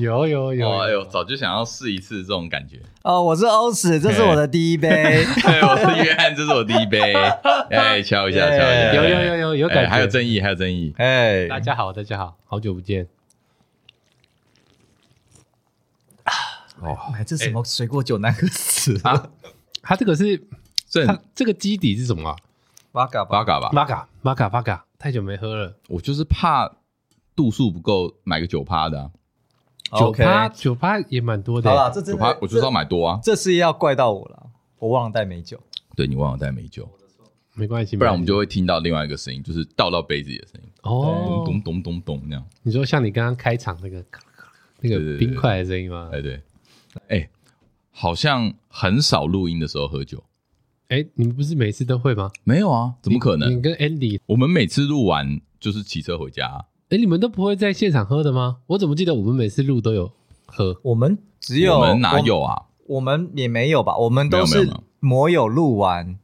[0.00, 2.80] 呦，有有有，哎呦，早就想要试一次这种感觉。
[3.02, 4.88] 哦，我是欧史，这是我的第一杯。
[5.42, 7.14] 对，我是约翰，这是我第一杯。
[7.70, 8.94] 哎，敲一下，敲一下。
[8.94, 10.94] 有有有有有感觉，还有正义，还有正义。
[10.96, 13.06] 哎，大家好，大家好，好久不见。
[16.80, 19.30] 哦，哎，这什么水果酒那个词啊？
[19.82, 20.46] 它这个是
[20.88, 22.36] 这这个基底是什么啊？
[22.92, 25.76] 八嘎八嘎吧，八嘎八嘎八嘎，太久没喝了。
[25.88, 26.68] 我就是怕
[27.36, 29.10] 度数不够，买个九趴的、啊。
[29.98, 31.68] 九趴九趴也蛮多的。
[31.68, 33.20] 好了，这九趴我就是要买多啊。
[33.22, 34.46] 这是要怪到我了，
[34.78, 35.60] 我忘了带美酒。
[35.96, 36.88] 对，你忘了带美酒，
[37.54, 40.68] 没关系，不然我们就会听到另外一个声音，就是倒到杯子里的声音。
[40.82, 42.44] 哦，咚咚咚咚咚那样。
[42.62, 44.04] 你说像你刚刚开场那个
[44.80, 46.10] 那个冰块的声音吗？
[46.12, 46.40] 哎对。
[47.08, 47.28] 哎，
[47.90, 50.22] 好像很少录音的时候喝酒。
[50.88, 52.30] 哎，你们不是每次都会吗？
[52.42, 53.50] 没有啊，怎么可能？
[53.50, 56.64] 你，你跟 Andy，我们每次录完就是骑车回家啊。
[56.90, 58.58] 哎，你们都不会在现场喝的吗？
[58.66, 60.10] 我怎么记得我们每次录都有
[60.46, 60.76] 喝？
[60.82, 62.62] 我们只有我们哪有啊？
[62.86, 63.96] 我，我们也没有吧？
[63.96, 66.18] 我们都是摩友录完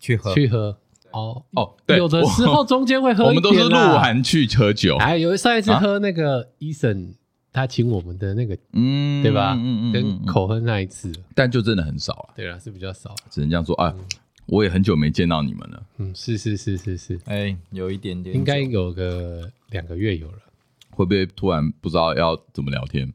[0.00, 0.78] 去喝去喝。
[1.10, 3.24] 哦哦，对，有的时候中间会喝。
[3.24, 4.96] 我们都是录完去喝酒。
[4.98, 7.14] 哎，有上一次喝那个 Eason。
[7.52, 9.54] 他请我们的那个，嗯，对吧？
[9.56, 12.34] 嗯嗯，跟口喝那一次，但就真的很少啊。
[12.34, 13.94] 对啊，是比较少，只能这样说啊。
[14.46, 15.82] 我也很久没见到你们了。
[15.98, 20.38] 嗯，是是是是是，哎，有一点点，应该有个两个月有了。
[20.90, 23.12] 会不会突然不知道要怎么聊天？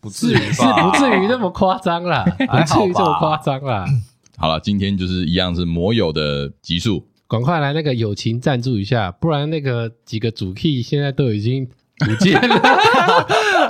[0.00, 3.86] 不至于，是不至于那么夸张啦，不至于这么夸张啦。
[4.36, 11.68] 好了， 今天就是一样是摩友的集数，赶快来那个友情赞助一下，不然那个几个主 key 现在都已经。
[11.98, 12.46] 不见了，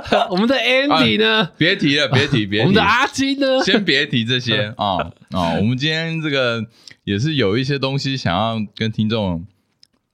[0.31, 1.51] 我们的 Andy 呢？
[1.57, 2.61] 别提了， 别提，别提。
[2.61, 3.63] 我们的阿金呢？
[3.63, 4.97] 先别提这些 啊
[5.31, 5.53] 啊！
[5.57, 6.65] 我们今天这个
[7.03, 9.45] 也是有一些东西想要跟听众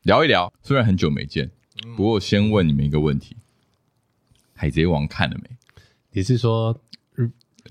[0.03, 1.51] 聊一聊，虽然很久没见，
[1.95, 3.37] 不过先问你们一个问题：
[4.55, 5.49] 海贼王看了没？
[6.11, 6.79] 你是说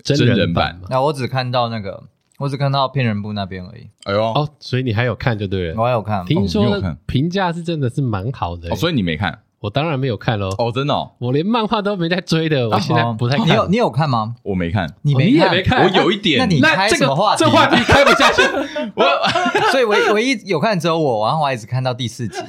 [0.03, 0.87] 真人版吗？
[0.89, 2.03] 那我只看到那个，
[2.39, 3.87] 我只看到骗人部那边而已。
[4.03, 5.75] 哎呦，哦，所以你还有看就对了。
[5.81, 8.69] 我还有看，听说评价是真的是蛮好的。
[8.71, 9.43] 哦，所以你没看。
[9.63, 10.49] 我当然没有看喽！
[10.57, 13.47] 哦，真的，我连漫画都没在追的，我现在不太看。
[13.47, 14.35] 你有你有看吗？
[14.43, 16.37] 我没看，你没你也没看，我有一点。
[16.37, 17.45] 那你开什么话题？
[17.45, 18.41] 这话题开不下去。
[18.93, 19.05] 我
[19.71, 22.41] 所以唯唯一有看只有我，然后我还只看到第四集。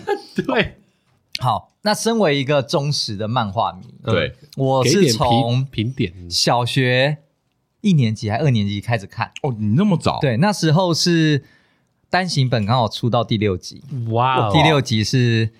[0.44, 0.78] 对，
[1.38, 7.18] 好，那身为一个忠实的漫画迷，对，我是从评点小学
[7.80, 9.30] 一年级还二年级开始看。
[9.44, 10.18] 哦，你那么早？
[10.20, 11.44] 对，那时候是
[12.10, 13.84] 单行本刚好出到第六集。
[14.08, 15.50] 哇，第六集是。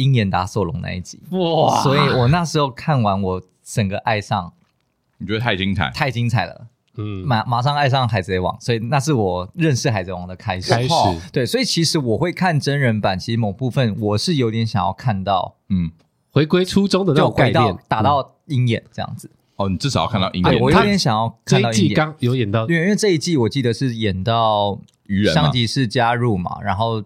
[0.00, 1.20] 鹰眼打索隆那一集。
[1.30, 4.52] 哇，所以我那时候看完，我整个爱上，
[5.18, 6.66] 你觉得太精彩，太精彩了，
[6.96, 10.72] 嗯，马马上爱上海贼王，所以那是我认识海贼王的开始。
[10.72, 10.94] 开始
[11.30, 15.90] 对，所以其实我会看真人版，其实某部分我是有点想要看到，嗯，
[16.30, 19.30] 回归初衷的那种概念，打到鹰眼这样子。
[19.56, 20.70] 哦，你至少要看到鹰眼，我。
[20.70, 21.94] 有点想要看到鹰眼。
[21.94, 27.04] 刚有演到，因为因为这一季我记得是演到鱼人上集是加入嘛，然后。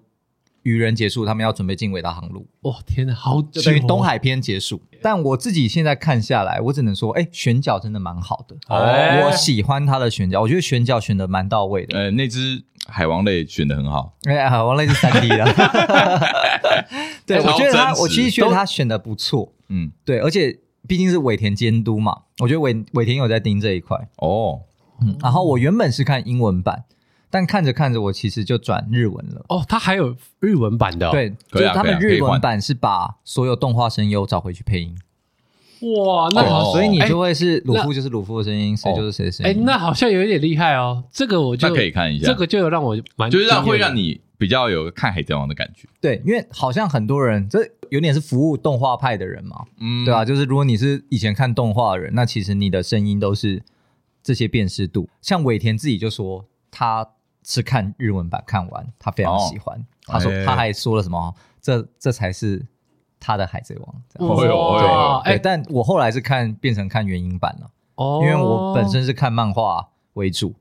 [0.64, 2.46] 鱼人结束，他们要准备进伟大航路。
[2.62, 4.82] 哇，天哪，好久，就等于东海篇结束。
[5.02, 8.56] 但我自己现在看下来，我只能说，哎、欸，选角真的蛮好的。
[8.68, 11.98] 哦，我喜欢他的选角，我觉得选角选的蛮到位的。
[11.98, 14.16] 呃，那只海王类选的很好。
[14.24, 15.44] 哎、欸，海王类是三 D 的。
[17.26, 19.52] 对，我觉得他，我其实觉得他选的不错。
[19.68, 20.58] 嗯，对，而且
[20.88, 24.08] 毕竟是尾田监督嘛，我觉得尾尾田有在盯这一块。
[24.16, 24.62] 哦，
[25.02, 26.84] 嗯，然后我原本是看英文版。
[27.34, 29.44] 但看着看着，我其实就转日文了。
[29.48, 31.08] 哦，它还有日文版的。
[31.08, 34.96] 哦，对，就是他们日文版是把所有动画声优找回去配音。
[35.96, 39.50] 哇，那好，所以你就会是鲁夫就是鲁夫的声音，谁就是谁的声音。
[39.50, 41.02] 哎，那好像有一点厉害哦。
[41.10, 45.88] 这个我就可以看一下，这个就有让我蛮，就是让会让你比较有看海贼王的感觉。
[46.00, 50.24] 对，因为好像很多人这有点是服务动画派的人嘛，嗯，对吧？
[50.24, 53.60] 就是如果你是以前看动画的人，那其实你的声音都是
[54.22, 55.08] 这些辨识度。
[55.20, 57.08] 像尾田自己就说他。
[57.44, 59.78] 是看日文版看完，他非常喜欢。
[59.78, 61.18] 哦、他说他还说了什么？
[61.18, 62.66] 欸、这这才是
[63.20, 64.02] 他的海贼王。
[64.14, 67.70] 哦哟，对，但我后来是看变成看原音版了。
[67.96, 70.54] 哦，因为我本身是看漫画为主，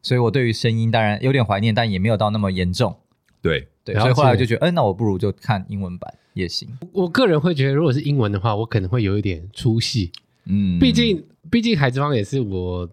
[0.00, 2.96] 所以我对于声音当然有点怀念，但也没有到那么严重。
[3.42, 6.68] 对对，所以后来就觉得，哎、欸，那我不如就看英文版也行。
[6.92, 10.12] 我个人会觉得，如果是英文的话，我可能会有一点出戏。
[10.46, 12.88] 嗯，毕竟毕竟海贼王也是我。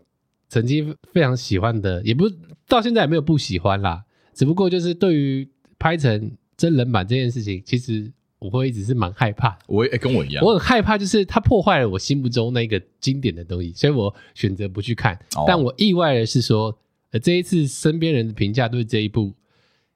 [0.55, 2.31] 曾经非常喜欢的，也不
[2.65, 4.05] 到现在也没有不喜欢啦。
[4.33, 5.45] 只不过就是对于
[5.77, 8.09] 拍成真人版这件事情，其实
[8.39, 9.59] 我会一直是蛮害怕。
[9.67, 15.13] 我也跟我一样，我很害怕，就是它破坏了我心目中那个经典的东西，所以我选择不去看。
[15.35, 16.73] 哦、但我意外的是说，
[17.11, 19.33] 呃，这一次身边人的评价对这一部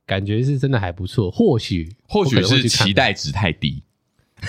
[0.06, 1.31] 感觉是真的还不错。
[1.31, 3.81] 或许或许是期待值太低。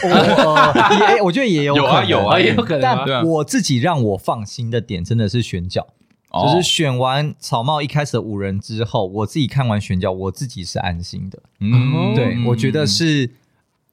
[0.03, 2.81] 我也我觉得也有有啊有啊也有可能。
[2.81, 5.87] 但我自己让我放心的点真的是选角，
[6.33, 11.43] 就是选完草帽一开始的五人之后，我自己看完选角，我自己是安心的。
[11.61, 13.31] 嗯，对，我觉得是，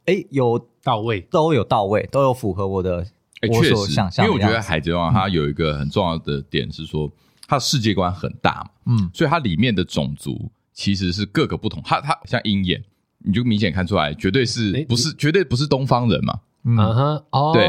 [0.05, 3.05] 哎，有到位，都有到位，都有符合我的
[3.49, 4.25] 我所想象。
[4.25, 7.11] 因为我觉得《海贼王》它有一个很重要的点是说，
[7.47, 11.81] 它的世界观很大嘛，嗯，所以它里面的种族其实是各个不同。
[11.83, 12.83] 它它像鹰眼。
[13.19, 16.39] 你就明显看出来，绝对是不是绝对不是东方人嘛？
[16.63, 17.67] 嗯哼，哦，对，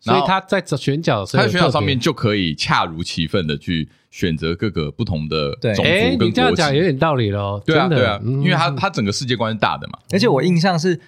[0.00, 6.24] 所以他在选角，他在选角上面就可以恰如其分的去选择各个不同的种族跟国籍。
[6.24, 7.62] 你这样讲有点道理喽。
[7.64, 9.98] 对啊，对啊，因为他他整个世界观是大的嘛。
[10.10, 11.00] 而且我印象是，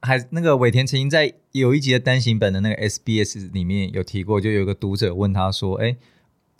[0.00, 5.96] 还那个尾田曾经在有一集的单行本的那个 SBS 里面有提过，就有个读者问他说：“哎。”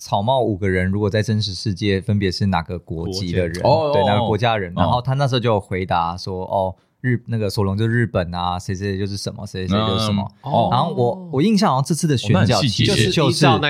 [0.00, 3.60] 草帽五个人，如果在真实世界分别是哪个国籍的人？
[3.64, 4.72] 哦，对，哪个国家人？
[4.76, 13.10] 然后他那时候就回答说：“哦，日那个索隆就是日本啊，谁谁就是什么，谁谁就是什么。”哦，然后我我印象好像这次的选角就是就是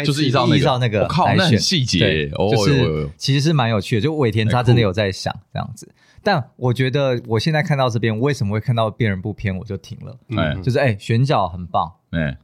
[0.05, 4.01] 就是依照依照那个靠那很细节，就是其实是蛮有趣的。
[4.01, 5.89] 就尾田他真的有在想这样子，
[6.23, 10.17] 但我觉得我现在看到这边，为什么会看到辨人不偏，我就停了。
[10.29, 11.93] 嗯，就是哎，选角很棒。
[12.11, 12.37] 哎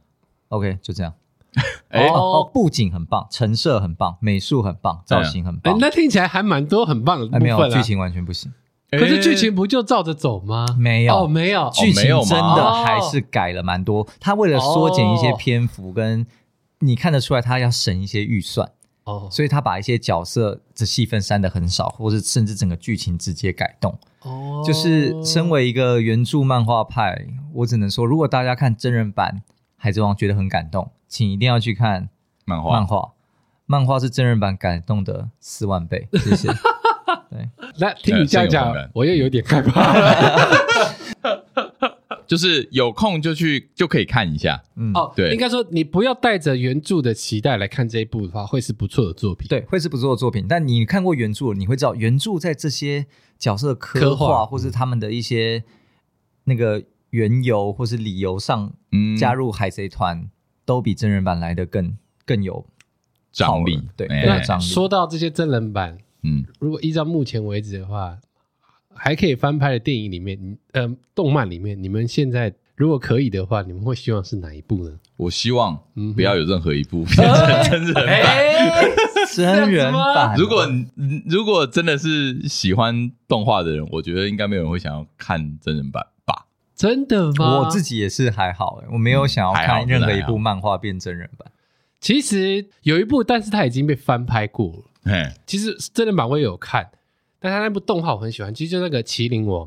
[0.49, 1.13] ，OK，就这样。
[1.87, 5.77] 哎哦，布景很棒，陈设很棒，美术很棒，造型很棒。
[5.79, 7.41] 那听起来还蛮多很棒的部分。
[7.41, 8.51] 没有剧情完全不行。
[8.97, 10.65] 可是剧情不就照着走吗？
[10.77, 14.07] 没有哦，没有剧情真的还是改了蛮多。
[14.19, 16.25] 他为了缩减一些篇幅，跟
[16.79, 18.71] 你看得出来他要省一些预算
[19.05, 23.97] 哦，所以他把一些角色的戏份删的很少，或是甚至整个剧情直接改动。
[24.21, 29.41] 哦，就是身为一个原著漫画派，我只能说，如果大家看真人版
[29.77, 30.91] 《海贼王》觉得很感动。
[31.07, 32.09] 请一定要去看
[32.45, 33.13] 漫画，漫画，
[33.67, 36.49] 漫画是真人版感动的四万倍，谢谢。
[37.35, 37.49] 对，
[37.79, 39.93] 那听你这样讲，我又有点害怕。
[42.25, 44.63] 就是有空就去就可以看一下。
[44.75, 49.47] 嗯，哦，对，应该说你不要带着原著的期待来看这一部的话，会是不错的作品。
[49.47, 50.45] 对，会是不错的作品。
[50.47, 53.05] 但你看过原著，你会知道原著在这些
[53.37, 55.63] 角色刻画或是他们的一些
[56.45, 58.73] 那个缘由或是理由上，
[59.19, 60.29] 加入海贼团。
[60.67, 61.95] 都比真人版来的更
[62.25, 62.65] 更有
[63.31, 64.63] 张力，对，更有张力。
[64.63, 68.17] 说到这些真人版，嗯，如果依照目前为止的话，
[68.93, 74.97] 还可以翻拍的电影里面，呃，动漫里面，你们现在如果可以的话，你们会希望是哪一部呢？
[75.17, 75.79] 我希望
[76.15, 77.25] 不要有任何一部变成
[77.69, 78.91] 真人版，
[79.33, 80.35] 真人版。
[80.37, 80.67] 如果
[81.29, 86.47] 如果真的是喜欢动画的人，我觉得应该没有人会想要看真人版吧。
[86.75, 87.59] 真的吗？
[87.59, 91.49] 我自己也是还好，我没有想要看任何一部漫画变真人版。
[92.05, 95.11] 其实有一部，但是它已经被翻拍过了。
[95.11, 96.87] 哎其实真人版我也有看，
[97.39, 99.65] 但他那部动画我很喜欢，其实就那个《麒麟王》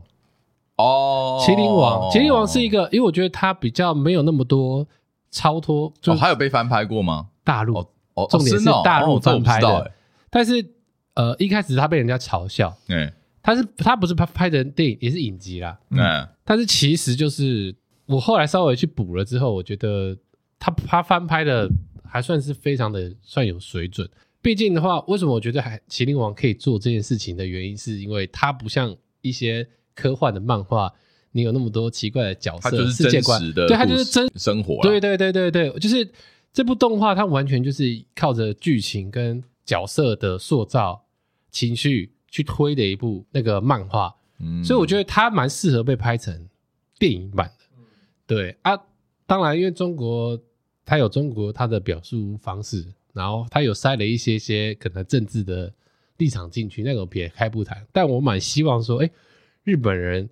[0.76, 4.86] 哦，《麒麟王》《麒麟王》是一个，因为我觉得它比较没有那么多
[5.32, 5.92] 超脱。
[6.00, 7.26] 就还有被翻拍过吗？
[7.42, 7.76] 大陆
[8.14, 9.90] 哦，重点是大陆翻拍的。
[10.30, 10.64] 但是
[11.14, 16.28] 呃，一开始他被人家嘲笑，嗯，他是他不是拍拍的电影，也是影集啦，嗯。
[16.44, 17.74] 但是其实就是
[18.06, 20.16] 我后来稍微去补了之后，我觉得
[20.60, 21.68] 他他翻拍的
[22.08, 24.08] 还算是非常的算有水准。
[24.40, 30.92] 毕竟的话，为什么我觉得还麒麟王可以做这件事情的原因，是因为它不像一些科幻的漫画，
[31.32, 34.80] 你有那么多奇怪的角色、世界观，对，它就是真生活。
[34.80, 36.08] 对对对对对，就是
[36.52, 37.84] 这部动画，它完全就是
[38.14, 41.04] 靠着剧情跟角色的塑造、
[41.50, 44.14] 情绪去推的一部那个漫画。
[44.38, 46.48] 嗯，所以我觉得它蛮适合被拍成
[46.96, 47.64] 电影版的，
[48.24, 48.80] 对啊，
[49.26, 50.40] 当然因为中国
[50.88, 55.70] 它有中国他的表述方式，然后他有塞了一些些可能政治的
[56.16, 57.86] 立场进去，那个撇开不谈。
[57.92, 59.10] 但我蛮希望说，哎，
[59.64, 60.26] 日本人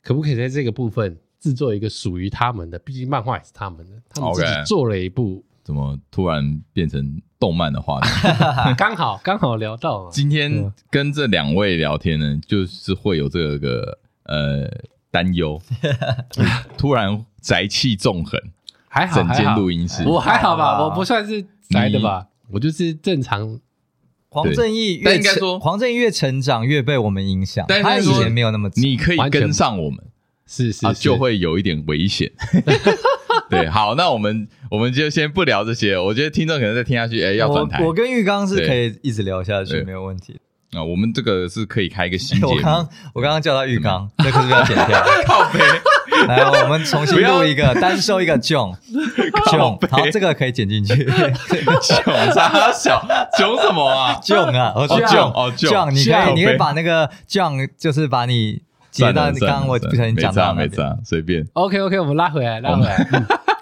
[0.00, 2.78] 可不可以在这个部分制作一个属于他们的？
[2.78, 8.08] 毕竟漫画也是他们的，他们自己做了一部，怎么突然变成动漫的话题？
[8.76, 14.70] 刚 好刚好聊到今天跟这两位聊天呢，就是会有这个呃
[15.10, 15.60] 担忧，
[16.78, 18.40] 突然宅气纵横，
[18.98, 23.60] 还好整间录音室，我还好吧，我不算是宅的吧，我就是正常。
[24.30, 29.98] 黄正义越应该说黄正义越成长越被我们影响，但他以前没有那么，你可以跟上我们，
[30.46, 32.30] 是是就会有一点危险。
[33.48, 35.98] 对，好，那我们我们就先不聊这些。
[35.98, 37.82] 我觉得听众可能再听下去，哎，要转台。
[37.82, 40.38] 我跟玉刚是可以一直聊下去，没有问题。
[40.72, 42.52] 啊，我们这个是可以开一个新节目。
[42.56, 45.02] 我刚我刚刚叫他玉刚，这可是要剪掉？
[45.24, 45.60] 靠北。
[46.26, 50.94] 来，我们重新录一个，单收一个 John，John， 好，这个可以剪进去。
[51.06, 53.06] John 啥小
[53.38, 58.62] ？John 什么啊？John 啊，哦 John，哦 John，你可以，你可以把那个 John，就是把你。
[58.90, 61.46] 截到你刚刚我不小心讲到没差，随便。
[61.52, 62.96] OK OK，我们拉回来，拉回来，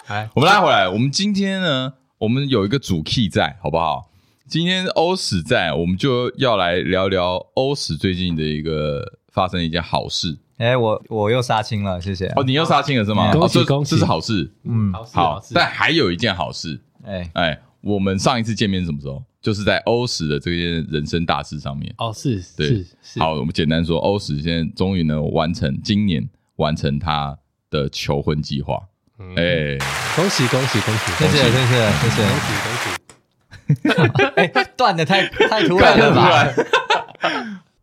[0.07, 0.87] 来，我们拉回来。
[0.89, 4.09] 我们今天呢，我们有一个主 key 在，好不好？
[4.47, 10.37] 今天欧史在，我们就要来聊聊欧史最近的一个发生一件好事。
[10.57, 12.27] 哎，我我又杀青了，谢谢。
[12.35, 13.31] 哦，你又杀青了是吗？
[13.31, 14.51] 恭喜恭喜，这是好事。
[14.63, 15.41] 嗯，好。
[15.53, 19.23] 但还有一件好事，哎哎，我们上一次见面是什么时候？
[19.39, 21.93] 就是在欧史的这件人生大事上面。
[21.99, 23.19] 哦，是，对，是。
[23.19, 27.37] 好，我们简单说，欧史现在终于能完成今年完成他
[27.69, 28.81] 的求婚计划。
[29.35, 29.77] 哎，
[30.15, 32.87] 恭喜恭喜恭喜，谢谢谢谢谢谢，恭喜恭喜。
[34.35, 36.47] 哎，断的太太突然了吧？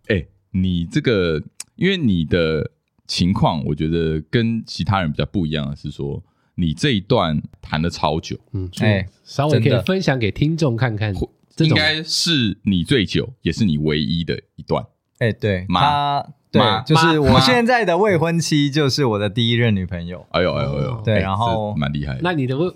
[0.09, 1.41] 哎，你这个，
[1.77, 2.71] 因为你的
[3.07, 6.23] 情况，我觉得跟其他人比较不一样的是说，
[6.55, 11.15] 你这一段谈的超久，嗯，哎，稍微可以分享给听众看看，
[11.59, 14.85] 应该是你最久，也是你唯一的一段。
[15.19, 20.27] 哎，对，他，对，就是我现在的未婚妻，就是我的第一任女朋友。
[20.31, 22.21] 哎呦哎呦哎呦，对，然后蛮厉害的。
[22.23, 22.73] 那你的未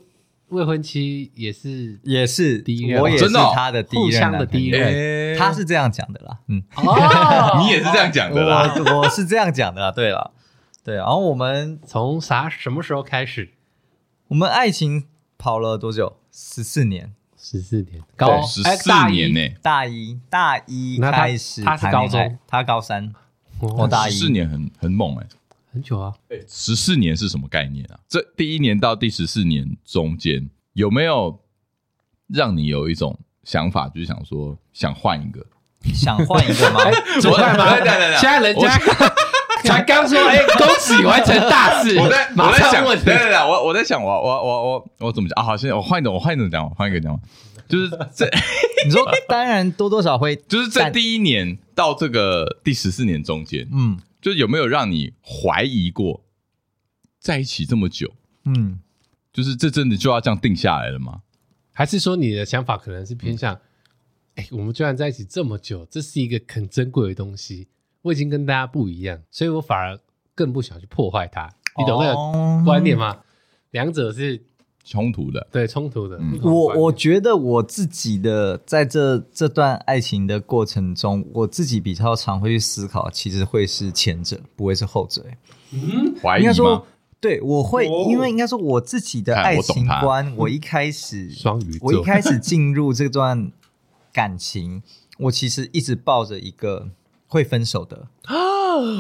[0.48, 6.62] 未婚妻也是也是第一任，我也是他的第一任，的第一任，他是这样讲的啦，嗯，
[7.60, 10.32] 你也是这样讲的啦，我我是这样讲的啦，对了，
[10.82, 13.50] 对，然后我们从啥什么时候开始？
[14.28, 15.04] 我们爱情
[15.36, 16.16] 跑了多久？
[16.30, 19.56] 十四年，十四年，高十四年呢？
[19.60, 23.12] 大一大一开始，他是高中，他高三，
[23.60, 25.26] 我大一，十四年很很猛哎。
[25.78, 28.00] 很久啊，哎，十四年是什么概念啊？
[28.08, 31.38] 这第一年到第十四年中间有没有
[32.26, 35.46] 让你有一种想法，就是想说想换一个，
[35.94, 36.80] 想换一个吗？
[37.22, 37.76] 怎么换吗？
[37.76, 38.76] 现在人家
[39.62, 41.96] 才刚说，哎，恭喜完成大事。
[42.00, 45.46] 我在我在想，对对对，我我在想，我我我我我怎么讲啊？
[45.46, 47.16] 好，现在我换一种，我换一种讲，换一个讲，
[47.68, 48.28] 就是这
[48.84, 53.96] 你说，当然多多少会，就是这第一年到这个第十四年中间，嗯。
[54.20, 56.24] 就是有没有让你怀疑过，
[57.18, 58.80] 在一起这么久，嗯，
[59.32, 61.22] 就是这真的就要这样定下来了吗？
[61.72, 63.54] 还是说你的想法可能是偏向，
[64.34, 67.68] 哎、嗯欸，我们居然在一起这么久，这是一个很珍贵的东西，
[68.02, 69.98] 我已经跟大家不一样，所以我反而
[70.34, 71.48] 更不想去破坏它。
[71.76, 73.12] 你懂那个观念吗？
[73.12, 73.24] 哦、
[73.70, 74.44] 两者是。
[74.88, 76.16] 冲突的，对冲突的。
[76.18, 85.22] 嗯、我我觉得我自己的在这这段爱情的过程中，我自己比较常会去思考，其实会是前者，不会是后者。
[85.72, 86.44] 嗯，怀疑吗？
[86.44, 86.86] 应该说，
[87.20, 93.52] 对，我会，哦、因为应该说我自己的爱情观，我，我一开始 双鱼，我一开始进入这段
[94.10, 94.82] 感情，
[95.18, 96.88] 我其实一直抱着一个
[97.26, 98.34] 会分手的啊，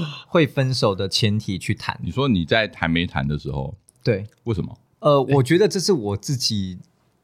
[0.28, 1.98] 会分手的前提去谈。
[2.02, 4.76] 你说你在谈没谈的时候，对，为什么？
[5.00, 6.78] 呃，我觉得这是我自己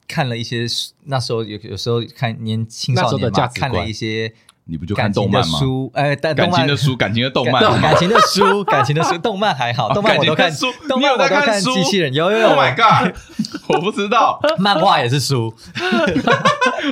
[0.07, 0.66] 看了一些，
[1.04, 4.33] 那时候有有时候看年轻少年嘛，看了一些，
[4.66, 5.59] 你不就看动漫吗？
[5.59, 13.14] 书，哎，但感情的书，感情的动漫，感情的书，感情的书， 动漫还好，动漫我都看书，动漫我都看机器人，有有有，Oh my god，
[13.69, 15.52] 我不知道，漫画也是书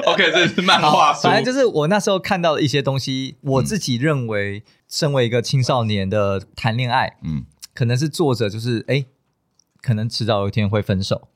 [0.07, 9.05] ，OK，这是漫画书，反正就是我那时候看到的一些东西，我自己认为，身为一个青少年的谈恋爱，嗯，可能是作者就是哎。
[9.83, 11.29] 可能迟早有一天会分手，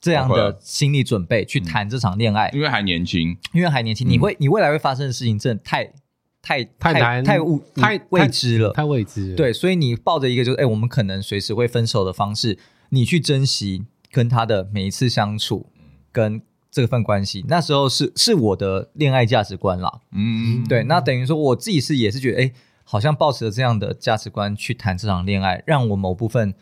[0.00, 5.92] 这样的心理准备去谈这场恋爱，因为还年轻，因为还年轻，你会你未来会发生的事情真的太
[6.40, 9.36] 太太难太未太未知了，太未知。
[9.36, 15.66] 对，所以你抱着一个就是哎，我们可能随时会分手的方式，你去珍惜跟他的每一次相处，
[16.10, 16.40] 跟
[16.70, 17.44] 这份关系。
[17.46, 20.84] 那时候是是我的恋爱价值观啦，嗯，对。
[20.84, 26.54] 那等于说我自己是也是觉得哎，好像抱持着这样的价值观去谈这场恋爱，让我某部分。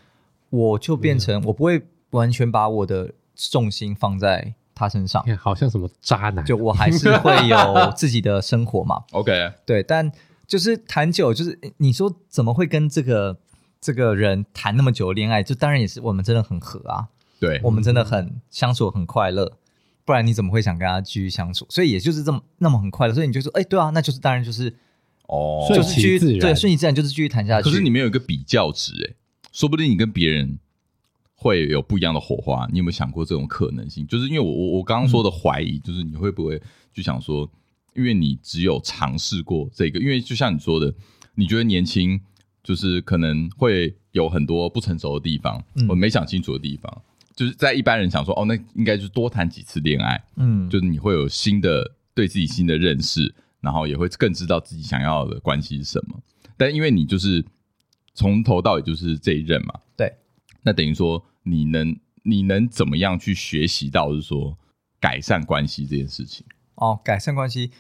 [0.51, 9.05] 我就变成我不会完全把我的重心放在他身上，好像什么渣男，就我还是会有自己的生活嘛。
[9.13, 10.11] OK，对，但
[10.47, 13.39] 就是谈久，就是你说怎么会跟这个
[13.81, 15.43] 这个人谈那么久的恋爱？
[15.43, 19.53] 就当然也是我们真的很合啊，对，我们真的很相处很快乐，
[20.05, 21.67] 不然你怎么会想跟他继续相处？
[21.69, 24.75] 所以也就是这么那么很快乐，所以你就说，哎，对啊，那就是当然就是
[25.29, 27.71] 哦，就是继续对，顺其自然就是继续谈下去。
[27.71, 29.15] 可是你没有一个比较值，哎。
[29.53, 30.59] 说不定你跟别人
[31.35, 34.07] 会有不一样的火花，你有没有想过这种可能性？
[34.07, 36.61] 就是因为我我我刚刚说的怀疑，就是你会不会
[36.93, 37.51] 就想说，
[37.95, 40.95] 因为你只有尝试过这个，因为就像你说的，
[41.35, 42.21] 你觉得年轻
[42.63, 47.03] 就是可能会有很多不成熟的地方，我没想清楚的地方，
[47.35, 56.21] 就是在一般人想说，哦，那应该就是多谈几次恋爱，嗯，就是你会有新的对自己新的认识，然后也会更知道自己想要的关系是什么。
[56.59, 57.43] 但因为你就是。
[58.21, 60.13] 从头到尾就是这一任嘛，对，
[60.63, 64.59] 那等于说你能你能怎么样去学习到，就是说
[65.01, 66.45] 改善关系这件事情？
[66.75, 67.71] 哦，改善关系，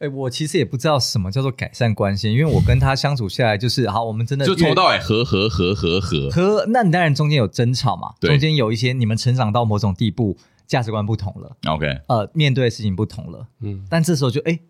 [0.00, 6.28] 哎，我其实也不知道什么叫做改善关系，因为我跟他相处下来就是 好，我们真的就从头到尾和和和和和。
[6.28, 6.66] 和。
[6.68, 14.60] 那你当然中间有争吵嘛，中间有一些你们成长到某种地步，价值观不同了，OK，呃，面对的事情不同了，嗯，但这时候就哎，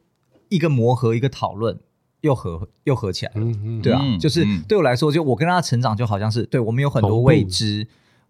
[0.48, 1.80] 一个磨合，一个讨论，
[2.22, 7.86] 又合又合起来了，嗯嗯，对啊，就是对我来说，就我跟他成长就好像是，对我们有很多未知，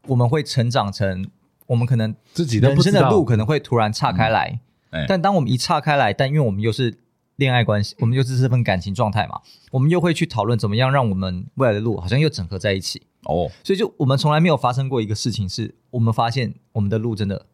[0.06, 1.28] 我们会成长成，
[1.66, 4.60] 我们可能自己人生的路可能会突然岔开来。
[5.06, 6.98] 但当我们一岔开来，但因为我们又是
[7.36, 13.48] 恋爱关系，我们又是这份感情状态嘛，我们又会去讨论怎么样让我们未来的路好像又整合在一起哦。
[13.62, 17.46] 所以就我们从来没有发生过一个事情，是我们发现我们的路真的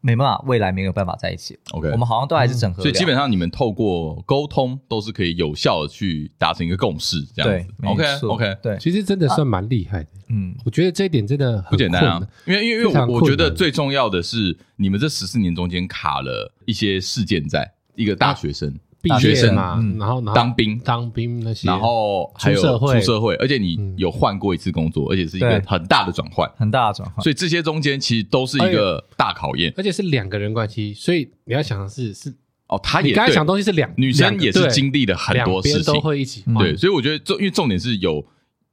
[0.00, 1.58] 没办法，未来没有办法在一起。
[1.72, 2.82] OK，我们好像都还是整合。
[2.82, 7.74] 所以基本上你们透过沟通都是可以有效的去达成一个共识，这样子。
[7.84, 10.08] OK OK，对，其实真的算蛮厉害的。
[10.28, 20.78] 嗯，我觉得这一点真的很不简单啊，因为因为因为我觉得最重要的是，你们这十四年中间卡了一些事件，在一个大学生毕业嘛，然后当兵。
[20.80, 32.34] 当兵那些，然后还有出社会，而且你有换过一次工作，而且是一个很大的转换，很大的转换，所以这些中间其实都是一个大考验，而且是两个人关系，所以你要想的是是
[32.68, 38.24] 哦，他也你刚才想东西是两女生也是经历了很多事情，都会一起对，所以我觉得重因为重点是有。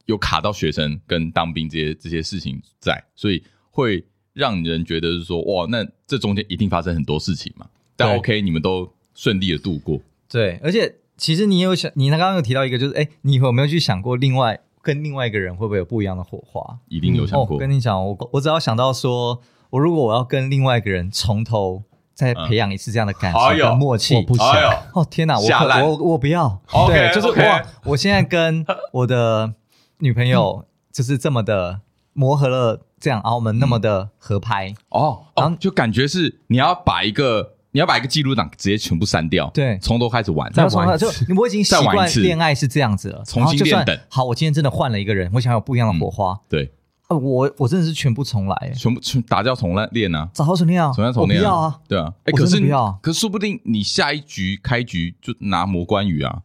[0.07, 7.67] 有卡到学生跟当兵这些这些事情在，所以会让人觉得是说，哇，那这中间一定发生很多事情嘛。
[7.97, 10.01] 但 OK，你们都顺利的度过。
[10.29, 16.79] 对，而且其实你有想，你刚刚有提到一个，就是哎，你有没有去想过，另外跟另外一个人会不会有不一样的火花？
[16.87, 17.55] 一定有想过。
[17.55, 24.47] 我跟你讲，我我只要想到说，我如果我要跟另外一个人从头再培养一次这样的感情跟默契，我不想。
[24.93, 25.47] 哦天哪，我
[25.85, 26.61] 我我不要。
[26.87, 29.53] 对，就是我我现在跟我的。
[29.99, 30.63] 女朋友
[30.93, 31.81] 就是这么的
[32.13, 43.95] 磨合了，这样，然后我们那么的合拍哦，然后就感觉是你要把一个你要把一个记录档直接全部删掉，对，从头开始玩，再玩一次，就我已经习惯恋爱是这样子了，重新练等。
[44.09, 46.71] 好，我今天真的换了一个人，我想有不一样的火花，对，
[47.07, 56.39] 呃，我我真的是全部重来，全部全打掉重来练啊，打掉重练啊，重来重练，不要啊，对啊，哎，可是不要，可是说不定你下一局开局就拿魔关羽啊，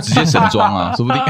[0.00, 1.20] 直接神装啊， 说不定。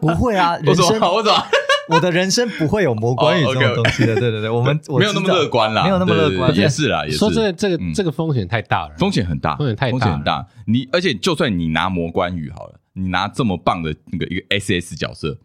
[0.00, 1.44] 不会啊， 人生我怎么？
[1.88, 7.16] 我的人生不会有魔关羽这种东西的，对对对，我们没有那么乐观啦，没有那么乐观，也是啦，也是。
[7.18, 10.46] 说真的，这个这个风险太大了，风险很大，风险太大，风险很大。
[10.66, 15.38] 你而且就算你拿魔关羽好了，你拿这么棒的那个一个 SS 角色，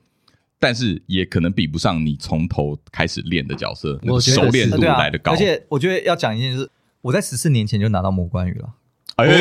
[0.59, 5.33] 但是也可能比不上你从头开始练的角色，那个熟练度来的高。
[5.33, 6.69] 而且我觉得要讲一件事，
[7.01, 8.69] 我在十四年前就拿到魔关羽了。
[9.17, 9.33] 哎呦，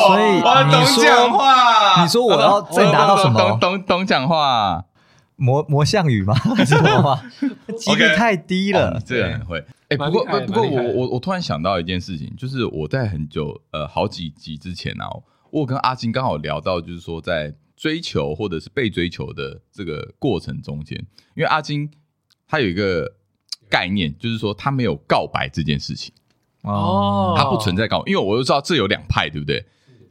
[0.00, 3.38] 所以你说讲话，你说我要再拿到什么？
[3.38, 4.84] 懂懂懂讲话。
[5.36, 6.34] 魔魔项羽吗？
[6.34, 7.22] 还 是什么吗？
[7.78, 9.00] 几率太低了。
[9.04, 9.64] 这个很会。
[9.88, 15.06] 哎，不过不过我我我突然想到一件事情，就是我在很久呃好几集之前啊，
[15.50, 20.98] 我跟阿金刚好聊到，就是说在追求或者是被追求的这个过程中间，
[21.36, 21.88] 因为阿金
[22.48, 23.14] 他有一个
[23.68, 26.12] 概念，就是说他没有告白这件事情
[26.62, 29.64] 哦，他不存在告，因为我都知道这有两派，对不对？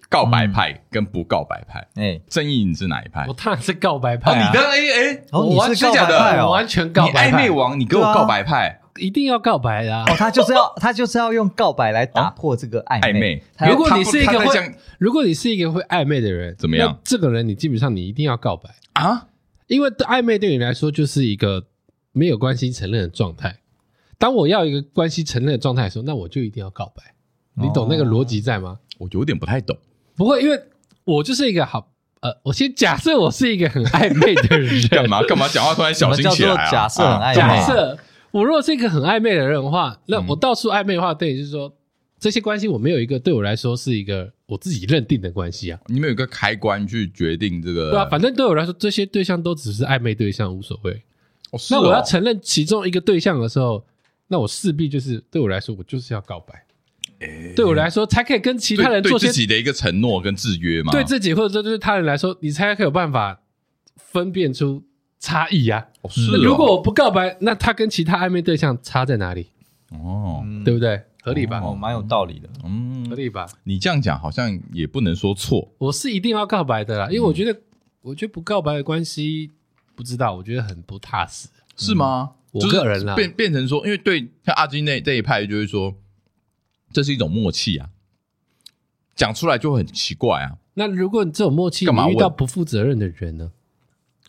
[0.09, 3.25] 告白派跟不告白派，哎，正义你是哪一派？
[3.27, 4.33] 我当然是告白派。
[4.35, 7.31] 你的哎哎，你是假的，完全告白。
[7.31, 10.03] 暧昧王，你给我告白派，一定要告白的。
[10.03, 13.43] 哦，他就是要 他就是要用告白来打破这个暧昧。
[13.67, 16.97] 如果你是一个会，如果你是一个会暧昧的人，怎么样？
[17.03, 19.27] 这个人你基本上你一定要告白啊，
[19.67, 21.65] 因为暧昧对你来说就是一个
[22.11, 23.57] 没有关系承认的状态。
[24.17, 27.03] 当我要一个关系承认的状态的时候，那我就一定要告白。
[27.55, 28.79] 你懂那个逻辑在吗？
[28.97, 29.77] 我有点不太懂。
[30.15, 30.59] 不会，因为
[31.03, 36.71] 我就是一个好呃，我先假设我是一个很暧昧的人， 干嘛干嘛讲话突然小心起来啊？
[36.71, 37.97] 假设很暧昧，假设
[38.31, 41.71] 我如果是一个很暧昧的人的话，那我到处暧昧的话，对，就是说
[42.19, 45.79] 这些关系我没有一个对我来说是一个我自己认定的关系啊。
[45.87, 47.91] 你们有一个开关去决定这个？
[47.91, 51.03] 对啊，反正对我来说，这些对象都只是暧昧对象，无所谓。
[51.69, 53.85] 那我要承认其中一个对象的时候，
[54.27, 56.64] 那我势必就是对我来说，我就是要告白。
[57.55, 60.91] 对我来说，才可以跟其他人做些自己的一个承诺跟制约嘛。
[60.91, 63.39] 对自己或者说对他人来说，你才可以有办法
[63.95, 64.83] 分辨出
[65.19, 65.87] 差异呀。
[66.09, 69.47] 是，如果我不告白，那他跟其他暧昧对象差在哪里？
[69.91, 71.01] 哦，对不对？
[71.21, 71.59] 合理吧？
[71.61, 72.49] 哦，蛮有道理的。
[72.63, 73.47] 嗯，合理吧？
[73.63, 75.73] 你这样讲好像也不能说错。
[75.77, 77.59] 我是一定要告白的啦，因为我觉得，
[78.01, 79.51] 我觉得不告白的关系，
[79.95, 81.47] 不知道，我觉得很不踏实。
[81.77, 82.31] 是吗？
[82.51, 85.95] 我个人啦，变变成说，因为对像阿金那这一派，就是说。
[86.95, 87.89] 这是一种默契啊，
[89.17, 90.55] 讲出来就会很奇怪啊。
[90.75, 93.51] 那如果你这种默契，你遇到不负责任的人呢？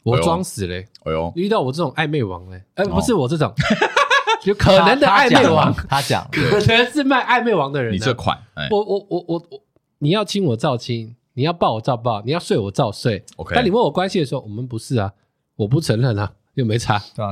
[0.03, 0.89] 我装死嘞！
[1.05, 2.65] 哎呦，遇到我这种暧昧王嘞？
[2.75, 3.55] 哎，不是我这种，
[4.47, 5.73] 有可能的暧昧王。
[5.89, 7.95] 他讲，可能是卖暧昧王的人。
[7.95, 8.37] 你这款，
[8.73, 9.61] 我我我我我
[9.99, 13.25] 你要亲我照亲，你要抱我照抱，你要睡我照睡。
[13.37, 15.13] OK，但你问我关系的时候，我们不是啊，
[15.55, 17.01] 我不承认啊，又没差。
[17.15, 17.31] 对啊，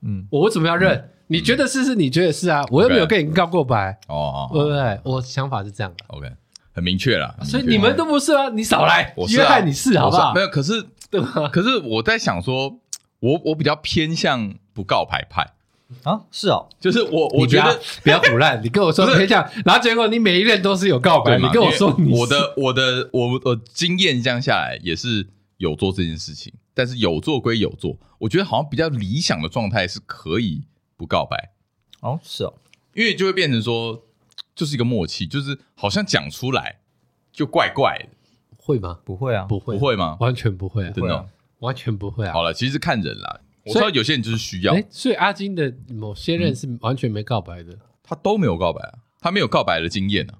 [0.00, 1.08] 嗯，我为什么要认？
[1.32, 3.98] 嗯、你觉得是是，你觉得是啊，我又没有跟你告过白。
[4.08, 5.00] 哦，对不对？
[5.04, 6.04] 我想法是这样的。
[6.08, 6.30] OK，
[6.72, 7.34] 很明确了。
[7.42, 9.14] 所以你们都不是啊，你少来。
[9.16, 10.34] 我是啊，约翰你是好不好？
[10.34, 11.48] 没有，可是对吧？
[11.48, 12.78] 可是我在想说，
[13.20, 15.54] 我我比较偏向不告白派。
[16.04, 18.58] 啊，是哦，就是我，我觉得比较腐烂。
[18.64, 21.38] 你跟我说可以这样，然后结果你每一任都是有告白。
[21.38, 25.26] 你跟我说你，我的我的我我经验这样下来也是
[25.58, 30.62] 有做这件事情，但是有做归有做，我觉得好像比较理想的状态是可以
[31.02, 31.50] 不告白。
[31.98, 32.54] 哦，是哦，
[32.94, 34.04] 因为就会变成说，
[34.54, 36.78] 就是一个默契，就是好像讲出来
[37.32, 38.08] 就怪怪的，
[38.56, 39.00] 会吗？
[39.04, 40.16] 不会啊，不会，不会吗？
[40.20, 42.32] 完全不会啊，真的，完全不会啊。
[42.32, 43.40] 好了，其实看人啦。
[43.64, 50.38] 我知道有些人就是需要，哎，所以阿金的某些人是完全没告白的，他都没有告白啊，他没有告白的经验啊。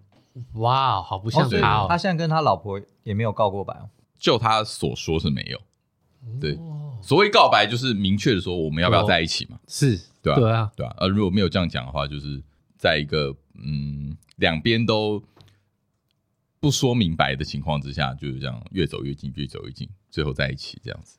[0.55, 1.87] 哇，好不像他哦。
[1.89, 5.61] 他现在跟他老婆也没有告过白哦，就他所说是没有。
[6.41, 6.57] 对，
[7.03, 9.59] 所谓告白就是明确的说我们要不要在一起嘛？
[9.67, 10.95] 是，对啊，对啊，对啊。
[10.99, 12.43] 呃，如果没有这样讲的话，就是
[12.77, 15.23] 在一个嗯两边都
[16.61, 21.19] 不说明白的情况之下，就是这样越走越近，越走越近，最后在一起这样子。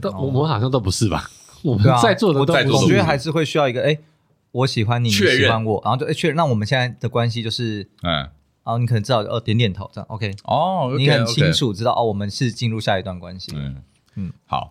[0.00, 1.30] 但我们好像都不是吧？
[1.62, 3.98] 我们在座的都不是，我觉得还是会需要一个哎，
[4.52, 6.36] 我喜欢你，你喜欢我，然后就哎确认。
[6.36, 8.30] 那我们现在的关系就是，嗯，然
[8.64, 13.52] 后你可能知道哦，点点头这样，OK，哦，你很清楚知道哦，我们是进入下一段关系。
[13.54, 13.82] 嗯
[14.16, 14.70] 嗯，好。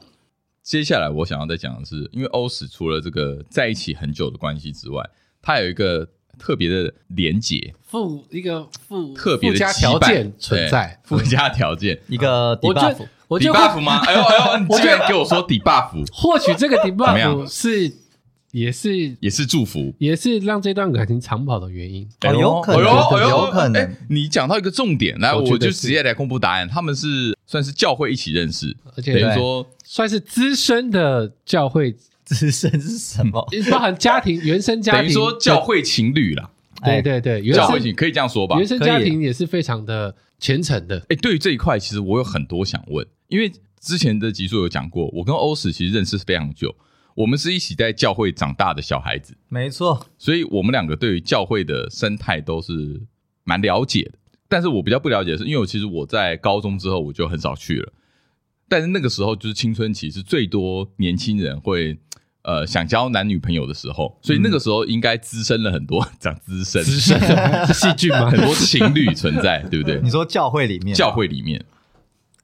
[0.68, 5.02] 接下来我想要再讲的是，因为欧史除了这个在一起很久的关系之外，
[5.42, 6.06] 他有一个
[6.38, 12.98] 特别的连结，附一个附特别的条件存在，附加条件一个 debuff。
[13.30, 14.02] 我 debuff 吗？
[14.06, 17.90] 哎呦哎呦，你居然给我说 debuff，或许这个 debuff 是
[18.52, 22.06] 也是也是祝福，也是让这段感情长跑的原因。
[22.26, 23.96] 哦，有可能，有可能。
[24.10, 26.68] 你讲到一个重点，来，我就直接来公布答案。
[26.68, 31.96] 他们是算是教会一起认识，而且等于说算是资深的教会。
[32.30, 33.48] 资深是什么？
[33.72, 36.52] 包含家庭原生家庭，等于说教会情侣啦。
[36.84, 38.58] 对对对，教会情可以这样说吧？
[38.58, 41.02] 原生家庭也是非常的虔诚的。
[41.08, 43.08] 哎，对于这一块，其实我有很多想问。
[43.30, 46.76] 因为之前的集数有讲过，我跟欧史其实认识非常久，
[47.16, 53.02] 我们是一起在教会长大的小孩子，没错，所以我们两个对于教会的生态都是
[53.46, 54.12] 蛮了解的。
[54.48, 57.94] 但是我比较不了解的是，因为我其实我在高中之后我就很少去了，
[58.70, 61.98] 但是那个时候就是青春期，是最多年轻人会
[62.44, 67.20] 呃想交男女朋友的时候，所以那个时候应该滋生了很多 讲滋生滋生
[67.74, 68.30] 细菌吗？
[68.30, 70.00] 很多情侣存在，对不对？
[70.02, 71.66] 你说教会里面，教会里面，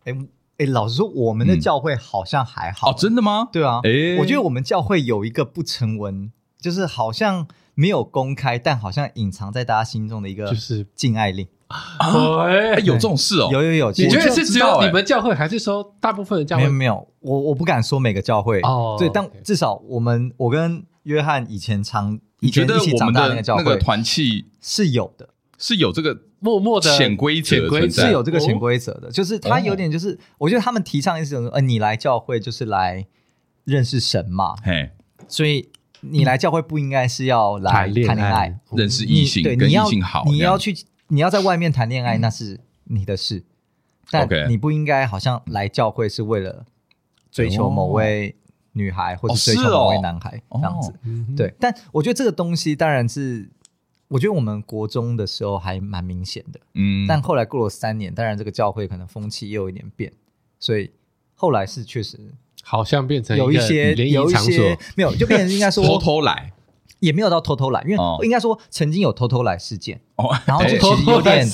[0.06, 0.16] 哎。
[0.60, 2.96] 哎，老实说，我们的教会好像还好哦。
[2.96, 3.50] 真的吗？
[3.52, 12.80] 对啊，哎，我觉得我们教会有一个不成文，就是好像没有公开，但好像隐藏在大家心中的一个，就是禁爱令啊。
[12.80, 13.50] 有这种事哦？
[13.52, 13.92] 有有有。
[13.92, 16.64] 你觉得是只有你们教会，还是说大部分的教会？
[16.64, 18.96] 没有没有，我我不敢说每个教会哦。
[18.98, 26.18] 对，但至少我们，我跟约翰以前常以前一起长大的那个教会，那个团契是有的，是有这个。
[26.44, 27.56] 默默的潜规则
[27.90, 33.08] 是有这个潜规则的，就是他有点就是，我觉得他们提倡一种，呃，你来教会就是来
[33.64, 34.90] 认识神嘛，嘿，
[35.30, 35.70] 所以
[36.02, 40.76] 你来教会不应该是要来谈恋爱、认识异性、跟异性好，你要去，
[41.14, 43.44] 你要在外面谈恋爱那是你的事，
[44.10, 46.66] 但你不应该好像来教会是为了
[47.32, 48.36] 追求某位
[48.74, 50.94] 女孩或者追求某位男孩这样子，
[51.38, 53.50] 对，但我觉得这个东西当然是。
[54.10, 60.14] 我觉得我们国中的时候还蛮明显的，嗯，但后来过了三年，当然这个教会可能风气又有一点变，
[60.60, 60.92] 所以
[61.34, 62.20] 后来是确实
[62.62, 66.54] 好像变成有一些有一些没有，就变成应该说 偷偷来，
[67.04, 71.46] 也没有到偷偷来，因为应该说曾经有偷偷来事件，哦，然后就其实有点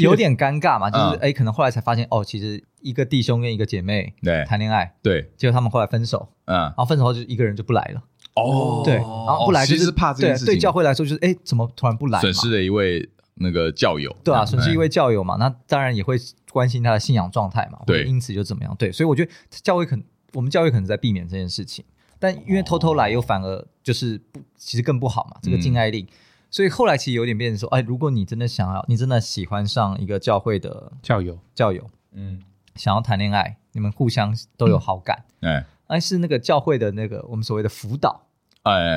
[0.00, 8.02] 有点尴尬嘛，就是哎，可能后来才发现哦，其实一个弟兄跟一个姐妹对谈恋爱，对，结果他们后来分手，嗯，然后分手后就一个人就不来了。
[8.34, 10.54] 哦，对，然后不来就是怕这件事情。
[10.54, 12.20] 对教会来说，就是哎，怎么突然不来？
[12.20, 16.16] 损失了一位那个教友，对啊，损失一位教友嘛，那当然也会
[16.52, 17.78] 关心他的信仰状态嘛。
[17.86, 18.76] 对，因此就怎么样？
[18.78, 21.84] 对，所以我觉得教会可能，我们教会可能在避免这件事情，
[22.18, 25.38] 但因为偷偷来又反而就是不，其实更不好嘛。
[25.42, 26.06] 这个禁爱令，
[26.50, 32.42] 所以后来其实有点变成说，哎，如果你真的想要，你真的喜欢上一个教会的教友，教友，嗯，
[32.74, 38.27] 想要谈恋爱，你们互相都有好感，哎，但是那个教会的那个我们所谓的辅导。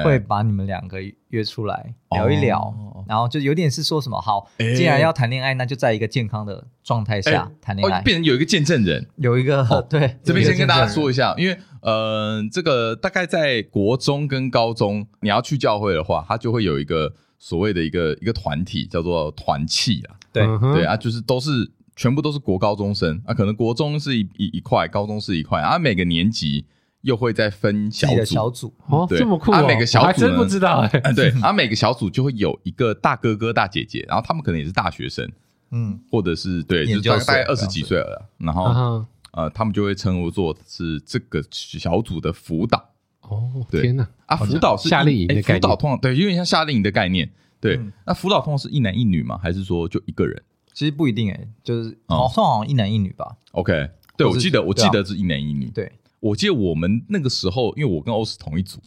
[0.03, 2.73] 会把你们两个约出来聊一聊，
[3.07, 20.15] 然后就有点是说什么好，既然要谈恋爱，那就在一个健康的状态下谈恋爱，变成有一个见证人，有一个 对，这边先跟大家说一下，因为呃，这个大概在国中跟高中，你要去教会的话，它就会有一个所谓的一个一个团体，叫做团契啊。
[20.31, 20.45] 对。
[20.73, 26.65] 对啊，就是都是全部都是国高中生啊，可能国中是一一一块，高中是一块啊，每个年级
[27.01, 35.29] 又会再分小组，小组哦，对这么酷啊，每个小组还真不知道哎、欸，对 啊，每个小组就会有一个大哥哥、大姐姐，然后他们可能也是大学生，
[35.71, 39.05] 嗯，或者是对，就是大概二十几岁了，然后、uh-huh.
[39.31, 42.89] 呃，他们就会称呼作是这个小组的辅导。
[43.21, 44.07] 哦，天哪！
[44.25, 47.29] 啊，辅导是夏令营的概念，辅导通常对，有点像夏令营的概念。
[47.61, 49.39] 对，嗯、那辅导通常是一男一女吗？
[49.41, 50.41] 还是说就一个人？
[50.73, 53.37] 其实不一定诶、欸，就是好像好像一男一女吧。
[53.51, 55.69] OK，对，我记得我记得是一男一女。
[55.69, 55.89] 对，
[56.21, 58.79] 我记得我们那个时候，因为我跟欧斯同一组、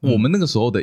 [0.00, 0.82] 嗯，我们那个时候的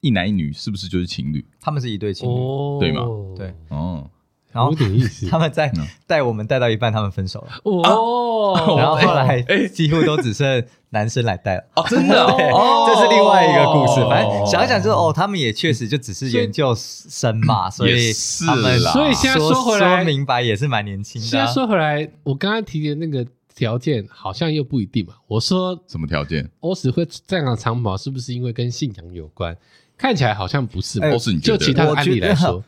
[0.00, 1.44] 一男一女是不是就是情侣？
[1.60, 3.02] 他们是一对情侣，哦、对吗？
[3.36, 4.08] 对，哦。
[4.52, 5.70] 然后点意思， 他们在
[6.06, 7.48] 带我们带到一半，他们分手了。
[7.64, 11.64] 哦， 然后后来几乎都只剩男生来带了。
[11.74, 14.00] 哦，真的哦， 这是另外一个故事。
[14.08, 18.12] 反正想一想，就是哦，他们也确实就只是研究生嘛，所以
[18.46, 21.26] 他们所以现在说回来，说明白也是蛮年轻的。
[21.26, 23.26] 现在说回来，我刚刚提的那个
[23.56, 25.14] 条件好像又不一定嘛。
[25.26, 26.48] 我说什么条件？
[26.60, 29.58] 欧史会站上长跑，是不是因为跟信仰有关？
[29.96, 31.00] 看起来好像不是。
[31.00, 32.62] 欧史，你就其他的案例来说，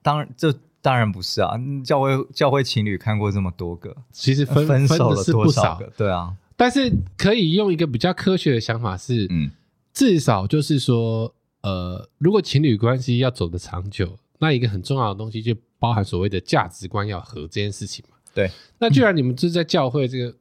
[0.00, 0.54] 当然这。
[0.82, 5.92] 当然不是啊，教会教会情侣看过这么多个，其实分分手了不少个？
[5.94, 9.50] 对啊，但是可以用一个比较科学的想法是，嗯，
[9.92, 18.16] 至少就是说，呃，如果情侣关系要走得长久，那一个很重要的东西就包含所谓的价值观要合这件事情嘛。
[18.40, 20.34] 对，那既然你们是在教会这个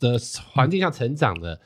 [0.00, 0.18] 的
[0.52, 1.60] 环境下成长的，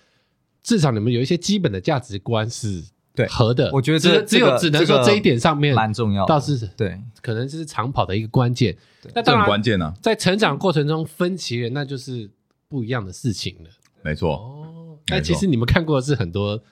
[0.63, 2.85] 至少你们有一些基本的价值观是。
[3.17, 8.77] 对，合的，我觉得只只有只能说这一点上面蛮重要，倒是对，可能这是长跑的一个关键。
[9.15, 12.29] 那当然关键呢，在成长过程中分歧了，那就是
[12.69, 13.71] 不一样的事情了。
[14.03, 14.35] 没错。
[14.35, 16.63] 哦，但其实你们看过的是很多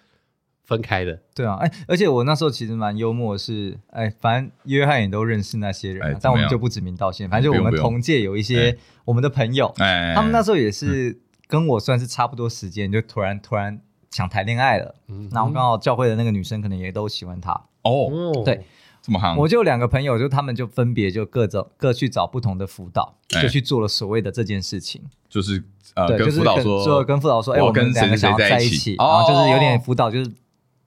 [0.64, 13.80] 分开的，对啊，哎，而且我那时候其实蛮幽默的是，哎，反正约翰也都认识那些人，但我们就不指名道姓，反正就我们同届有一些我们的朋友，哎，他们那时候也是跟我算是差不多时间，就突然突然。
[14.10, 17.50] 想谈恋爱了，嗯，然后刚好教会的那个女生可能也都喜欢他。
[17.82, 18.64] 哦，对，
[19.02, 19.34] 这么好。
[19.34, 25.60] 我就两个朋友，就他们就分别就各找各去找不同的辅导，欸，就去做了所谓的这件事情，就是
[25.96, 30.30] 呃，对，跟辅导说，就跟辅导说，哎，欸，我们两个想要在一起，然后就是有点辅导，就是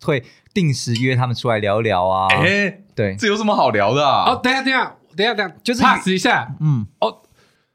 [0.04, 4.32] 会定时约他们出来聊聊啊，哎，欸，对，这有什么好聊的啊？
[4.32, 7.22] 哦，等下等下等下等下，就是 pass 一下，嗯，哦，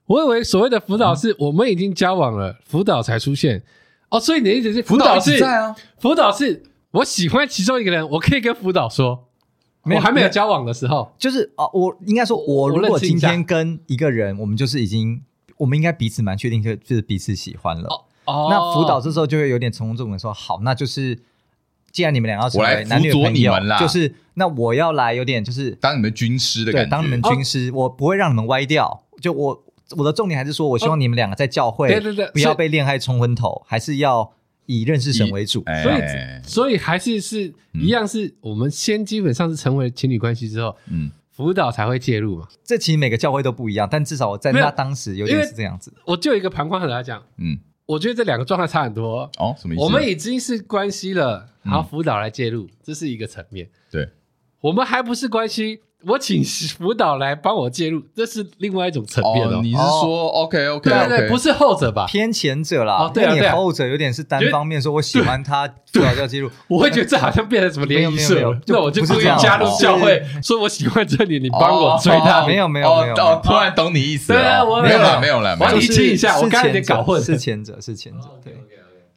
[0.07, 3.63] 我以为所谓的辅导是我们已经交往了，辅导才出现。
[4.11, 5.75] 哦，所以你的意思是辅导是在啊？
[5.99, 9.29] 辅导是我喜欢其中一个人，我可以跟辅导说，
[9.85, 15.23] 我还没有交往的时候，就是哦，我应该说，我如果今天跟一个人，我们就是已经，
[15.57, 17.89] 我们应该彼此蛮确定，就就是彼此喜欢了。
[18.27, 21.19] 哦，那辅导这时候就会有点从众的说，好，那就是
[21.93, 29.65] 既然你们两个要成为男女朋友，就是那我要来有点就是当你们军师的感觉，对，当你们军师，我不会让你们歪掉，就我。
[29.95, 34.33] 我的重点还是说，我希望你们两个在教会，对对对，不要被恋爱冲昏头，还是要
[34.65, 35.63] 以认识神为主。
[35.83, 36.03] 所以，
[36.43, 42.49] 所以还是是一样，是我们先基本上是成为情侣关系之后，嗯，辅导才会介入嘛。
[42.65, 45.93] 这其实每个教会都不一样，但至少我在那当时有点是这样子。
[46.07, 47.59] 我就一个旁观者来讲，嗯，
[47.93, 49.31] 我觉得这两个状态差很多。
[49.39, 49.85] 哦，什么意思？
[49.85, 53.69] 我们已经是关系了，然后辅导来介入，这是一个层面。
[53.91, 54.09] 对，
[54.61, 55.83] 我们还不是关系。
[56.07, 59.61] 我请辅导来帮我介入，这是另外一种层面哦。
[59.63, 62.07] 你是说，OK OK，对对，不是后者吧？
[62.07, 62.97] 偏前者啦。
[62.97, 63.55] 哦，对啊。
[63.55, 66.51] 后者有点是单方面说，我喜欢他， 辅导要介入。
[66.69, 72.47] 我会觉得这好像变成什么联谊社，那我就故意加入教会，说我喜欢这里，你帮我追他。
[72.47, 74.39] 没有没有没有，突然懂你意思了。
[74.41, 77.23] 对啊，我没有了没有了，我理清一下，我刚才有点搞混。
[77.23, 78.57] 是前者是前者，对。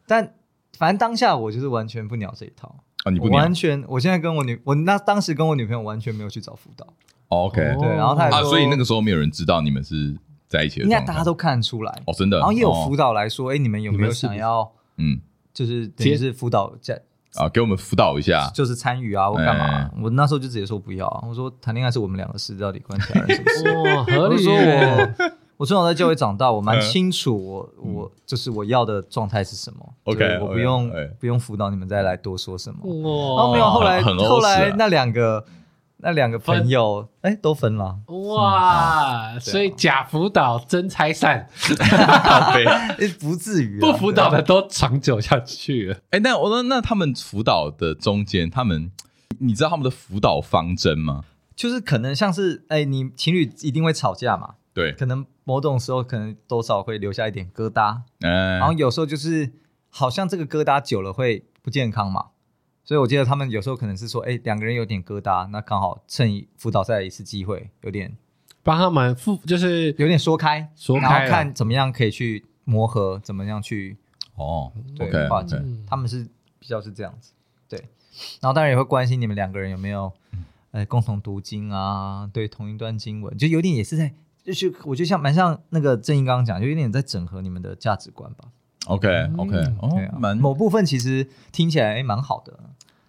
[0.07, 0.33] 但
[0.77, 3.11] 反正当下我就是完全不鸟这一套啊！
[3.11, 6.85] 你不完全，我现在跟我女，我那当时跟我女朋友完全没有去找辅导。
[7.27, 10.15] OK，对，然后他啊，所以那个时候没有人知道你们是
[10.47, 12.39] 在一起的，应该大家都看得出来哦，真的。
[12.39, 15.19] 然后也有辅导来说，哎，你们有没有想要，嗯，
[15.53, 16.99] 就是等于是辅导在
[17.35, 19.91] 啊，给我们辅导一下，就是参与啊，或干嘛？
[20.01, 23.77] 我那时候就直接说不要，我说谈恋爱是我们两个事，到底关其他人什么事？
[23.95, 24.41] 哇， 合理。
[24.41, 25.15] 说我
[25.57, 29.93] 我从小在教会长大，我蛮清楚，我我就是我要的状态是什么。
[30.03, 32.79] OK，我不用不用辅导你们再来多说什么。
[32.83, 35.45] 哦，没有，后来后来那两个。
[35.97, 37.97] 那两个朋友，哎、欸，都分了。
[38.07, 41.49] 哇，嗯啊、所以假辅导真拆散
[43.17, 43.79] 不至于。
[43.79, 45.95] 不辅导的都长久下去了。
[46.09, 48.91] 哎、欸，那我说，那他们辅导的中间，他们，
[49.39, 51.23] 你知道他们的辅导方针吗？
[51.55, 54.55] 就是可能像是，哎、欸，你情侣一定会吵架嘛？
[54.73, 58.01] 对，可能某种时候，可能多少会留下一点疙瘩。
[58.19, 59.53] 嗯，然后有时候就是，
[59.89, 62.25] 好像这个疙瘩久了会不健康嘛。
[62.83, 68.15] 所以我记得他们有时候可能是说，哎，两个人有点疙瘩，那刚好趁辅导赛一次机会，有点
[68.61, 73.97] 帮他们复，就是有点说开，说开，然后看怎么样可以去磨合，怎么样去
[74.35, 75.59] 哦，对化解。
[75.87, 76.27] 他们是
[76.59, 77.31] 比较是这样子，
[77.67, 77.79] 对。
[78.39, 80.11] 然后当然也会关心你们两个人有没有，
[80.71, 84.13] 呃，共同读经啊，对同一段经文，就有点也是在，
[84.45, 88.45] 就是我觉得像蛮像那个正音刚刚讲，就有点在整合你们的价值观吧。
[88.85, 92.53] OK OK，哦，蛮某部分其实听起来蛮好的。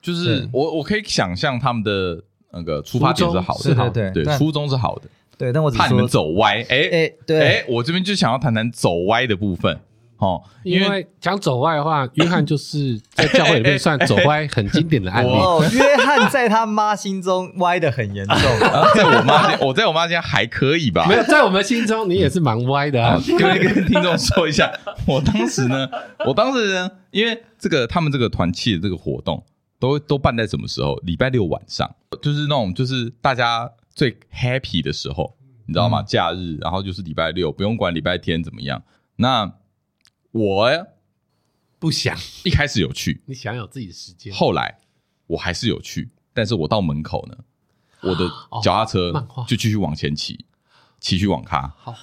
[0.01, 2.23] 就是我我可以想象他们的
[2.53, 5.03] 那个出发点是好的，对对对，初衷是好的。
[5.37, 6.63] 对，但我怕你们走歪。
[6.71, 9.79] 哎哎，对，哎，我这边就想要谈谈走歪的部分。
[10.19, 15.29] 哦，因为讲走歪的话，约翰就是在教会里面算走歪很经典的案例。
[15.33, 18.37] 哦，约翰在他妈心中歪的很严重，
[18.95, 21.07] 在我妈，我在我妈家还可以吧？
[21.09, 23.21] 没有，在我们心中你也是蛮歪的啊。
[23.39, 24.73] 跟跟听众说一下，
[25.07, 25.89] 我当时呢，
[26.27, 29.45] 我当时呢，因为这个他们这个团契的这个活动。
[29.79, 30.97] 都都办在什么时候？
[31.03, 31.87] 礼拜六晚上，
[32.23, 36.01] 就是那种就是大家最 happy 的时候，你知道吗？
[36.01, 38.83] 嗯、假日，然后就是礼拜六，不用管礼拜天怎么样。
[39.17, 39.53] 那
[40.37, 40.87] 我
[41.79, 44.35] 不想一开始有去，你想有自己的时间。
[44.35, 44.79] 后来
[45.27, 47.37] 我还是有去，但是我到门口呢，
[48.03, 48.29] 我的
[48.63, 50.45] 脚踏车就继续往前骑，
[51.01, 51.73] 骑去网咖。
[51.79, 51.95] 好，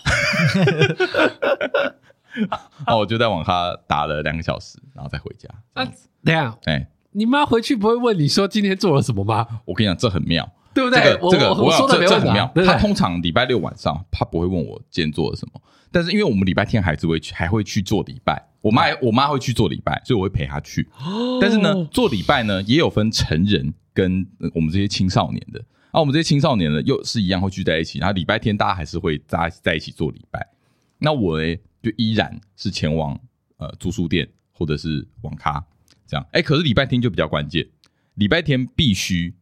[2.88, 5.48] 那 我就在网咖打了两个小时，然后再回家。
[5.74, 5.86] 啊，
[6.24, 6.89] 等下，哎。
[7.15, 9.62] 你妈回去不会问你说今天做了什么吗？
[9.65, 11.00] 我跟你讲，这很妙，对不对？
[11.02, 12.52] 这个这个，我说的这很妙。
[12.54, 15.62] 对他通常礼拜六晚上，他不会问我今天做了什么。
[15.92, 18.44] 但是因为我们礼拜天还是会去，还会去做礼拜。
[18.62, 20.88] 我妈我妈会去做礼拜，所以我会陪她去。
[21.40, 25.64] 但是呢，做礼拜呢也有分成人跟我们这些青少年的。
[25.92, 28.00] 啊，我们这些青少年呢又是一样会聚在一起。
[28.00, 30.48] 然后礼拜天大家还是会大家在一起做礼拜。
[30.98, 33.20] 那我呢就依然是前往
[33.58, 35.64] 呃租书店或者是网咖。
[36.06, 37.66] 这样，哎，可是礼拜天就比较关键，
[38.16, 39.34] 礼拜天必须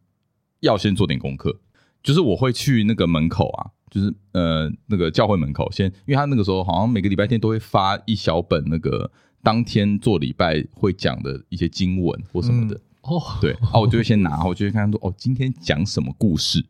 [0.62, 1.60] 要先做点功课，
[2.02, 9.10] 就是我会去那个门口啊，就是呃那个教会门口先，因为他那个时候好像每个礼拜天都会发一小本那个
[9.42, 16.64] 当天做礼拜会讲的一些经文或什么的，哦，对，然后我就会先拿，我就会看说，哦，今天讲什么故事，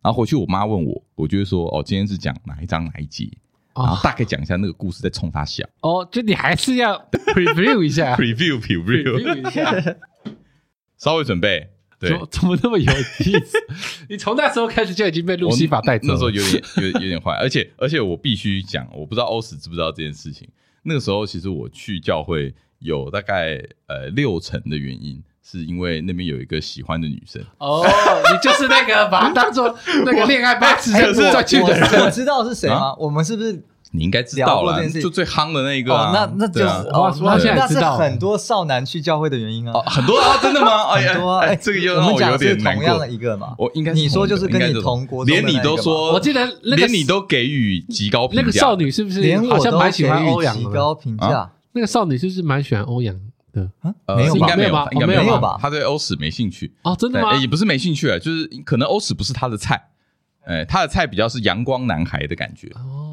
[0.00, 3.30] 然后回去我妈问我，我就会说，哦，今天是讲哪一章哪一节。
[3.74, 5.66] 然后大概讲一下那个故事，再冲他笑。
[5.80, 9.96] 哦，就你还是要 preview 一下， preview preview 一下，
[10.98, 11.71] 稍微准备。
[12.08, 13.58] 对，怎么那么有意思？
[14.08, 16.14] 你从那时候开始就已经被路西法带走了。
[16.14, 20.48] 那时候有点有有点坏，而且而且我必须讲，我不知道欧史知不知道这件事情。
[20.82, 25.22] 那个时候其实我去教会有大概呃六成的原因。
[25.44, 31.82] 是因为那边有一个喜欢的女生哦，你就是那个把她当做那个恋爱巴士载去的人。
[32.00, 32.94] 我知道是谁吗？
[32.96, 33.60] 我们是不是？
[33.94, 35.92] 你应该知道了，就最夯的那一个。
[35.92, 39.72] 那那就是哦，他现在知道很多少男去教会的原因啊。
[39.86, 40.88] 很多啊， 真的吗？
[40.94, 42.84] 很多啊，这个又让我有点难过。
[42.84, 48.42] 同样的一个嘛，我应该你说就是跟你同国，连你都说，我记得连你都给予极高评价。
[48.42, 50.56] 那个少女是不是连好像蛮喜欢欧阳？
[50.56, 51.50] 极高评价。
[51.72, 53.14] 那个少女是不是蛮喜欢欧阳？
[53.52, 54.34] 对啊，没有？
[54.34, 54.88] 应该没有吧？
[54.92, 55.58] 应该没有吧？
[55.60, 57.36] 他对欧史没兴趣哦，真的吗？
[57.36, 59.88] 也不是没兴趣啊，就是可能欧史不是他的菜，
[60.46, 62.72] 哎，他的菜比较是阳光男孩的感觉。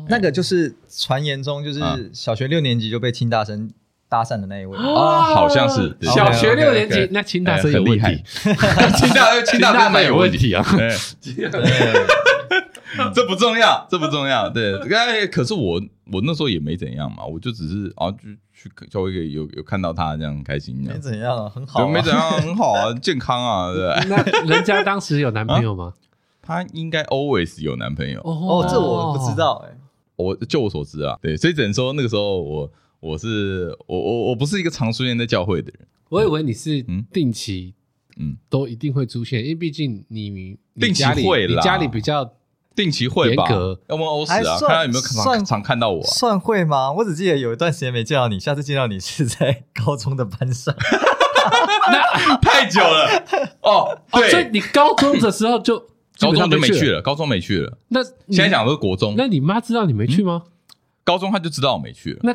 [0.09, 1.79] 哦，那个就是传言中就是
[2.13, 3.71] 小学六年级就被亲大生
[4.07, 4.77] 搭讪的那一位。
[4.77, 8.23] 哦，好像是小学六年级，那亲大生有问题，
[8.97, 10.65] 亲大亲大生有问题啊。
[11.21, 14.49] 对，这不重要，这不重要。
[14.49, 18.17] 对，哎，可是我我那时候也没怎样嘛，我就只是啊就。
[18.61, 23.87] 去教会有有看到他这样很开心，没怎样，很好，没怎样，很好啊，健康啊，对。
[24.09, 25.93] 那人家当时有男朋友吗？
[26.41, 28.19] 他应该 always 有男朋友。
[28.19, 29.77] 哦，这我不知道哎，
[30.19, 37.73] 我就我所知啊，对，所以只能说那个时候我我是我我我不是一个常出现在教会的人，我以为你是定期
[38.17, 42.33] 嗯都一定会出现，因为毕竟你定期会啦，你家里比较。
[42.75, 43.45] 定期会吧，
[43.89, 46.01] 要么欧史啊，看看有没有常常看到我。
[46.01, 46.89] 算会吗？
[46.93, 50.73] 我只记得有一段时间没见到你，下次见到你是在高中的班上，
[51.91, 53.25] 那太久了
[53.63, 53.99] 哦。
[54.13, 55.87] 对，所以你高中的时候就
[56.19, 57.77] 高中就没去了，高中没去了。
[57.87, 60.43] 那现在讲的是国中，那你妈知道你没去吗？
[61.03, 62.19] 高中她就知道我没去了。
[62.23, 62.33] 那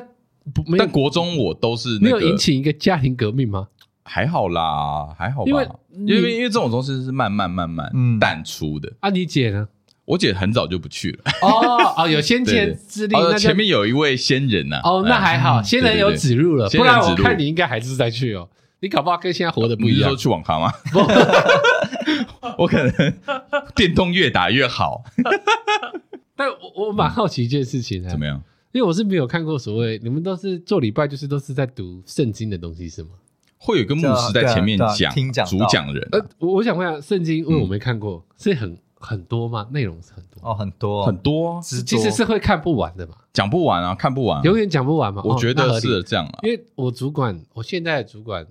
[0.52, 3.68] 不，但国中我都是没有引起一个家庭革命吗？
[4.04, 5.50] 还好啦，还好吧。
[5.50, 5.68] 因为
[6.06, 8.92] 因为因为这种东西是慢慢慢慢淡出的。
[9.00, 9.68] 啊，你姐呢？
[10.06, 14.78] 我姐很早就不去了哦哦， 有先见之明，那前面有一位先人呐。
[14.84, 18.46] 哦，那还好，先人有指路了，不然我看你应该还是在去哦。
[18.80, 20.00] 你搞不好跟现在活的不一样。
[20.00, 20.70] 你说去网咖吗？
[22.56, 22.92] 不， 我可能
[23.74, 25.04] 电动越打越好。
[26.36, 28.42] 但我我蛮好奇一件事情，怎么样？
[28.72, 33.10] 因为我是没有看过所谓你们都是做礼拜，就是都是在读圣经的东西，是吗？
[33.56, 36.06] 会有一个牧师在前面讲听讲主讲人。
[36.12, 39.68] 呃，我想问一下，圣经因为我没看过，是很很多吗？
[39.70, 45.22] 内容是很多哦，很多很多，其实是会看不完的嘛，讲不完啊，看不完，永远讲不完嘛。
[45.24, 48.44] 我觉得是这样啊，因为我主管，我现在的主管，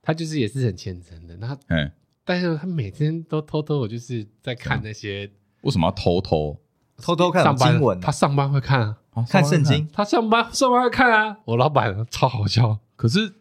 [0.00, 1.90] 他就是也是很虔诚的，那嗯，
[2.30, 5.28] 但是他每天都偷偷，我就是在看那些。
[5.62, 6.56] 为什么要偷偷
[6.96, 7.98] 偷偷看经文？
[8.00, 9.88] 他上班会看啊，看圣经。
[9.92, 11.36] 他上班上班会看啊。
[11.44, 13.32] 我老板超好笑，可是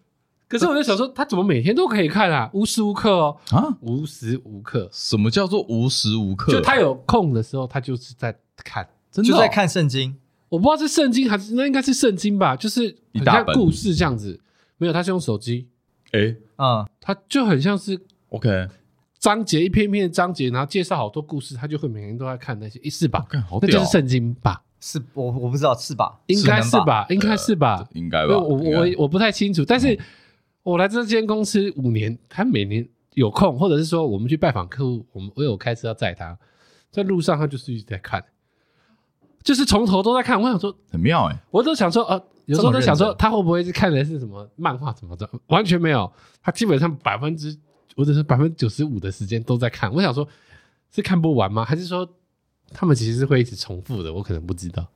[0.47, 2.49] 可是我在想说，他怎么每天都可以看啊？
[2.51, 4.89] 无时无刻哦啊，无时无刻。
[4.91, 6.51] 什么叫做无时无刻？
[6.51, 10.17] 就他有空的时候，他就是在看，就在看圣经。
[10.49, 12.55] 我不知道是圣经还是那应该是圣经吧？
[12.55, 14.41] 就是很像故事这样子。
[14.79, 15.67] 没有，他是用手机。
[16.11, 18.67] 哎，嗯，他就很像是 OK。
[19.19, 23.27] 章节一篇篇的章节，然后介绍好多故事，他就会每天都在看那些，是吧？
[23.51, 24.63] 哦、那就是圣经吧？
[24.79, 26.21] 是我我不知道是吧？
[26.27, 27.05] 应该是吧？
[27.09, 27.85] 应该是吧？
[27.91, 28.37] 应该吧？
[28.37, 29.99] 我我我不太清楚，但是
[30.63, 36.37] 我来这间公司五年，他每年有空，或者是说我们去拜访客户，我们我有开车要载他，
[36.89, 38.23] 在路上他就是一直在看，
[39.43, 40.41] 就是从头都在看。
[40.41, 46.09] 我想说很妙哎、欸，我都想说呃，有时候都想说他会不会是看的是什么漫画什么的，完全没有，
[46.41, 47.53] 他基本上百分之。
[47.99, 50.25] 或者是百分之九十五的时间都在看，我想说，
[50.89, 51.65] 是看不完吗？
[51.65, 52.09] 还是说
[52.71, 54.13] 他们其实是会一直重复的？
[54.13, 54.89] 我可能不知道。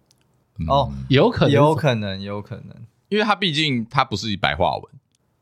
[0.70, 2.74] 哦，有可能，有可能，有可能，
[3.10, 4.86] 因为它毕竟它不是白话文，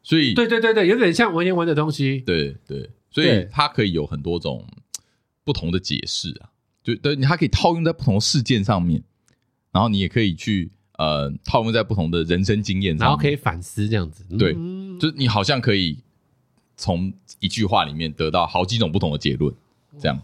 [0.02, 2.22] 所以对对对对，有点像文言文的东西。
[2.22, 4.66] 对对，所以它可以有很多种
[5.44, 6.50] 不同的解释啊，
[6.84, 9.04] 就对你，它可以套用在不同事件上面，
[9.72, 14.26] 然后你也可以去呃套用在不同的人生经验上，然后可以反思这样子。
[14.36, 14.56] 对，
[15.00, 16.00] 就是你好像可以。
[16.78, 19.54] 从一句话里面得到好几种不同的结论，
[20.00, 20.20] 这样。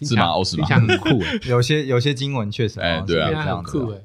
[0.00, 0.26] 是吗？
[0.26, 0.64] 欧是吗？
[0.68, 1.20] 很酷，
[1.50, 4.00] 有些有些经文确实哎，对啊，这样酷哎，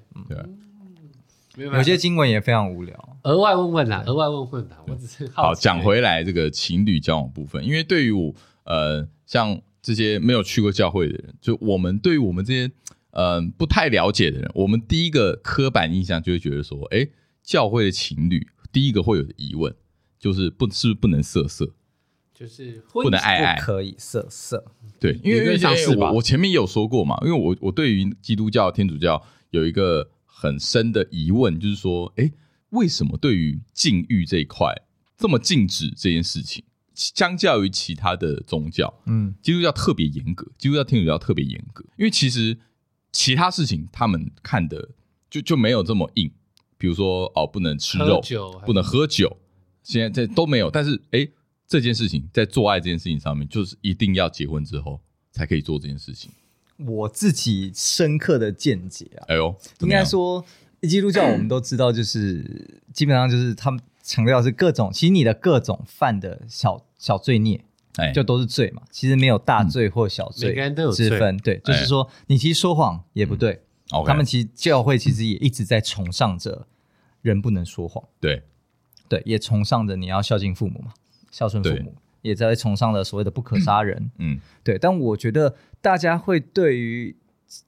[1.55, 3.17] 对，有些经文也非常无聊。
[3.21, 8.33] 额外问问啦，额外问问啦，我只是好讲回来这个情侣交往部分，因为对于我
[8.63, 12.71] 呃，像这些没有去过教会的人，就我们对于我们这些
[13.11, 17.07] 呃不太了解的人，我们第一个刻板印象就会觉得说，哎，
[17.43, 19.71] 教会的情侣第一个会有的疑问
[20.19, 21.69] 就是不是不是不能色色？
[22.33, 24.65] 就是不能爱爱，不可以色色。
[24.99, 32.31] 对，因为因为我我前面也有说过嘛，因为我我对于基督教、天主教有一个很深的疑问，就是说，哎，
[32.69, 34.73] 为什么对于禁欲这一块
[35.15, 36.63] 这么禁止这件事情？
[36.95, 42.57] 相较于其他的宗教，嗯，基督教特别严格，基督教、天主教特别严格，因为其实
[43.11, 44.89] 其他事情他们看的
[45.29, 46.31] 就就没有这么硬，
[46.79, 48.21] 比如说哦，不能吃肉，
[48.65, 49.37] 不能喝酒，
[49.83, 51.29] 现在这都没有，但是哎。
[51.73, 54.99] 这件事情在做爱这件事情上面，就是一定要结婚之后
[55.31, 56.29] 才可以做这件事情。
[56.77, 60.45] 我自己深刻的见解啊，哎呦，应该说
[60.83, 67.65] 基督教我们都知道，就是基本上就是他们强调是各种，其实你的各种犯的小小罪孽，
[67.95, 68.83] 哎，就都是罪嘛。
[68.91, 70.53] 其实没有大罪或小罪，
[70.93, 71.35] 之分。
[71.37, 73.63] 对，就是说你其实说谎也不对。
[74.05, 76.67] 他们其实教会其实也一直在崇尚着
[77.23, 78.03] 人不能说谎。
[78.19, 78.43] 对，
[79.09, 80.93] 对，也崇尚着你要孝敬父母嘛。
[81.33, 84.11] 孝顺父母，也在崇尚了所谓的不可杀人。
[84.19, 84.77] 嗯，对。
[84.77, 87.15] 但我觉得大家会对于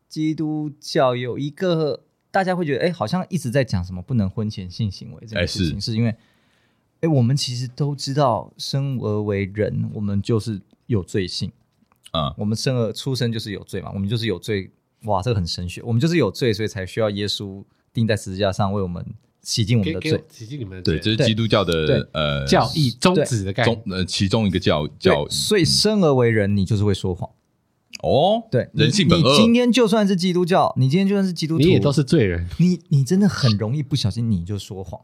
[0.08, 6.16] 基督教有一个，大家会觉得，哎，好像一直在讲什么不能婚前性行为这件事情，是因为，
[7.02, 11.52] 哎，我们其实都知道，生而为人，我们就是有罪性。
[12.12, 14.72] 啊，我们生而出生就是有罪嘛，我们就是有罪。
[15.06, 19.06] 哇，这个很神学，我们就是有罪，所以才需要耶稣钉在十字架上为我们。
[19.46, 25.30] 洗净我们的罪，洗净你们的罪，对，这是基督教的呃教义宗旨的概念，呃其中一个教教义。
[25.30, 27.30] 所以生而为人，你就是会说谎
[28.02, 28.44] 哦。
[28.50, 29.32] 对，人性本恶。
[29.32, 32.50] 你今天就算是基督教，你今天就算是基督徒，你也都是罪人。
[32.58, 35.00] 你你真的很容易不小心你就说谎。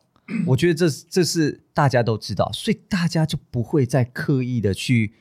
[0.47, 5.13] 我觉得这这是大家都知道，所以大家就不会再刻意的去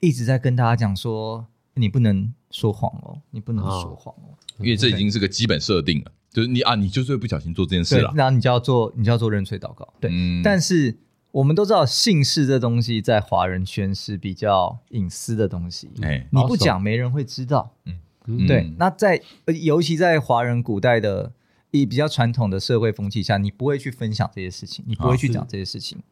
[0.00, 6.10] 一直在跟大家讲说你不能说谎哦，你不能说谎哦，因为这已经是个基本设定了。
[6.36, 9.88] 就是你啊，你就是会不小心做这件事了，然后你就要做，你就要做认罪祷告。
[9.98, 10.94] 对，嗯、但是
[11.30, 15.88] 我们都知道，姓氏这东西在华人圈是比较隐私的东西。
[16.02, 17.72] 哎，你不讲，没人会知道。
[17.86, 18.70] 嗯，对。
[18.76, 19.22] 那在
[19.62, 21.32] 尤其在华人古代的
[21.70, 26.04] 以比较传统的社会风气下，你不会去分享这些事情，你不会去讲这些事情，啊、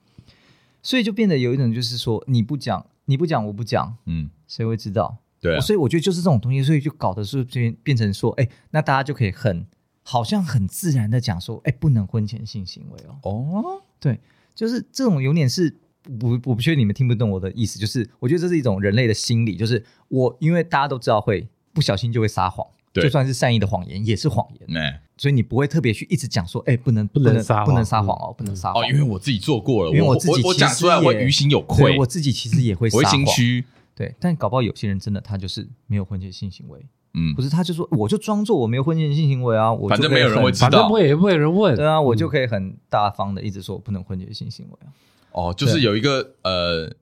[0.82, 5.18] 所以就变得有一种就是说，你不讲，你不讲，我不讲，嗯，谁会知道？
[5.42, 9.66] 对、啊，所以我觉得就是这种东西，所以就搞的是变变成说，哎，那大家就可以很。
[10.06, 13.18] 好像很自然的讲说，哎，不能婚前性行为哦。
[13.22, 14.20] 哦，对，
[14.54, 15.74] 就是这种有点是，
[16.20, 24.76] 我我不确定你们听不懂我的意思，就是我觉得这是一种人类的心理，就是我因为大家都知道会不小心就会撒谎，就算是善意的谎言也是谎言。
[24.78, 33.64] 哎，所以你不会特别去一直讲说，哎，不能不能撒不能撒谎哦，不能撒谎哦，因为我自己做过了，因为我自己我讲出来我于心有愧，我自己其实也会撒谎，心虚。
[33.94, 36.84] 对，但搞不好有些人真的他就是没有婚前性行为。
[37.14, 44.90] 嗯，不是，他就说，我就装作我没有婚前性行为啊，我反正没有人会知道，反正不会也不会有人问，对啊，我就可以很大方的一直说我不能婚前性行为啊。
[45.32, 46.92] 哦，就是有一个呃，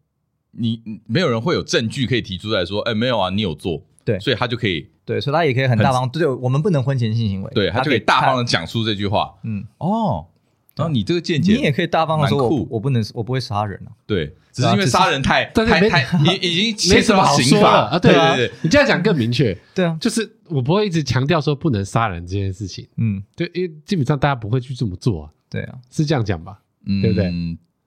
[0.53, 10.27] 你没有人会有证据可以提出来说，哎，没有啊，你有做，对，所以他就可以，对，所以他也可以很大方，对，我们不能婚前性行为，对，他就可以大方的讲出这句话，嗯，哦。
[10.75, 13.93] 然后你这个见解，你也可以大方的说，我我不能，我不会杀人啊。
[14.07, 17.99] 对，只是因为杀人太 太太， 你已经没什么好说了啊。
[17.99, 19.57] 对对对，你这样讲更明确。
[19.75, 22.89] 对啊，就是我不会一直强调说不能杀人这件事情。
[22.97, 25.31] 嗯，对，因为基本上大家不会去这么做啊。
[25.51, 26.59] 对啊，是这样讲吧？
[26.87, 27.33] 嗯对不对？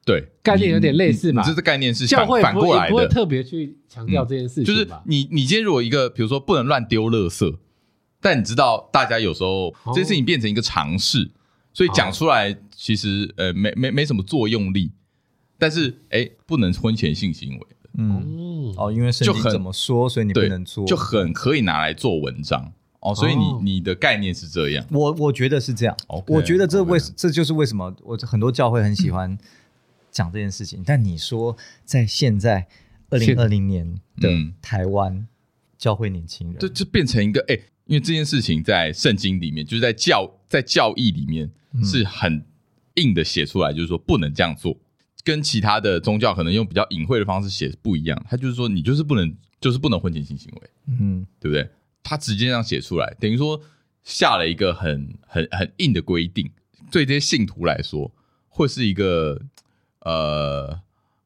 [0.06, 1.42] 对，概念有点类似嘛。
[1.42, 4.66] 这是概念是教会反过来的，不会特别去强调这件事情。
[4.66, 7.58] 就是你你今天如果一个，比如说不能乱丢垃圾，
[8.22, 11.32] 但你知道大家有时候这件事情变成一个常识。
[11.76, 14.92] 所以讲出来其实呃没没没什么作用力，
[15.60, 17.68] 但是哎不能婚前性行为，
[18.00, 18.74] 嗯。
[18.78, 22.74] 哦，因为圣经怎么说，所以你不能做，就很可以拿来做文章。
[23.00, 23.14] 哦。
[23.14, 25.96] 所以你你的概念是这样，我我觉得是这样，
[26.28, 29.38] 我觉得这为这就是为什么我很多教会很喜欢
[30.12, 30.84] 讲这件事情。
[30.86, 31.56] 但你说
[31.86, 32.68] 在现在
[33.10, 34.30] 二零二零年的
[34.62, 35.28] 台湾
[35.78, 41.52] 教会年轻人，这这变成一个哎，因为这件事情在圣经里面就是在教在教义里面。
[41.84, 42.42] 是很
[42.94, 44.80] 硬的写出来，就是说不能这样做，
[45.26, 48.26] 跟其他的宗教可能用比较隐晦的方式写不一样。
[48.30, 51.70] 他就是说，你就是不能，就是不能婚前性行为，嗯，对不对？
[52.02, 53.62] 他直接这样写出来，等于说
[54.06, 56.50] 下了一个很很很硬的规定，
[56.90, 58.10] 对这些信徒来说，
[58.48, 59.42] 会是一个
[60.00, 60.80] 呃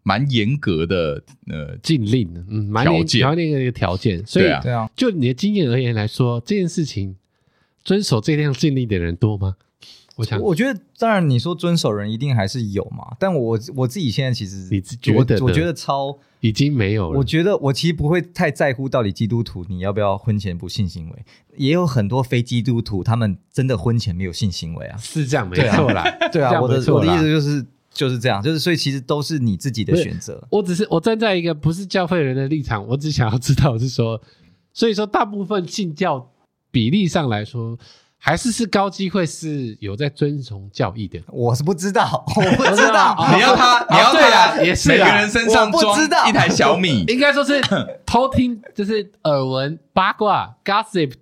[0.10, 4.26] 蛮严格的呃禁令，嗯，蛮条件，条件的一个条件。
[4.26, 7.16] 所以，对啊，就你的经验而言来说，这件事情
[7.84, 9.56] 遵守这项禁令的人多吗？
[10.16, 17.18] 我想，我觉得当然你说遵守人一定还是有嘛，但我我自己现在其实你觉得我，我觉得超已经没有了。
[17.20, 26.04] 我觉得我其实不会太在乎到底基督徒你要不要婚前不性行为，也有很多非基督徒他们真的婚前没有性行为啊，是这样没错啦，
[26.34, 27.66] 对啊，我的我的意思就是
[28.00, 30.42] 就是这样，就是所以其实都是你自己的选择。
[30.50, 34.22] 我只是我站在一个不是教会人的立场，我只想要知道是说，
[34.74, 36.32] 所以说大部分信教
[36.72, 37.78] 比例上来说。
[38.22, 43.16] 还是是高机会是有在遵从教义的，我是不知道，我不知道。
[43.34, 45.98] 你要他，你要对啊，也是每个人身上装
[46.28, 47.62] 一台小米， 应该说是
[48.06, 51.14] 偷听，就是耳闻八卦 gossip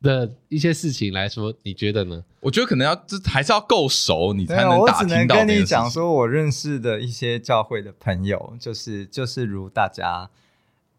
[0.00, 2.22] 的一些事情来说，你觉得呢？
[2.40, 4.98] 我觉得可能要这还是要够熟，你才能打听到。
[4.98, 10.30] 我只能跟你讲说，我认识的一些教会的朋友，就是就是如大家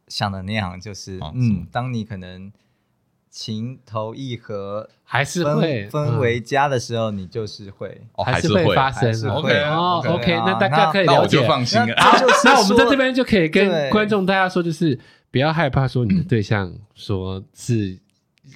[0.07, 2.51] 想的那样，就是嗯，当你可能。
[3.31, 9.29] 情投意合，还是会分为家的时候，你就是会，还是会发生。
[9.29, 11.93] OK 哦，OK，那大家可以了解，那我就放心了。
[12.43, 17.99] 那我们在这边就可以跟观众大家说，就是不要害怕说你的 对象说是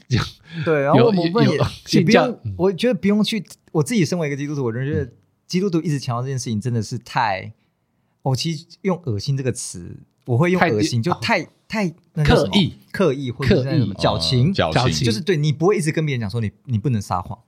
[0.08, 0.26] 这样。
[0.66, 1.58] 对，然后我们也
[1.91, 3.43] 也不用，我觉得不用去。
[3.72, 5.12] 我自己身为一个基督徒，我觉得
[5.47, 7.54] 基督徒一直强调这件事情真的是太……
[8.22, 11.47] 我其实用“恶心”这个词，我会用“恶心”，就太。
[11.66, 11.89] 太
[12.24, 17.39] 刻意、刻意或者是什么矫情、矫情，就是对你不会一直跟别人讲说你你不能撒谎，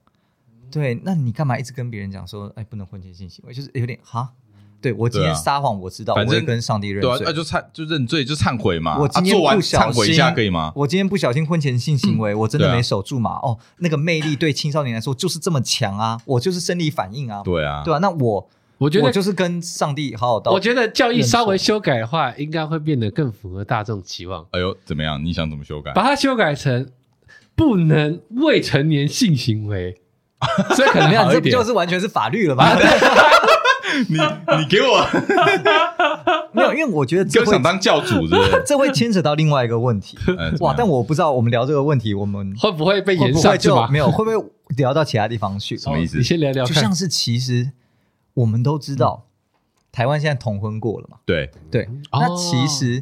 [0.71, 3.53] 对，那你干嘛一直跟别人讲说哎不能婚前性行为？
[3.53, 4.33] 就是有点哈，
[4.81, 8.97] 对我今天撒谎，我知道，我会跟上帝认罪，那就忏就认罪就忏悔嘛。
[8.99, 10.71] 我今天不小心，忏悔一下可以吗？
[10.75, 13.39] 我今天不小心婚前性行为，我真的没守住嘛？
[13.41, 18.49] 哦，那个魅力对青少年来说就是这么强啊，我就是生理反应啊，对啊，对啊，那我。
[18.77, 20.51] 我觉得我就是跟上帝好好道。
[20.51, 24.45] 我觉得教义稍微修改的话，应该会变得更符合大众期望。
[24.51, 25.23] 哎呦，怎么样？
[25.23, 25.93] 你想怎么修改？
[25.93, 26.89] 把它修改成
[27.55, 29.95] 不能未成年性行为，
[30.75, 31.43] 所以可能好一点。
[31.43, 32.75] 这就是完全是法律了吧？
[34.09, 34.15] 你
[34.57, 35.05] 你给我
[36.53, 36.73] 没有？
[36.73, 38.63] 因为我觉得就想当教主，是不是？
[38.65, 40.17] 这会牵扯到另外一个问题。
[40.59, 40.73] 哇！
[40.77, 43.69] 但我不知道我们聊这个问题，我们会不会被延上去？
[43.91, 45.77] 没有，会不会聊到其他地方去？
[45.77, 46.17] 什么意思？
[46.17, 47.71] 你先聊聊，就像是其实。
[48.35, 49.27] 我们都知道，
[49.93, 51.19] 台湾现在同婚过了嘛？
[51.25, 51.87] 对对。
[52.11, 53.01] 那其实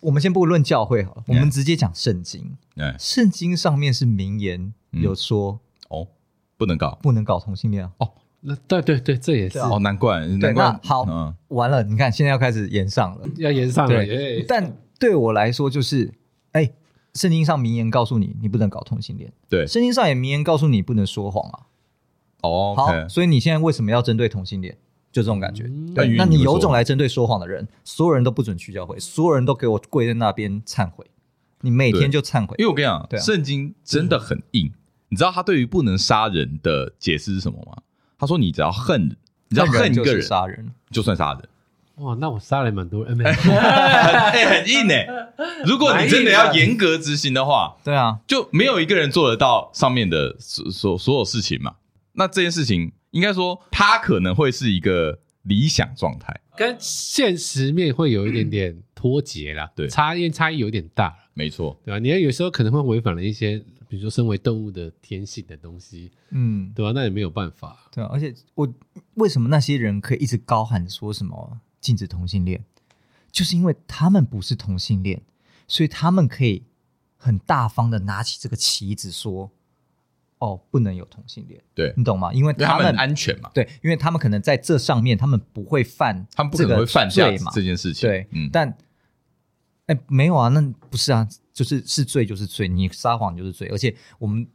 [0.00, 2.56] 我们先不论教会好了，我们直接讲圣经。
[2.98, 5.60] 圣经上面是名言有说
[5.90, 6.08] 哦，
[6.56, 8.10] 不能搞，不能搞同性恋哦。
[8.46, 10.78] 那对对对，这也是哦，难怪难怪。
[10.82, 14.04] 好，完了，你看现在要开始延上了，要延上了。
[14.46, 16.12] 但对我来说，就是
[16.52, 16.70] 哎，
[17.14, 19.32] 圣经上名言告诉你，你不能搞同性恋。
[19.48, 21.60] 对，圣经上也名言告诉你不能说谎啊。
[22.42, 24.76] 哦，好，所以你现在为什么要针对同性恋？
[25.10, 25.70] 就这种感觉。
[25.94, 31.06] 对，那你有种来针对说谎的人，所有人都不准去教会，所有人都给我跪在那边忏悔。
[31.62, 32.54] 你每天就忏悔。
[32.58, 34.72] 因为我跟你讲，圣、啊、经真的很硬。
[35.08, 37.76] 你知道他对于不能杀人的解释是什么吗？
[38.24, 39.08] 他说：“你只要恨，
[39.48, 41.42] 你只要恨一个人，杀人就算杀人。”
[41.96, 45.28] 哇，那我杀了蛮多人， 哎、欸，很硬哎、欸。
[45.64, 51.76] 如果你真的要严格执行的话，对啊，就没有一个人做得到上面的所所所有事情嘛。
[52.14, 59.70] 那这件事情，应该说，他可能会是一个理想状态，跟现实面会有一点点脱节啦。
[59.76, 62.00] 对，差异差异有点大，没错，对吧？
[62.00, 63.62] 你要有时候可能会违反了一些，
[63.94, 66.90] 比如说身为动物的天性的东西，嗯，对吧？
[66.92, 68.10] 那也没有办法，对啊。
[68.12, 68.68] 而且我
[69.14, 71.60] 为什么那些人可以一直高喊说什么？
[71.80, 72.64] 禁止同性恋，
[73.30, 75.22] 就是因为他们不是同性恋，
[75.68, 76.64] 所以他们可以
[77.16, 79.52] 很大方的拿起这个旗子说
[80.40, 82.32] ：“哦，不能有同性恋。”对，你懂吗？
[82.32, 83.50] 因为他们，他们安全嘛。
[83.54, 87.52] 对，因为他们可能在这上面，他们不会犯，他们不可能会犯罪嘛。
[87.54, 88.50] 这件事情，对，嗯。
[88.50, 88.76] 但，
[89.86, 93.68] 哎，没有啊，那不是啊，就是是罪就是罪，你撒谎就是罪。
[93.68, 94.46] 而且我们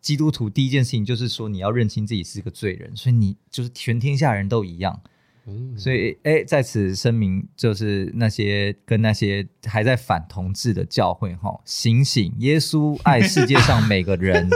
[0.00, 5.00] 基督徒第一件事情就是说，你要认清自己是个罪人，所以你就是全天下人都一样。
[5.44, 12.32] 嗯，所以，哎，在此声明，就是那些跟那些还在反同志的教会，哈，醒醒！
[12.38, 14.48] 耶稣爱世界上每个人，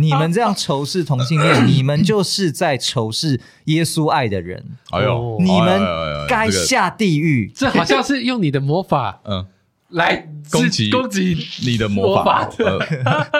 [0.00, 4.64] 你们这样仇视同性恋， 你们就是在仇视耶稣爱的人。
[4.90, 5.80] 哎呦，你们
[6.28, 7.52] 该下地狱！
[7.54, 9.46] 这好像是用你的魔法，嗯，
[9.90, 12.48] 来攻击攻击你的魔法。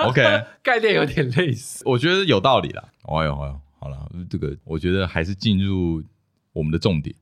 [0.04, 2.88] OK， 概念有点类似，我觉得有道理了。
[3.04, 6.02] 哎呦哎呦，好了，这个我觉得还是进入。
[6.52, 7.14] 我们的重点，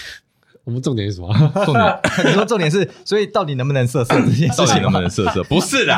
[0.64, 1.32] 我们重点是什么？
[1.64, 4.82] 重点，你说重点是，所以到底能不能色色这件事情？
[4.82, 5.42] 能不能色色？
[5.44, 5.94] 不是的，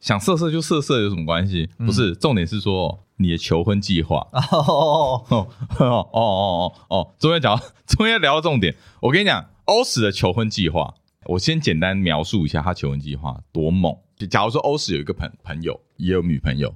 [0.00, 1.68] 想色色就色色有什么关系？
[1.78, 4.26] 不是，重点是说你的求婚计划。
[4.32, 5.48] 哦哦哦
[5.78, 8.74] 哦哦哦哦，终于讲，终于聊到重点。
[9.00, 10.94] 我跟你讲，欧史的求婚计划，
[11.26, 13.94] 我先简单描述一下他求婚计划多猛。
[14.16, 16.74] 就假如说欧史有一个朋朋友，也有女朋友，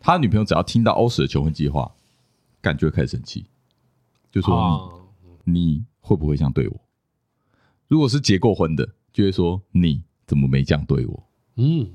[0.00, 1.92] 他女朋友只要听到欧史的求婚计划，
[2.60, 3.46] 感觉会开始生气。
[4.32, 5.08] 就说
[5.44, 6.80] 你，你会不会这样对我？
[7.86, 11.22] 如果是结过婚的，就会说你怎么没这样对我？
[11.56, 11.88] 嗯，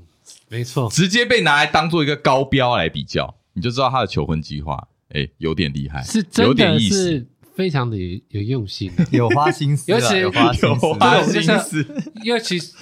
[0.49, 7.25] 没错，直接被拿来当做一个高标来比较，你就知道他的求婚计划，哎，有点厉害，是真的是
[7.55, 7.97] 非常的
[8.29, 12.03] 有用心， 有花心思，尤其有花心思，有花心思。
[12.23, 12.73] 因为其实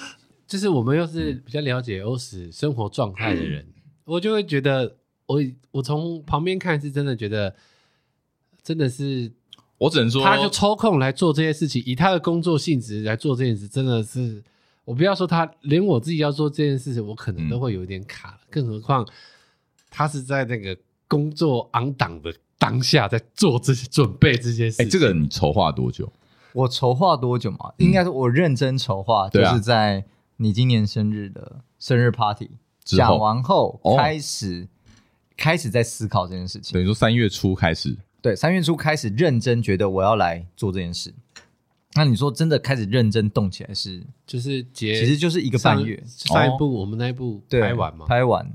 [0.46, 3.66] 就是我们又是比较了解欧史生活状态的人，
[4.04, 4.96] 我就会觉得，
[5.26, 5.40] 我
[5.70, 7.54] 我从旁边看是真的觉得，
[8.62, 9.32] 真的是。
[9.78, 14.44] 我只能说，他就抽空来做这些事情，以他的工作性质来做这件事，真的是
[14.90, 19.06] 我不要说他，连我自己要做这件事情，我可能都会有点卡，嗯、更何况
[19.88, 20.76] 他是在那个
[21.06, 24.84] 工作昂档的当下在做这些准备这些事情。
[24.84, 26.12] 哎、欸，这个你筹划多久？
[26.54, 27.72] 我筹划多久嘛？
[27.76, 30.04] 应该是我认真筹划，就是在
[30.38, 32.50] 你今年生日的生日 party
[32.84, 34.68] 讲完后开始、哦、
[35.36, 36.74] 开始在思考这件事情。
[36.74, 37.96] 等于说三月初开始。
[38.20, 41.14] 对，三月初开始认真觉得我要来做这件事。
[41.94, 46.00] 那你说真的开始认真动起来是，就是结其实就是一个半月。
[46.06, 48.06] 上一部我们那一部拍完嘛？
[48.06, 48.52] 拍完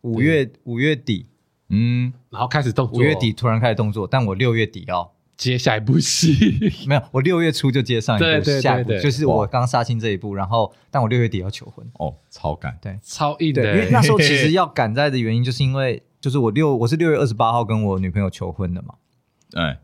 [0.00, 1.26] 五月五月底，
[1.68, 2.98] 嗯，然后开始动作。
[2.98, 6.58] 五月底突然开始动作，但我六月底要接下一部戏。
[6.88, 10.34] 没有，我六月初就接上一部，下一部就是我刚杀青这一部。
[10.34, 11.88] 然后，但我六月底要求婚。
[12.00, 13.62] 哦，超赶，对，超硬的。
[13.62, 18.94] 因为 那时候其实要赶在的原因，就是因为就是我六我是六月二十八号跟我女朋友求婚的嘛。
[19.52, 19.78] 哎，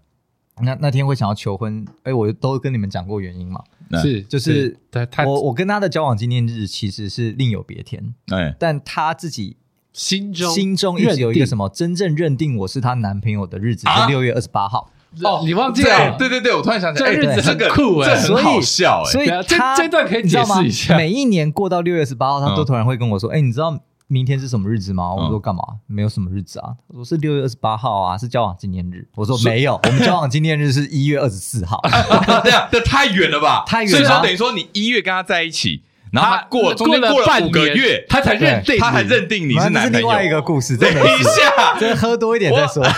[0.63, 3.61] 那那天会想要求婚，哎，我都跟你们讲过原因嘛，
[4.03, 4.77] 是就是
[5.25, 9.57] 我我跟他的交往纪念日其实是另有别天，哎，但他自己
[9.93, 14.91] 心中心中一直有一个什么真正认定我是他男朋友的日子是六月二十八号。
[15.23, 16.17] 哦，你忘记了？
[16.19, 23.79] 对对对，我突然想起来，这日子很酷哎，很好笑哎，所以他这段可以解释一下，每一年过到六月二十八号，他都突然会跟我说，哎，你知道？
[24.11, 25.15] 明天是什么日子吗？
[25.15, 25.63] 我说干嘛？
[25.87, 26.73] 没有什么日子啊。
[26.87, 29.07] 我说是六月二十八号啊，是交往纪念日。
[29.15, 31.79] 我说没有， 我们交往纪念日是一月二十四号。
[32.43, 33.65] 这样这太远了吧？
[33.67, 33.99] 太远了。
[33.99, 39.89] 所以说等于说你一月跟他在一起，然后他过中间过了五个月，他才认定，他才认定你是男朋友。
[39.91, 40.75] 这是另外一个故事。
[40.79, 42.83] 等一下，再喝多一点再说。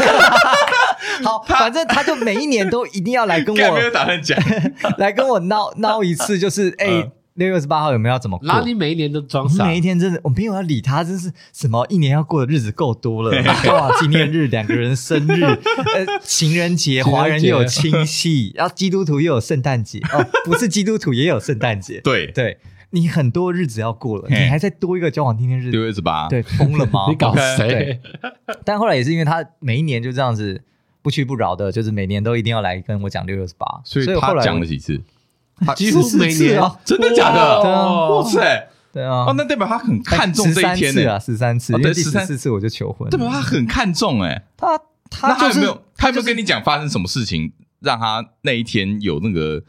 [1.24, 4.38] 好，反正他就每一年都一定要来跟我，没有打算讲，
[4.96, 7.10] 来跟我闹闹一次，就是哎。
[7.40, 8.62] 六月二十八号有没有要怎么过？
[8.66, 15.42] 你每一年都装傻，每一天真的我没有要理他，真是什么一年要过的日子够多了， 交往纪念日、两个人生日、
[15.96, 22.26] 呃情人节，华人又有七夕，然 后基督徒又有圣诞节，哦，不是基督徒也有圣诞节，对。
[22.32, 22.58] 对，
[22.90, 27.06] 你很多日子要过了，你还再多一个交往纪念日，六月二十八，对，疯了吗？
[27.08, 27.98] 你搞谁？
[28.66, 30.60] 但后来也是因为他每一年就这样子
[31.00, 35.00] 不屈不挠的，就是每年都一定要来跟我讲六月二十八，所以他讲了几次。
[35.66, 37.60] 他几乎每年啊，真的假的？
[37.62, 38.68] 哇哇塞！
[38.92, 44.44] 对啊，哦，那代表他很看重这一天呢啊，十三次，因为第十四次我就求婚，代表他很看重哎。
[44.56, 44.76] 他
[45.08, 49.62] 他他有没有他有没有跟你讲发生什么事情，让他那一天有那个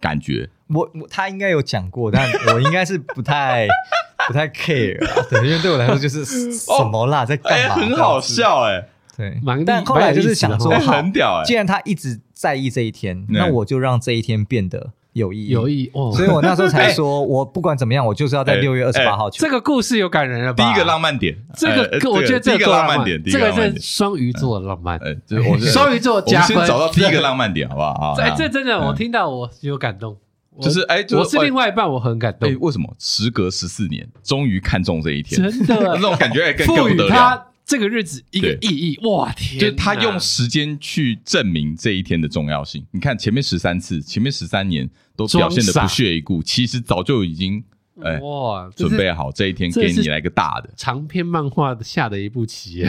[0.00, 0.50] 感觉？
[0.68, 3.66] 我我他应该有讲过，但我应该是不太
[4.28, 4.98] 不太 care，
[5.30, 7.74] 对，因为对我来说就是什么啦，在干嘛？
[7.76, 14.92] 很好笑哎，对，但后来就是想说，很屌哎，既然他一直在意这一天，那我就让这一天变得。
[15.12, 19.38] 有意义，有意义哦，所以我那时候才 说，我不管怎么样，我就是要在六月二十八号去。
[19.40, 20.64] 这个故事有感人了吧？
[20.64, 24.98] 第一个浪漫点，这个我觉得这个浪漫点，这个是双鱼座的浪漫。
[24.98, 28.14] 呃，就是我 双鱼座加分，先找到第一个浪漫点，好不好？
[28.20, 30.16] 哎，这真的，我听到我有感动，
[30.60, 32.50] 就是哎，我是另外一半，我很感动。
[32.50, 32.94] 哎，为什么？
[32.98, 38.98] 时隔十四年，终于看中这一天，真的，那种感觉更赋予他这个日子一个意义。
[39.06, 42.86] 哇天，就是他用时间去证明这一天的重要性。
[42.90, 44.90] 你看前面十三次，前面十三年。
[45.14, 47.62] 都表现得不屑一顾，其实早就已经
[48.02, 52.82] 哎哇准备好这一天给你来个大的长篇漫画下的一步棋。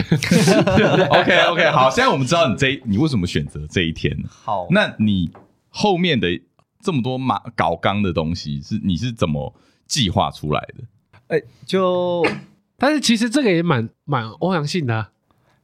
[1.10, 4.16] OK OK，好，现在我们知道你这你为什么选择这一天。
[4.26, 5.30] 好，那你
[5.68, 6.40] 后面的
[6.82, 9.54] 这么多马搞纲的东西是你是怎么
[9.86, 10.84] 计划出来的？
[11.28, 12.26] 哎，就
[12.76, 15.10] 但是其实这个也蛮蛮欧阳性的啊。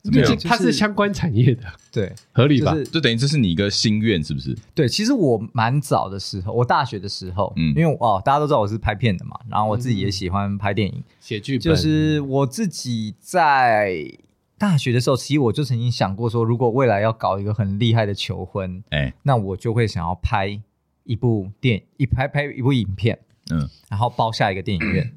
[0.04, 2.74] 毕竟它是相关产业的，对，合理吧？
[2.90, 4.56] 就等于这是你一个心愿，是不是？
[4.74, 11.60] 对，其实我蛮早的时候，我大学的时候，嗯，因为哦，大家都知道我是拍片的嘛，然后我自己也喜欢拍电影、写剧本。
[11.60, 14.10] 就是我自己在
[14.56, 20.58] 大学的时候，其实我就曾经想过说，如果未来要搞一个很厉害的求婚，哎，那我就会想要拍
[21.04, 23.18] 一部电一拍拍一部影片，
[23.50, 25.12] 嗯，然后包下一个电影院，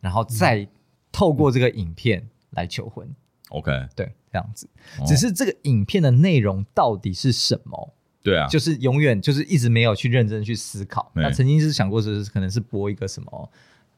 [0.00, 0.68] 然后再
[1.12, 3.08] 透过这个影片来求婚。
[3.50, 4.66] OK，对，这样子，
[5.06, 7.94] 只是这个影片的内容到底是什么？
[8.22, 11.10] 对啊，就是永远就是一直没有去认真去思考。
[11.14, 13.50] 那曾经是想过，是可能是播一个什么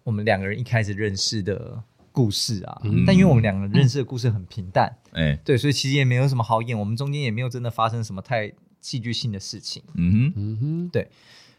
[0.02, 8.50] 我们两个人一开始认识的故事啊，但因为我们两个人认识的故事很平淡，哎，对，所以其实也没有什么好演，我们中间也没有真的发生什么太
[8.80, 9.82] 戏剧性的事情。
[9.94, 11.08] 嗯哼，嗯哼，对，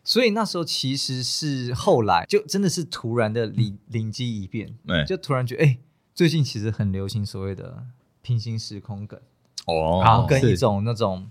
[0.06, 4.74] 所以那时候其实是后来就真的是突然的灵灵机一变，
[5.06, 5.78] 就突然觉得哎。
[6.14, 7.88] 最近其实很流行所谓的
[8.22, 9.20] 平行时空梗
[9.66, 11.30] 哦，然后跟一种那种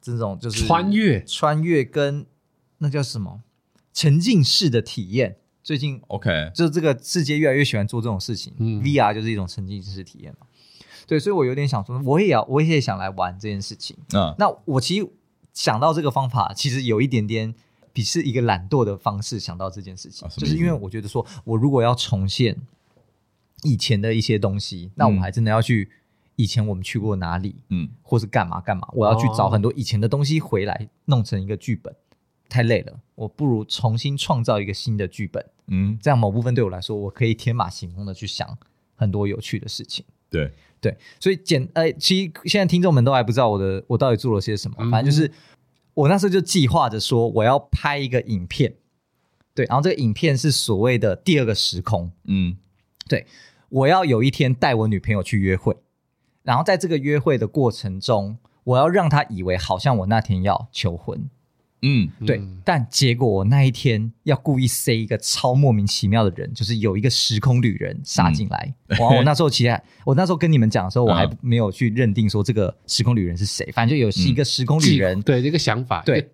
[0.00, 2.24] 这种就是穿越穿越跟
[2.78, 3.42] 那叫什么
[3.92, 5.36] 沉浸式的体验。
[5.62, 8.54] 最近 OK，就这个世界越来越喜欢做这种事情。
[8.56, 10.46] 嗯，VR 就是一种沉浸式体验嘛。
[11.06, 13.98] 对，所以我有点想说，我也要，我也想来玩这件事情。
[14.14, 15.06] 嗯，那我其实
[15.52, 17.54] 想到这个方法，其实有一点点
[17.96, 22.54] 比是一个懒惰的方式想到这件事情，就是因为我觉得说我如果要重现。
[23.62, 25.90] 以前的一些东西，那我们还真的要去
[26.36, 28.86] 以前我们去过哪里，嗯，或是干嘛干嘛？
[28.92, 31.92] 我要去找很多以前的东西回来，弄成一个剧本，
[32.50, 33.00] 太累了。
[33.14, 38.56] 我不如重新创造一个新的剧本，嗯，这样某部分对我来说，我可以天马行空的去想
[38.94, 40.04] 很多有趣的事情。
[40.28, 45.32] 对对，所以简呃，其实现在听众们都还不知道我的我到底做了些什么，反正就是
[45.96, 48.76] 我那时候就计划着说我要拍一个影片，
[49.54, 52.56] 对，然后这个影片是所谓的第二个时空，嗯。
[53.08, 53.24] 对，
[53.68, 55.76] 我要有一天带我女朋友去约会，
[56.42, 61.30] 然后在这个约会的过程中，我要让她以为好像我那天要求婚，
[61.82, 62.40] 嗯，对。
[62.64, 68.74] 但结果我那一天要故意塞一个超莫名其妙的人，就是有一个时空旅人杀进来。
[68.88, 69.16] 嗯、哇！
[69.16, 76.30] 我那时候其实 我那时候跟你们讲的时候，我还没有去认定说这个时空旅人是谁，反正就有是一个时空旅人，嗯、对这个想法，对，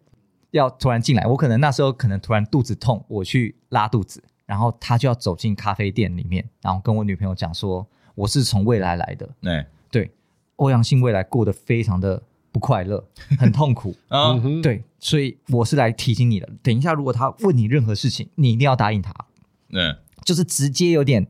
[0.52, 1.26] 要突然进来。
[1.26, 4.22] 我可能那时候可能突然肚子痛，我去拉肚子。
[4.44, 9.26] 然后他就要走进咖啡店里面，然后跟我女朋友讲说：“我是从未来来的。
[9.44, 10.10] 欸”对，
[10.56, 12.22] 欧阳信未来过得非常的
[12.52, 13.02] 不快乐，
[13.40, 14.40] 很痛苦啊。
[14.62, 16.48] 对，所以我是来提醒你的。
[16.62, 19.12] 等一下，如果他问你任何事情，你一定要答应他。
[19.72, 21.26] 嗯，就是直接有点。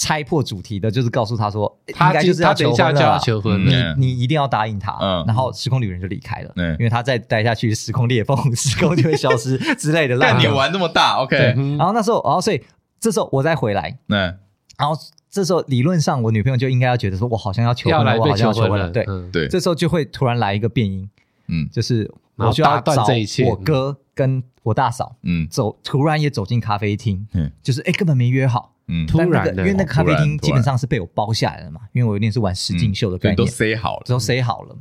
[0.00, 4.96] 拆破主题的，就是告诉他说，他应该就是要求婚了，求婚，你你一定要答应他。
[5.00, 10.16] 嗯，然后时空旅人就离开了，嗯因为他再待下去，时空裂缝，时空就会消失之类的。
[10.16, 11.36] 但你玩那么大，OK。
[11.76, 12.62] 然后那时候，然后所以
[13.00, 14.38] 这时候我再回来，嗯，
[14.78, 14.94] 然后
[15.30, 19.48] 这时候理论上我女朋友就应该要觉得说，我好像要求婚了，我好像要求婚了，对对。
[19.48, 21.08] 这时候就会突然来一个变音，
[21.48, 23.04] 嗯，就是我就要找
[23.46, 28.74] 我哥跟我大嫂，嗯，走，突然也走进咖啡厅，嗯，就是哎，根本没约好。
[28.90, 34.74] 嗯，突然的，因为那个咖啡厅基本上是被我包下来了嘛，因为我有点是玩实境秀的概念，都塞好了，都塞好了，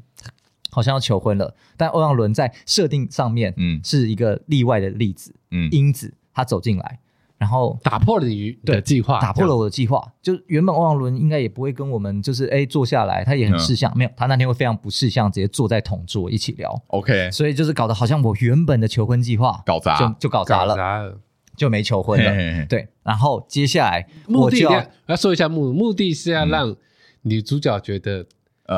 [0.72, 1.54] 好像要求婚了。
[1.76, 7.00] 但欧阳伦在设定上面，嗯，是一个例外的例子，嗯，因子他走进来，
[7.38, 10.04] 然后打破了你的计划，打破了我的计划。
[10.22, 16.82] 就原本欧阳伦应该也不会跟我们就是哎坐下来，他也很识相，嗯、没有，他那天会非常不识相，直接坐在同桌一起聊。
[16.88, 21.20] OK，所以就是搞得好像我原本的求婚计划搞砸，就就搞砸了，砸了。
[21.56, 22.30] 就没求婚了。
[22.30, 22.66] 嘿嘿嘿。
[22.68, 26.76] 对，然后接下来我就要目的要说一下目目的是要让
[27.24, 28.26] 女主角觉得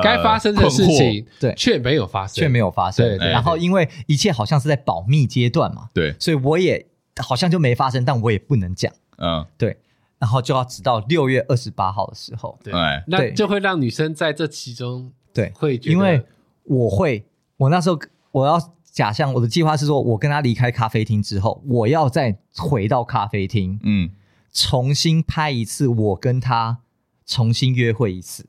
[0.02, 1.54] 该发生的事情对。
[1.56, 3.18] 却没有发生，却没有发生。
[3.18, 6.86] 对，然后因为一切好像是在保密阶段嘛，对，所以我也。
[7.20, 8.92] 好像就没发生，但我也不能讲。
[9.18, 9.78] 嗯，对，
[10.18, 12.74] 然后就要直到六月二十八号的时候，对，
[13.08, 16.26] 那就会让女生在这其中，对，会觉得，因为
[16.64, 17.26] 我会，
[17.58, 18.00] 我那时候
[18.32, 24.10] 我要假象我的计划是说，我跟他离开咖啡厅之后，我要再回到咖啡厅，嗯，
[24.54, 26.80] 重新拍一次，我跟他
[27.26, 28.46] 重新约会一次。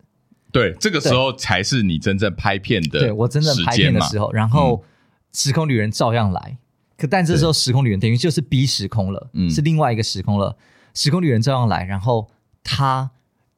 [0.53, 4.85] 对，这个时候才是你真正拍片的，对我真正拍片的时候，然后
[5.33, 6.59] 时空旅人照样来。
[7.01, 10.59] 可但这时候时空旅人等于就是 B 时空了，嗯，是另外一个时空了。
[10.93, 12.29] 时空旅人照样来，然后
[12.63, 13.13] 他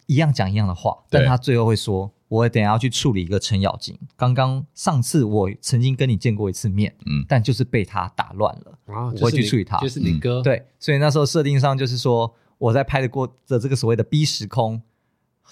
[0.07, 3.99] 一样讲一样的话，但他最后会说：“我等下要去处理一个程咬金。
[4.16, 10.64] 刚刚上次我曾经跟你见过一次面，嗯，但就是被他打乱了，啊，我会去处理他，就是你哥，对。
[10.78, 14.82] 所以那时候设定上就是说，我在拍的过的这个所谓的 B 时空。”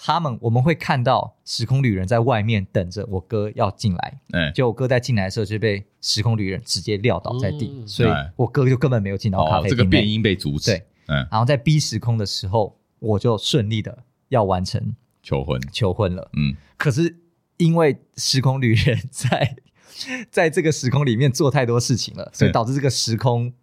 [0.03, 9.77] 他们我们会看到时空旅人在外面等着我哥要进来，嗯，就我哥在进来的时候就被时空旅人直接撂倒在地，所以我哥就根本没有进到咖啡厅。
[9.77, 17.17] 这个变音被阻止，对，嗯，然后在 B 时空的时候，我就顺利的要完成求婚，求婚了，嗯，可是
[17.57, 19.55] 因为时空旅人在
[20.29, 23.53] 在这个时空里面做太多事情了，所以导致这个时空。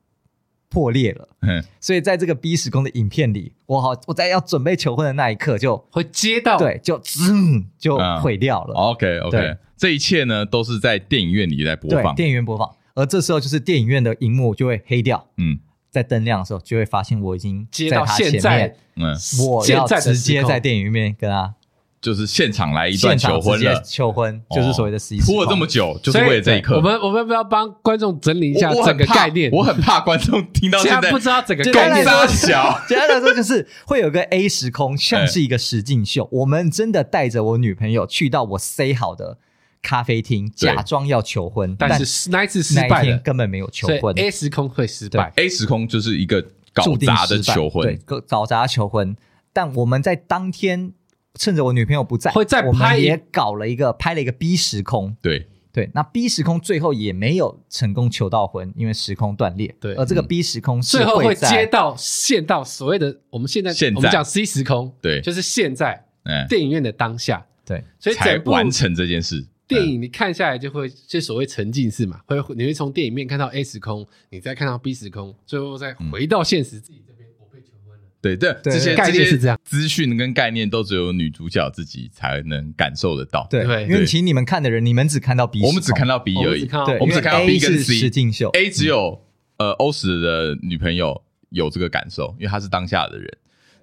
[0.70, 7.32] 破裂了，嗯，所以在这个 B 时空的影片里，我好我在要准备求婚的那一刻就会接到，对，就滋
[7.78, 8.74] 就毁掉了。
[8.74, 15.60] 嗯、OK OK，对这一切呢都是在电影院里在播放，电影院播放，而这时候就是电影院的荧幕就会黑掉，嗯，
[15.90, 19.14] 在灯亮的时候就会发现我已经接到现在，嗯，
[19.46, 21.54] 我要直接在电影院跟他。
[22.00, 26.76] 就是现场来一段求婚了，求婚就是所谓的 C 时空，拖了这么久，就是为了这一刻。
[26.76, 29.50] 我们我们要不要帮观众整理一下整个概念？
[29.50, 32.04] 我很怕观众听到现在不知道整个概念。
[32.28, 36.28] 小 简单来说，就是会有个 A 时空，像是一个实境秀。
[36.30, 39.38] 我们真的带着我女朋友去到我 C 好的
[39.82, 44.14] 咖啡厅，假装要求婚，但是那一次失败了，根本没有求婚。
[44.16, 49.16] A 时空会失败，A 时空就是一个搞砸的求婚，对，搞砸求婚。
[49.52, 50.92] 但我们在当天。
[51.34, 55.46] 趁着我女朋友不在，会再拍，我们也搞了一个拍了一个 B 时空，对。
[55.70, 59.72] 对，那 B 时空最后也没有成功求到婚，因为时空断裂。
[59.78, 63.96] 对，而这个 B 时空最后会接到线到所谓的我们现在现在。
[63.96, 66.44] 我们讲 C 时空，对，就是现在嗯。
[66.48, 69.46] 电影院的当下，对，所以才完成这件事。
[69.68, 77.02] 电影你看下来就会就所谓沉浸式嘛，会你会从电影面看到 A 时空，你再看到 B 时空，最后再回到现实自己。
[77.06, 83.46] 这边，我被求婚了对，对这些概念是这样，资讯跟概念都只有女主角自己才能感受得到。
[83.50, 86.64] 对，因为请你们看的人，你们只看到 B，我们只看到 B 而已。
[86.64, 87.94] 对，我们只看到 B 跟 C。
[87.94, 89.22] 实境秀，A 只有
[89.58, 93.28] 呃欧史的女朋友有这个感受，因为她是当下的人。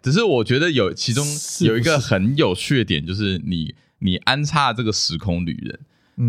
[0.01, 1.25] 只是我觉得有其中
[1.61, 5.80] 有一个很有趣的点，就是你你安插这个时空旅人。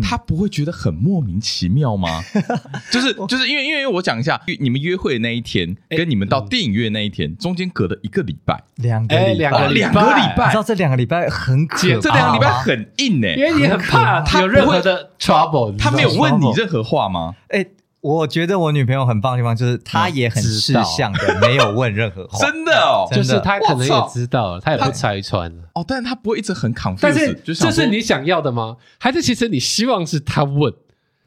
[0.03, 2.21] 他不会觉得很莫名其妙吗？
[2.91, 9.81] 就是就是因为因为我讲一下，你们约会的那一天跟你们到电影院那一天中间隔了一个礼拜，两个礼拜，两个礼
[10.35, 17.35] 拜，你知道这两个礼拜很可怕，这两个礼拜很硬哎，因为你很怕他有任何的 trouble，他没有问你任何话吗？
[17.47, 17.65] 哎。
[18.15, 22.39] 我觉得我女朋友很棒的地方就是她也很识相的，没有问任何话。
[22.45, 25.63] 真的哦， 就是她可能也知道了，她也不拆穿了。
[25.75, 26.99] 哦，但是她不会一直很 confused。
[27.01, 28.77] 但是这是你想要的吗？
[28.97, 30.73] 还是其实你希望是她问，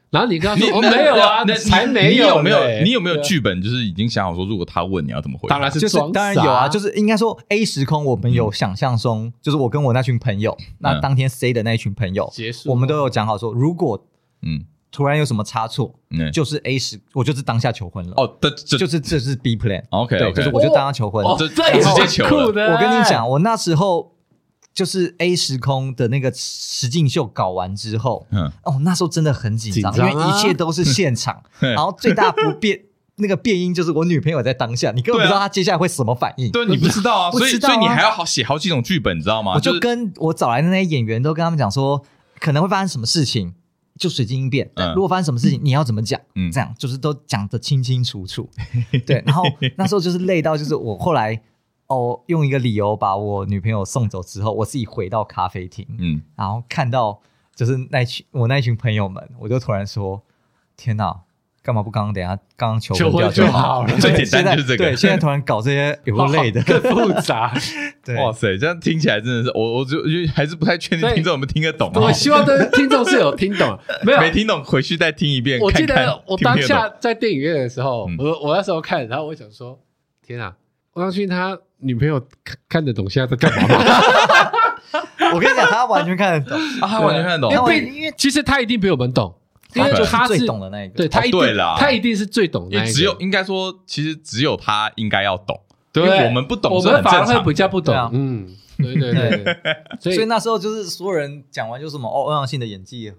[0.09, 3.61] 然后你跟她说：“我没有啊，那才没有。”没有，你有没有剧本？
[3.61, 5.47] 就是已经想好说，如果她问，你要怎么回？
[5.49, 6.67] 当然是装，当然有啊。
[6.67, 14.03] 就是应该说 A 时空，我们有想象中，就是我跟我那群朋友，那当天 C 的那一群朋友，结束，我们都有讲好说，如果
[14.41, 14.65] 嗯。
[14.91, 15.95] 突然有什么差错，
[16.33, 18.13] 就是 A 时，我就是当下求婚了。
[18.17, 19.81] 哦，这就是这是 B plan。
[19.89, 22.73] OK，对，就是我就当下求婚，这这直接求了。
[22.73, 24.13] 我跟你讲，我那时候
[24.73, 32.81] 就是 A 时空的那个实境秀搞完之后，嗯，哦，那时候真的很紧张，因为一切都是现场， 然后最大不变
[33.15, 39.53] 那个变音就是我女朋友在当下，你根本不知道她接下来会什么反应，对，你不知道啊，所以所以你还要好写好几种剧本，你知道吗？
[39.55, 42.03] 我就跟我找来的那些演员都跟他们讲说，
[42.39, 43.53] 可能会发生什么事情。
[43.97, 46.19] 就随机应变，如果发生什么事情，你要怎么讲？
[46.35, 48.49] 嗯，这样就是都讲得清清楚楚。
[49.05, 49.43] 对，然后
[49.77, 51.41] 那时候就是累到，就是我后来
[51.87, 57.21] 哦，用一个理由把我女朋友送走之后，我自己回到咖啡厅，嗯，然后看到
[57.53, 60.23] 就是那群我那群朋友们，我就突然说：
[60.77, 61.21] 天哪，
[61.63, 63.95] 干嘛不刚刚等下刚刚求求婚就好了？
[63.99, 64.85] 最简单就是这个。
[64.85, 67.53] 对，现在突然搞这些有个累的， 更复杂。
[68.03, 71.91] 对，哇塞，这样听起来真的是我，我就就还是不太确定听众有没有听得懂。
[71.93, 75.59] 我希望的听众是有听懂， 没有没听懂回去再听一遍。
[75.59, 79.79] 我记得我当下在电影院的时候，我我那时候看，然后我想说，
[80.25, 80.55] 天啊，
[80.93, 84.51] 欧阳迅他女朋友看看得懂现在在干嘛吗？
[85.35, 89.35] 我跟你讲，他完全看得懂啊，他完全看得懂，因为因为其实他一定比我们懂。
[89.73, 91.39] 因为他是最懂的那一个，对他一定，
[91.77, 92.93] 他一定是最懂的那一个。
[92.93, 95.59] 只有应该说，其实只有他应该要懂，
[95.93, 97.95] 因为我们不懂，我们反而会比较不懂。
[98.13, 98.47] 嗯，
[98.77, 99.57] 对对对。
[99.99, 103.11] 所以那时候就是所有人讲完就什么哦，欧阳信的演技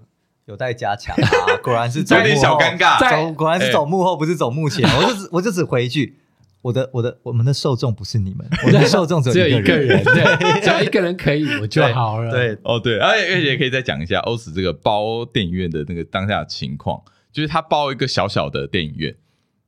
[0.46, 4.88] 有待加强啊，果然是 有点小尴尬，走果然是走幕后，不是走幕前。
[4.98, 6.18] 我就只我就只回一句。
[6.62, 12.30] 我的我的我们的受众不是你们，我的受众只有一个人， 对，只要一个人可以我就好了。
[12.30, 17.02] 对，哦对，而且而且可以再讲一下欧史这个包电影院的那个当下的情况，
[17.32, 19.12] 就是他包一个小小的电影院，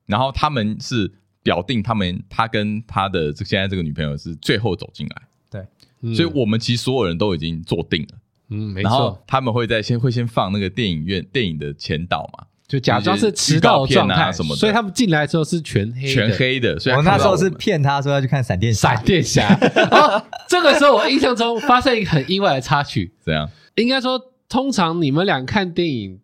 [0.07, 8.19] 然后他们是表定他们他跟他的这现在这个女朋友是最后走进来，对，所以我们其实所有人都已经坐定了，
[8.51, 12.47] 嗯，没错，然后他们会在先会先放那个电影院电影的前导嘛。
[12.67, 16.79] 就假装是迟到状态什么的，所以他们进来的时候是全黑全黑的。
[16.79, 19.47] 所以我那时候是骗他说要去看闪电闪电侠。
[19.93, 23.13] 哦，这个时候我印象中发生一个很意外的插曲。
[23.23, 23.49] 怎样？
[23.77, 26.21] 应该说，通常你们俩看电影，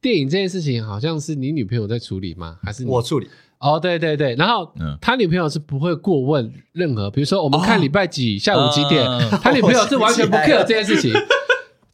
[0.00, 2.56] 电影这件事情好像是你女朋友在处理吗？
[2.64, 3.28] 还是我处理？
[3.58, 4.34] 哦，对对对。
[4.34, 9.06] 然后他女朋友是不会过问任何，比如说我们看礼拜几下午几点，
[9.40, 11.14] 他女朋友是完全不 care 这件事情。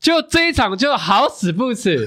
[0.00, 2.06] 就这一场就好死不死。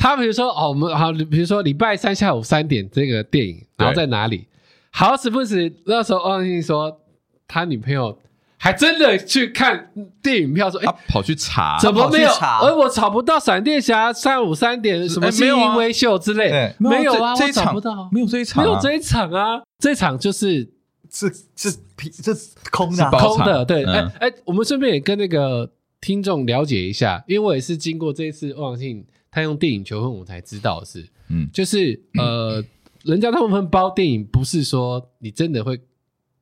[0.00, 4.46] 他比如说哦，我们好，比如说礼拜三下午三点这个电影，然后在哪里？
[4.90, 7.00] 好死不死，那时候欧阳信说
[7.46, 8.18] 他女朋友
[8.56, 9.92] 还真的去看
[10.22, 12.30] 电影票，说哎，跑去查，怎么没有？
[12.32, 12.60] 查。
[12.62, 20.66] 而我找不到闪电侠三五三点什么新英威秀之类，没有啊，我找不到，没有这一场，没有这一场啊，这场就是
[21.10, 23.62] 是是是空的，空的。
[23.66, 25.70] 对，哎哎，我们顺便也跟那个
[26.00, 29.04] 听众了解一下，因为我也是经过这一次欧阳信。
[29.30, 32.64] 他用电影求婚，我才知道的是，嗯，就是呃，
[33.04, 35.78] 人家大部分包电影不是说你真的会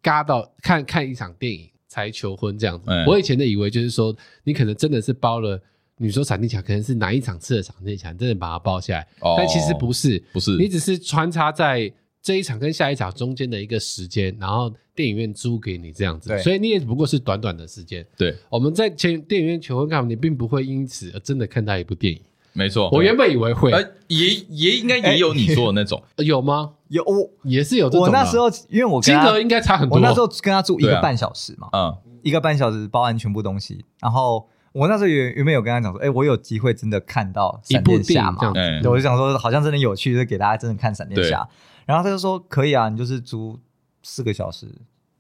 [0.01, 2.91] 嘎到看看一场电影才求婚这样子。
[3.07, 5.61] 我以前的以为就是说，你可能真的是包了，
[5.99, 18.07] 你说闪电侠可能是哪一场次的闪电侠，真的把它包下来，但其实不是，不是，你只是穿插在这一场跟下一场中间的一个时间，然后电影院租给你这样子，所以你也不过是短短的时间。
[18.17, 22.21] 对，我们在前电影院求婚看，你并不会因此而真的看到一部电影。
[22.59, 26.73] 没错，我原本以为会，呃，也也应该也有你说的那种， 有吗？
[26.89, 28.07] 有，我也是有这种。
[28.07, 33.85] 我那时候因为我金额应该差很多，我那时候跟他住一个半小时嘛，嗯，一个半小时包完全部东西。
[34.01, 38.51] 然后我那时候原原本有跟他讲说，哎，我有机会真的看到闪电侠嘛？
[38.53, 41.49] 对，我就想说好像真的有趣，就给大家真的看闪电侠。
[41.87, 43.59] 然后他就说可以啊，你就是租
[44.03, 44.67] 四个小时，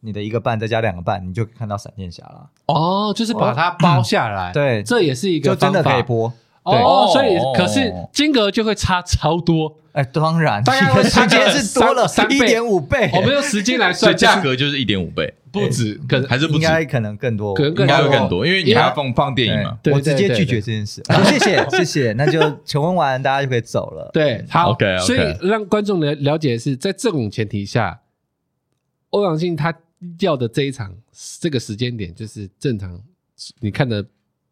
[0.00, 2.50] 你的一个半再加两个半，你就看到闪电侠了。
[2.66, 6.32] 哦，就是把它包下来，对，这也是一个就真的可以播。
[6.76, 19.78] 哦，所以可是金额就会差超多，哎，当然，大概 时间是多了三一点五倍，我们用时间来算，价格就是一点五倍，不止，可能还是不止，应该可能更多，可能应该会更多，因为你还要放放电影嘛。
[19.92, 24.10] 我直接拒绝这件事，谢谢 谢谢，那就求婚完大家就可以走了。
[24.12, 28.00] 对，好，OK，所以让观众了了解的是，在这种前提下，
[29.10, 29.74] 欧阳靖他
[30.20, 30.94] 要的这一场
[31.40, 33.00] 这个时间点，就是正常
[33.60, 34.04] 你看的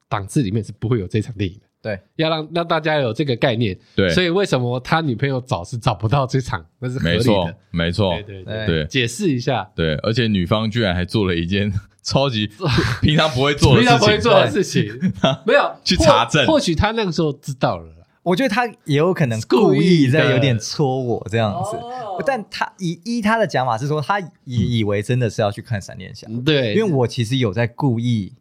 [0.09, 1.66] 档次里面是不会有这场电影的。
[1.87, 3.79] 对，要让让大家有这个概念。
[3.95, 7.21] 对，所以为什么他女朋友找是找不到这场，那是合理的。
[7.21, 8.11] 没错，没错。
[8.27, 9.71] 对对对，解释一下。
[9.77, 11.73] 对，而且女方居然还做了一件
[12.03, 12.51] 超级
[13.01, 15.13] 平常不会做的事情，平常不会做的事情，
[15.47, 16.45] 没有 去查证。
[16.45, 17.87] 或许他那个时候知道了，
[18.25, 21.79] 我觉得他也有可能故意在有点戳我这样子。
[22.27, 26.27] 但他以依他的讲法是说，他以以为真的是要去看闪电侠。
[26.45, 28.33] 对，因为我其实有在故意。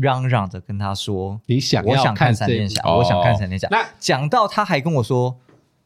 [0.00, 5.36] 嚷嚷着跟他说：“你想，我想看闪电侠，我想看闪电侠。”那讲到他还跟我说：“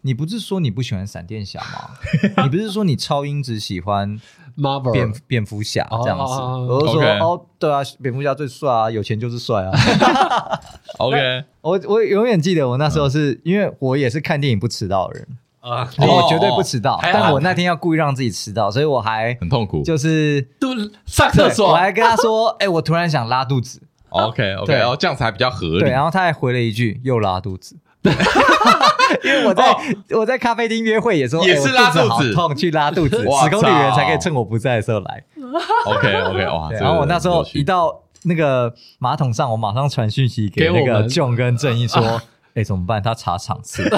[0.02, 1.90] 你不是说你不喜欢闪电侠吗？
[2.44, 4.20] 你不是说你超英只喜欢
[4.92, 6.34] 蝙蝙蝠侠这样子？”
[6.68, 9.72] 我就说：“哦，对啊，蝙蝠侠最帅啊，有钱就是帅啊。”
[10.98, 15.28] OK， 我我永远记得我那时候是因为我也是看电影不迟到的人。
[15.60, 20.74] 啊，我绝对不迟到，但我那天要故意让自己迟到，所以我还很痛苦，就是都
[21.06, 23.80] 上厕所，我还跟他说：“哎，我突然想拉肚子。”
[24.12, 25.80] OK OK，然后这样才比较合理。
[25.80, 27.76] 对，然后他还回了一句：“又拉肚子。”
[29.22, 29.76] 因为我在
[30.10, 33.16] 我在咖啡厅约会，也说也是拉肚子，痛去拉肚子。
[33.18, 35.24] 十公里人才可以趁我不在的时候来。
[35.84, 36.68] OK OK，哇！
[36.74, 42.20] 然后我那时候一到那个马桶上，我马上传讯息给那个 John 跟正义说：
[42.54, 43.00] “哎，怎么办？
[43.00, 43.88] 他查场次。”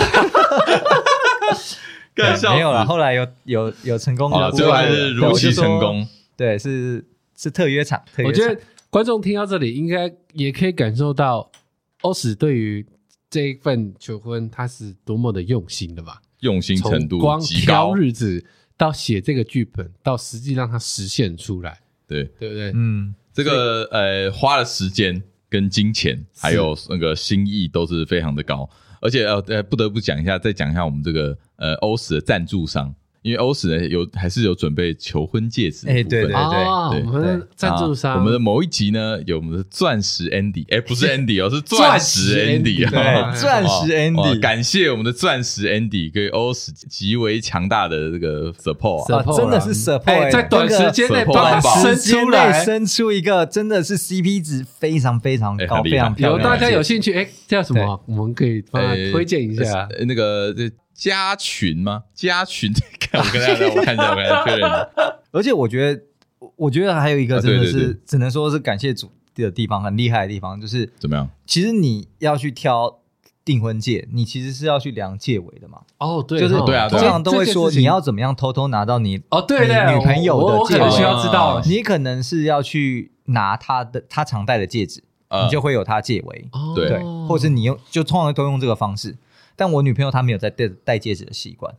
[2.53, 2.85] 没有了。
[2.85, 6.07] 后来有有有成功的，最后还是如期成功。
[6.37, 7.05] 对，是
[7.37, 8.01] 是特约场。
[8.25, 8.57] 我觉得
[8.95, 11.51] 观众听到这里，应该也可以感受到
[12.03, 12.87] 欧史对于
[13.29, 16.23] 这一份求婚，他是多么的用心的吧？
[16.43, 22.71] 用心程度光挑日子到写这个剧本，到实际让它实现出来，对对不对？
[22.73, 28.71] 嗯，这个呃花了时间跟金钱，还有那个心意都是非常的高，
[29.01, 32.95] 而且呃呃不得不讲一下，再讲一下我们这个呃欧史的赞助商。
[33.25, 56.39] 因为欧史呢有还是有准备求婚戒指哎，对对对，我们的赞助商，我们的某一集呢有我们的钻石 Andy，哎，不是 Andy 哦，是钻石 Andy，对，钻石 Andy，感谢我们的钻石 Andy 给欧史极为强大的这个 support，真的是 support，在短时间内把它生出来，生出一个真的是 CP 值非常非常高，非常漂亮。
[56.39, 58.05] 有大家有兴趣，哎，叫什么？
[58.07, 60.71] 我们可以帮他推荐一下，那个这。
[60.95, 62.05] 加群吗？
[62.15, 64.71] 加群，看 我跟大家，我看一下，我看一下确认。
[65.33, 66.03] 而且我觉得，
[66.57, 71.29] 我觉得还有一个真的是，啊、对对对只能说是感谢主的地方，很厉害的地方，就是怎么样？
[71.45, 73.01] 其实你要去挑
[73.45, 75.81] 订婚戒，你其实是要去量戒围的嘛。
[75.99, 81.61] 哦，对，就是对啊，通常都会说你要怎么样偷偷拿到你哦，对对，女朋友的戒围，需要知道。
[81.67, 85.03] 你可能是要去拿她的她常戴的戒指，
[85.45, 86.49] 你就会有她戒围。
[86.53, 89.17] 哦，对，或是你用，就通常都用这个方式。
[89.57, 91.75] 但我女朋友她没有在戴戴戒指的习惯，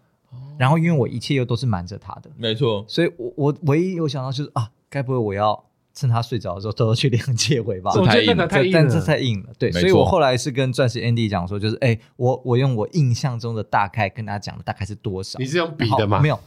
[0.58, 7.92] 然后因为我一切又都是瞒着她的，没错，所以我我唯一有想到就是啊，该不会我要趁她睡着的时候偷偷去量戒围吧？
[7.94, 15.40] 这太硬了，但这太硬了，对，所以我后来是跟钻石 Andy 讲说，就是哎，我我用我印象中的大概跟他讲的大概是多少？
[15.40, 16.20] 你是用笔的吗？
[16.20, 16.40] 没有，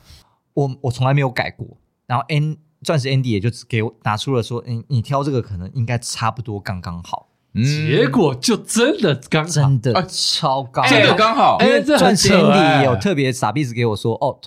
[0.55, 1.67] 我我从来没有改过。
[2.07, 7.28] 然后 N 钻石 Andy 也就只给我拿出了说，你你挑这个可能应该差不多刚刚好。
[7.55, 11.59] 结果就真的刚好，真的超高，真的刚好。
[11.61, 14.39] 因为钻石 Andy 有特别傻逼子给我说，哦，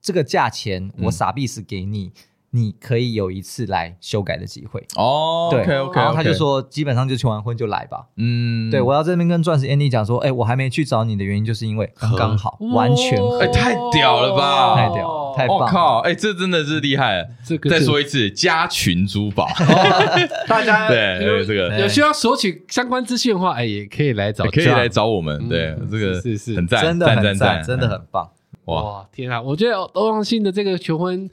[0.00, 2.12] 这个价钱我傻逼子给你，
[2.52, 4.86] 你可以有一次来修改的机会。
[4.96, 8.06] 哦，对，OK，然后他就说，基本上就求完婚就来吧。
[8.16, 15.22] 嗯，对，我要这边跟钻石 Andy 讲说，哎，我还没去找你的原因，就是因为刚刚好，完全哎，太屌了吧，太屌。
[15.34, 15.56] 太棒！
[15.56, 17.26] 我靠，哎，这真的是厉害了。
[17.42, 19.48] 这个再说一次，加群珠宝，
[20.46, 25.48] 大家 对这个有需要索取相关资讯的话，哎，也可以来找，可以来找我们。
[25.48, 28.28] 对，这个是是很赞，真的很赞，真的很棒。
[28.66, 29.40] 哇，天啊！
[29.40, 31.28] 我觉得欧阳信的这个求婚，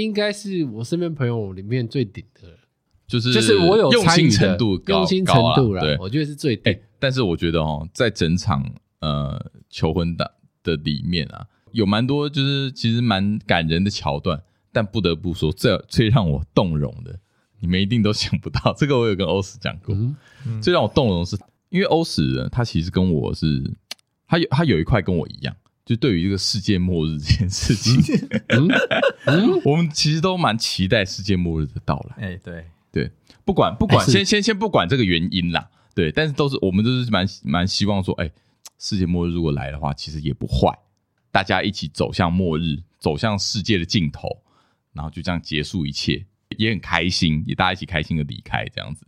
[0.00, 2.48] 应该是我身边朋友里面最顶的，
[3.06, 5.80] 就是就是我有用心程度高，用心程度了。
[5.80, 6.78] 对，我觉得是最顶。
[6.98, 8.64] 但是我觉得哦，在整场
[9.00, 11.46] 呃求婚的的里面啊。
[11.72, 17.18] 有蛮多就是其实蛮感人的桥段，但不得不说，最最让我动容的，
[17.60, 18.74] 你们一定都想不到。
[18.76, 20.14] 这个我有跟欧史讲过，嗯
[20.46, 21.38] 嗯、最让我动容的是，
[21.70, 23.72] 因为欧史呢，他其实跟我是，
[24.28, 27.98] 他有他有一块跟我一样，就对于这个世界末日这件事情，
[28.48, 28.68] 嗯
[29.26, 32.24] 嗯、我们其实都蛮期待世界末日的到来。
[32.24, 33.10] 哎、欸，对对，
[33.44, 38.32] 不管不管，先先先不管这个原因啦，对，但是都是我们都是蛮蛮希望说，哎、欸，
[38.78, 40.76] 世界末日如果来的话，其实也不坏。
[41.30, 44.28] 大家一起走向末日，走向世界的尽头，
[44.92, 46.26] 然后就这样结束一切，
[46.58, 49.06] 也很开心，也大家一起开心的离开这样子。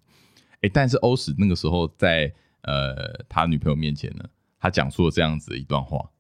[0.63, 4.25] 哎，但是欧史那个时候在呃他女朋友面前呢，
[4.59, 6.11] 他讲出了这样子的一段话，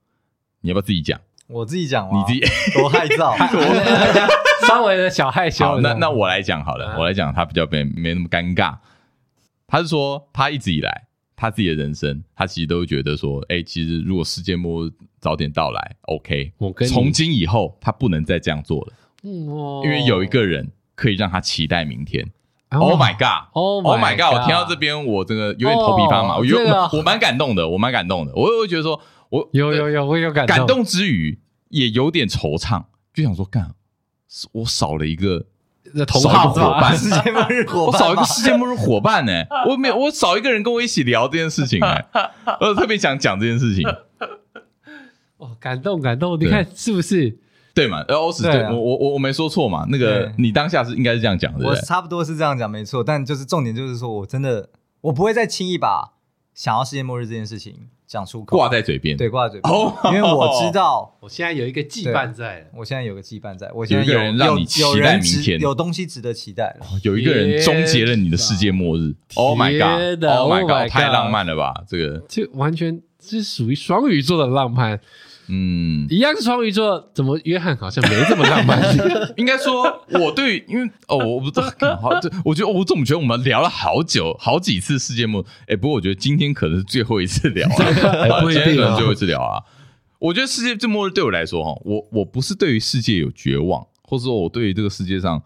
[0.64, 1.20] 你要不要自己讲？
[1.46, 2.40] 我自己讲，你自己
[2.72, 3.36] 多害臊，
[4.66, 5.62] 稍微的小害羞。
[5.62, 8.78] 好，那那我来讲好了，啊、我来讲，他比较没没那么尴尬。
[9.66, 11.04] 他是说，他一直以来。
[11.36, 18.92] 他自己的人生，他其实都会觉得说，哎、欸，其实如果世界末日早点到来，OK，我跟从今以后他不能再这样做了，
[19.50, 22.24] 哦、因为有一个人可以让他期待明天。
[22.70, 28.98] 哦、oh my god！Oh my god！, oh my god 我听到这边，我这个有点头皮发麻，oh, 我有、这个、我蛮感动的，我蛮感动的，我会觉得说，
[29.30, 31.38] 我有有有，我有感动，感动之余
[31.68, 33.74] 也有点惆怅，就想说，干，
[34.52, 35.46] 我少了一个。
[36.08, 43.84] 同好伙伴， 世界末日伙伴，我少一个世界末日伙伴呢、欸， 我没有，我少一个人跟我一起聊这件事情哎、欸， 我特别想讲这件事情。
[45.36, 47.38] 哇，感动感动，你看是不是？
[47.74, 48.00] 对嘛？
[48.08, 49.86] 呃，欧史，对我我我我没说错嘛？
[49.88, 53.04] 那个你当下是应该是这样讲的，我差不多是这样讲，没错。
[53.04, 54.70] 但就是重点就是说我真的
[55.02, 56.14] 我不会再轻易把
[56.54, 57.88] 想要世界末日这件事情。
[58.06, 75.00] 讲出口，挂在嘴边，对，挂在嘴边，因为我知道， 我现在有一个羁绊在，我现在有个羁绊在，我现在有一个人让你期待明天，有东西值得期待了，有一个人终结了你的世界末日，Oh my God，Oh my God，太浪漫了吧，这个，这完全是属于双鱼座的浪漫。
[75.48, 78.80] 嗯，一样是双鱼座，怎么约翰好像没这么浪漫？
[79.36, 89.62] 应该说，我对，因为哦，我不知道，好， 这我觉得，我总觉得我们聊了好久，好几次世界末日，哎，不过我觉得今天可能是最后一次聊 了，今天可能最后一次聊啊。
[90.18, 95.42] 我觉得世界这末日对我来说，哈，我我不是对于世界有绝望，或者说我对于这个世界上，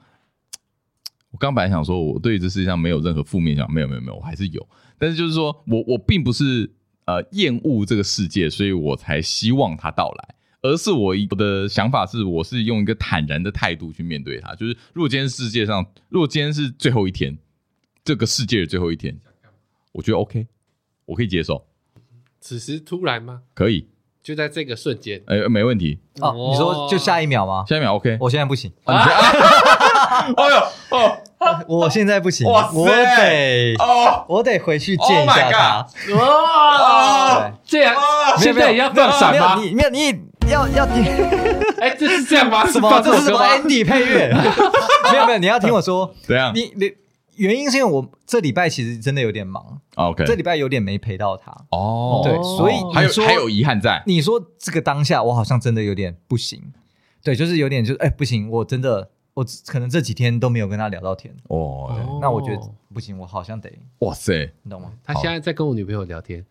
[1.32, 4.64] 我刚本来想说我对于这世界上没有任何负面想，没有没有没有，我还是有，
[4.96, 6.70] 但是就是说我我并不是
[7.08, 17.38] 呃厌恶这个世界，所以我才希望它到来，而是我我的想法是，我是用一个坦然的态度去面对它，就是如果今天世界上，如果今天是最后一天，
[18.04, 19.18] 这个世界的最后一天，
[19.92, 20.46] 我觉得 OK，
[21.06, 21.66] 我可以接受。
[22.40, 23.44] 此时突然吗？
[23.54, 23.88] 可以。
[24.20, 26.50] 就在这个瞬间，哎，没问题哦。
[26.50, 27.64] 你说就下一秒吗？
[27.66, 28.18] 下一秒 OK。
[28.20, 28.70] 我现在不行。
[28.84, 28.94] 哎
[30.50, 30.56] 呦
[30.90, 31.22] 哦，
[31.68, 32.46] 我现在不行。
[32.46, 35.86] 我得哦，我得回去见一下他。
[36.16, 37.94] 哇，这样
[38.38, 39.56] 现在也要放闪吗？
[39.60, 41.04] 你没有，你要要听。
[41.80, 42.66] 哎，这是这样吗？
[42.70, 43.00] 什么？
[43.04, 44.32] 这是什么 Andy 配乐？
[45.12, 46.14] 没有没有，你要听我说。
[46.22, 46.52] 怎样？
[46.54, 46.92] 你你。
[47.38, 54.02] 原因是因为我这礼拜其实真的有点忙，OK，这礼拜有点没陪到他哦，对，所以还有还有遗憾在。
[54.06, 56.60] 你说这个当下我好像真的有点不行，
[57.22, 62.60] 对，就是有点就是哎不行，我真的我可能这几天都没有跟他聊到天哦，那我觉得
[62.92, 63.70] 不行，我好像得
[64.00, 64.90] 哇塞，你懂吗？
[65.04, 66.44] 他现在在跟我女朋友聊天。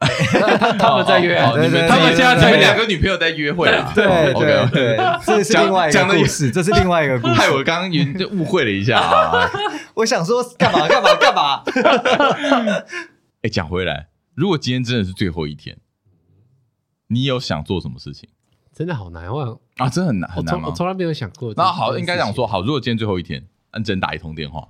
[0.78, 3.92] 他们在约，你们他们现在才两个女朋友在约会啊？
[3.94, 4.96] 对对对，
[5.26, 7.34] 这是另外一个故事，这是另外一个故事。
[7.36, 9.50] 害我刚刚误会了一下啊！
[9.94, 11.64] 我想说干嘛干嘛干嘛？
[13.42, 15.76] 哎，讲回来，如果今天真的是最后一天，
[17.08, 18.28] 你有想做什么事情？
[18.72, 19.88] 真的好难忘啊！
[19.88, 20.68] 真的很难很难吗？
[20.68, 21.52] 我从来没有想过。
[21.56, 23.44] 那好，应该讲说好，如果今天最后一天，
[23.76, 24.68] 你只能打一通电话，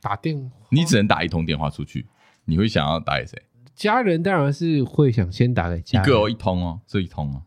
[0.00, 2.06] 打电话，你只能打一通电话出去，
[2.44, 3.42] 你会想要打给谁？
[3.74, 7.42] 家人当然是会想先打给家人，一个哦，一通哦，这一通哦，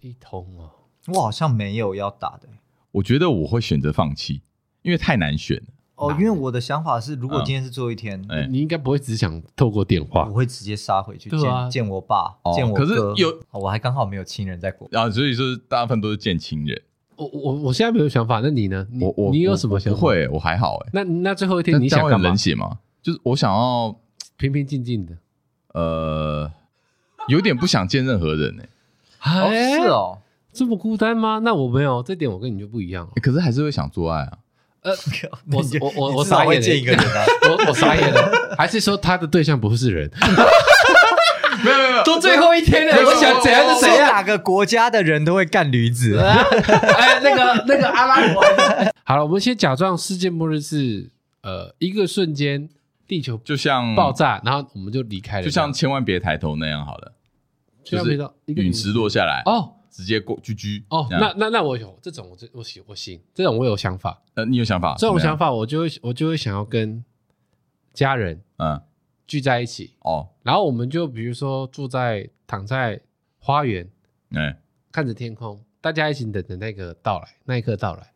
[0.00, 0.70] 一通哦，
[1.08, 2.48] 我好像没有要打的。
[2.92, 4.42] 我觉得我会选择放弃，
[4.82, 5.64] 因为太难选了。
[6.00, 8.18] 哦，因为我的想法是，如果今天是最后一天，
[8.50, 12.86] 你应该不会只想透过电话，我会直接杀回去见见我爸，见我哥。
[12.86, 16.80] 可是有，我还刚好没有亲人在国，啊，所以说大部分都是见亲人。
[17.16, 18.86] 我我我现在没有想法，那你呢？
[18.98, 20.00] 我我你有什么想法？
[20.00, 20.90] 不会，我还好哎。
[20.94, 22.28] 那那最后一天你想干嘛？
[22.28, 22.78] 冷血吗？
[23.02, 23.94] 就是我想要
[24.38, 25.14] 平平静静的。
[25.74, 26.50] 呃，
[27.28, 28.62] 有点不想见任何人呢。
[29.20, 30.16] 是哦，
[30.50, 31.40] 这么孤单吗？
[31.44, 33.06] 那我没有，这点我跟你就不一样。
[33.22, 34.38] 可是还是会想做爱啊。
[34.82, 34.92] 呃，
[35.52, 38.30] 我我我我傻眼见一个人啊，我我傻眼了。
[38.56, 40.10] 还是说他的对象不是人？
[41.62, 44.12] 没有没有， 都最后一天了，我想怎样就怎样。
[44.12, 46.16] 哪个国家的人都会干驴子？
[46.18, 48.42] 哎，那个那个阿拉伯。
[49.04, 51.10] 好了，我们先假装世界末日是
[51.42, 52.68] 呃一个瞬间。
[53.06, 57.12] 地球就像爆炸，然后我们就离开了，就像千万别抬头那样好了，
[57.82, 58.16] 就是
[58.46, 61.06] 陨石落下来哦，直接过居居哦。
[61.10, 64.22] 那那那我有这种，我这我行我行，这种我有想法。
[64.34, 64.94] 呃，你有想法？
[64.98, 67.04] 这种想法我就会我就会想要跟
[67.92, 68.80] 家人嗯
[69.26, 72.98] 聚在一起哦，然后我们就比如说住在躺在
[73.38, 73.86] 花园，
[74.30, 74.56] 嗯，
[74.90, 78.10] 看着天空，大家一起等着那个到来，那一刻到来。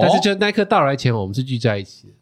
[0.00, 2.14] 但是就那一刻到来前，我们是聚在一起的。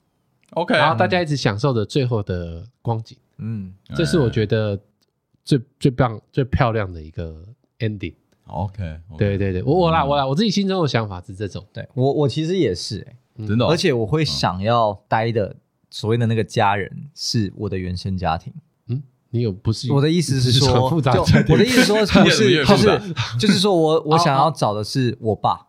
[0.51, 4.79] OK，然后大家一直享受着最后的光景，嗯，这是我觉得
[5.45, 7.45] 最最棒、最漂亮的一个
[7.81, 8.15] ending。
[8.49, 11.65] OK，对对对，我我啦我啦，我自己心中的想法是这种。
[11.73, 15.55] 对我我其实也是哎，真的，而且我会想要待的
[15.91, 18.53] 所谓的那个家人是我的原生家庭。
[18.89, 19.93] 嗯，你有不是？
[19.93, 21.13] 我的意思是说，复杂。
[21.49, 25.67] 我的意思说 不是，就是就是说我我想要找的是我爸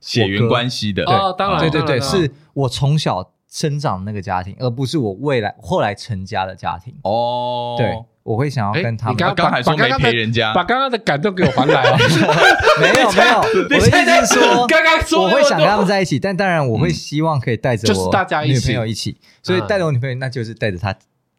[0.00, 1.04] 血缘关系的。
[1.04, 3.32] 哦，当然，对对对，是我从小。
[3.50, 7.76] 生长那个家庭，而不是我未来后来成家的家庭哦。
[7.78, 7.98] 对，
[8.28, 9.16] 我会想要跟他们。
[9.16, 11.96] 刚刚还说没陪人家，把刚刚的感动给我还来了。
[12.78, 18.12] 没有没有，我的意思是说， 刚刚说我会想跟他们在一起，但当然我会希望可以带着我
[18.44, 20.94] 女朋友一起，所以带着我女朋友，那就是带着她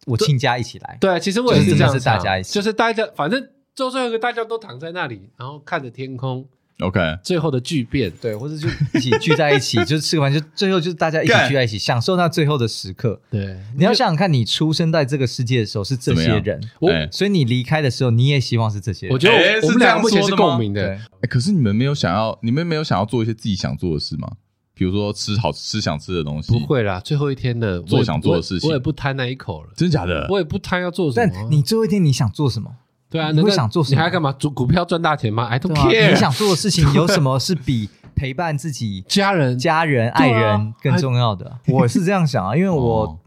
[0.07, 0.97] 我亲家一起来。
[0.99, 6.47] 对，其实我也是这样，是大家一起，就是大家反正就最后一个大家都躺在那里，然后看着天空。
[6.79, 13.19] OK，最后的巨变，对，或者就一起聚在一起， 就是吃完就最后就是大家一起聚在一起，享受那最后的时刻。
[13.29, 19.13] 对，你要想想看，你出生在这个世界的时候是这些人，我所以你离开的时候，你也希望是这些人。
[19.13, 20.93] 我觉得我们两个目前是共鸣的。
[21.21, 24.29] 哎，可是你们没有想要，你们没有想要做一些自己想做的事吗？
[24.73, 26.53] 比如说吃好吃想吃的东西。
[26.53, 29.69] 不会啦，最后一天的做想做的事情，我也不贪那一口了。
[29.75, 30.25] 真的假的？
[30.29, 31.29] 我也不贪要做什么。
[31.33, 32.71] 但你最后一天你想做什么？
[33.09, 33.95] 对啊，你会想做什么？
[33.95, 34.31] 你还要干嘛？
[34.33, 36.11] 做股票赚大钱吗？I don't care。
[36.11, 41.59] 你想做的事情有什么是比陪伴自己 家人、家人、爱人更重要的？
[41.69, 43.19] 我是这样想啊，因为我，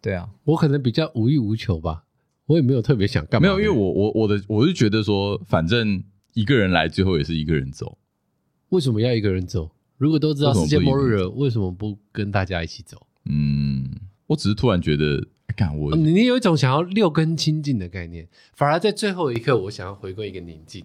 [0.00, 2.04] 对啊，我可能比较无欲无求吧，
[2.46, 3.46] 我也没有特别想干嘛。
[3.46, 6.02] 没有，因为我我我的我是觉得说，反正
[6.32, 7.98] 一个人来，最后也是一个人走。
[8.70, 9.70] 为什么要一个人走？
[9.98, 12.96] 如果都知道世界末日了，为什么不跟大家一起走？
[13.26, 13.84] 嗯，
[14.28, 15.26] 我只是突然觉得。
[15.78, 20.84] 我你你有一种想要六根清净的概念，反而在最后一刻，我想要回归一个宁静。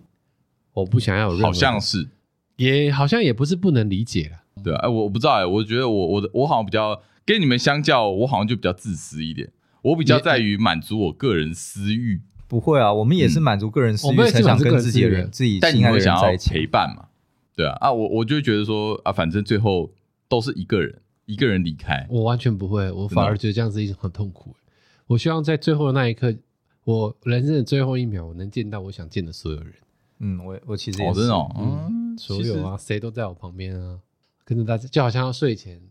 [0.73, 2.09] 我不想要有任何，好像是，
[2.57, 4.63] 也好像也不是不能理解了。
[4.63, 9.49] 对啊，哎，我我不知道哎，我觉得我我的我好像比较跟你们相较，我好像就比较自私一点。
[9.81, 12.21] 我比较在于满足我个人私欲。
[12.47, 17.07] 不会啊，我们也是满足个人私欲才想跟自己的人、自己心爱的人在一起陪伴嘛。
[17.55, 19.91] 对啊，啊，我我就觉得说啊，反正最后
[20.27, 22.05] 都是一个人，一个人离开。
[22.09, 24.55] 我完全不会，我反而觉得这样子一种很痛苦。
[25.07, 26.33] 我希望在最后的那一刻，
[26.83, 29.73] 我人生的最后一秒，我能见到我想见的所有人。
[30.19, 33.99] 嗯，我我其实也是，真的，哦，嗯，所有啊，谁都在我旁边啊，
[34.43, 35.81] 跟着大家，就好像要睡前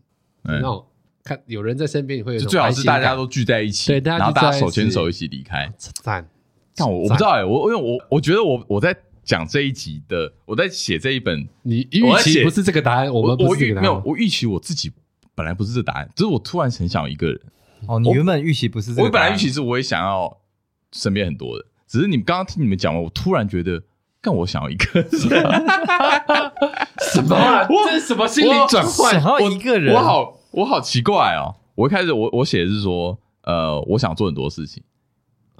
[0.43, 0.85] 那种
[1.23, 5.71] 看有人在身边，你会有最好是大家都聚在一起，对，然后大家手牵手一起离开。
[5.77, 6.29] 赞，
[6.75, 8.95] 但我我不知道哎，我因为我我觉得我我在。
[9.25, 13.81] 讲这一集的，我在写这一本，你预期不是这个答案，我们不是这个答案。
[13.81, 14.91] 没有，我预期我自己
[15.35, 17.39] 本来不是这答案，只是我突然很想有一个人。
[17.87, 19.03] 哦，你原本预期不是这个？
[19.03, 20.37] 我本来预期是我也想要
[20.91, 23.83] 身边很多的，只是你刚刚听你们讲完，我突然觉得，
[24.21, 25.09] 干我想要一个人。
[27.13, 27.67] 什么啊？
[27.67, 29.13] 这是什么心理转换？
[29.13, 31.55] 想要一个人，我好，我好奇怪哦。
[31.75, 34.81] 我一开始我我写的是说，呃，我想做很多事情，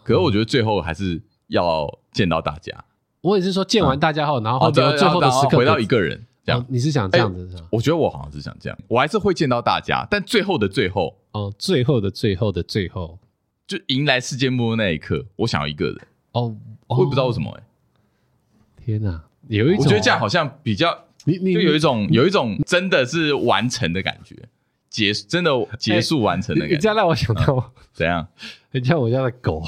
[0.03, 2.73] 可是我觉得最后还是要见到大家。
[3.21, 6.65] 我也是说见完大家后，然后最后的时刻回到一个人这样。
[6.69, 7.67] 你是想这样子是吧？
[7.71, 13.19] 我觉得我好像是想这样，我还是会见到大家，但最后的最后，哦，最后的最后的最后，
[13.67, 15.97] 就迎来世界末日那一刻，我想要一个人。
[16.33, 16.55] 哦，
[16.87, 17.63] 我也不知道为什么哎。
[18.85, 24.35] 天哪，有一种，我觉得这样好像比较，你你就有一种有一种真的是完成的感觉，
[24.89, 26.75] 结真的结束完成的感觉。
[26.75, 28.27] 你这样让我想到怎样？
[28.71, 29.63] 你像我家的狗，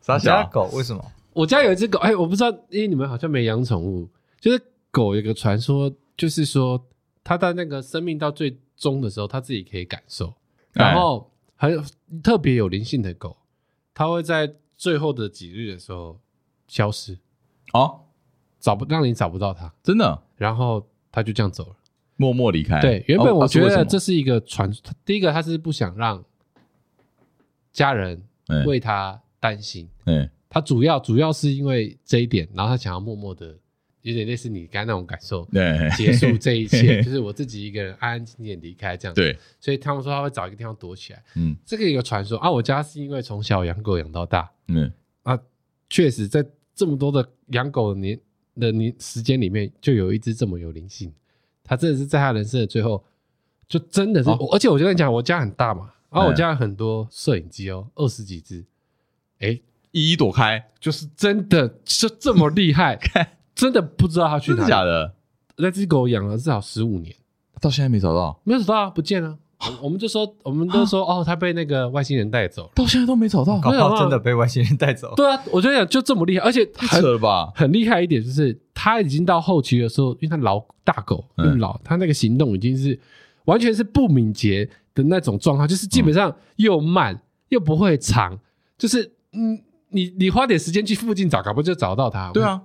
[0.00, 0.68] 啥家狗？
[0.74, 1.02] 为什么？
[1.32, 4.08] 我家有一只狗，哎，我不知道，因为你们好像没养宠物。
[4.40, 4.60] 就是
[4.94, 6.86] 狗有个传说，就是说
[7.24, 10.32] 它在那个生命到最终的时候，它自己可以感受。
[10.72, 11.82] 然后还有
[12.22, 13.36] 特别有灵性的狗，
[13.92, 16.20] 它会在最后的几日的时候
[16.68, 17.18] 消失，
[17.72, 18.02] 哦，
[18.60, 20.22] 找不让你找不到它，真的。
[20.36, 21.76] 然后它就这样走了，
[22.14, 22.80] 默默离开。
[22.80, 24.72] 对，原本我觉得这是一个传，
[25.04, 26.24] 第一个它是不想让
[27.72, 28.22] 家人
[28.64, 30.30] 为它担心，嗯。
[30.54, 33.58] 他主要主要是因为这一点，然后他想要默默的，
[34.04, 39.20] 有点类似你刚才那种感受，对，结束这一切， 就是我自己一个人安安静静离开这样子。
[39.20, 41.22] 对，所以他们说他会找一个地方躲起来。
[41.36, 45.40] 嗯，这个一个传说啊，我家是因为从小养狗养到大，嗯啊，
[45.88, 46.44] 确实在
[46.74, 48.20] 这么多的养狗的年
[48.60, 51.10] 的年时间里面，就有一只这么有灵性。
[51.62, 53.02] 他真的是在他人生的最后，
[53.66, 58.66] 就真的是，哦、而且我就跟你讲，我家很大嘛，然后我家有很多摄影机哦，二十几只，
[59.38, 59.58] 哎。
[59.96, 62.98] 一一躲开，就是真的就这么厉害，
[63.54, 64.60] 真的不知道他去哪里。
[64.60, 65.14] 真的假的？
[65.56, 67.14] 那只狗养了至少十五年，
[67.60, 69.38] 到现在没找到，没有找到啊，不见了。
[69.80, 75.14] 我们就说，我们都说，哦，它被那个外星人带走了，到现在都没找到，搞不好真的被外星人带走。
[75.14, 77.50] 对啊，我就想就这么厉害，而且太扯了吧？
[77.54, 81.24] 很厉害一点就是，他已经到后期的时候，因为他老大狗，
[81.58, 82.98] 老，他那个行动已经是
[83.44, 87.18] 完全是不敏捷的那种状况，就是基本上又慢
[87.48, 88.38] 又不会长，
[88.76, 89.60] 就是嗯。
[89.90, 92.28] 你你花点时间去附近找，搞不就找到它？
[92.32, 92.60] 对啊，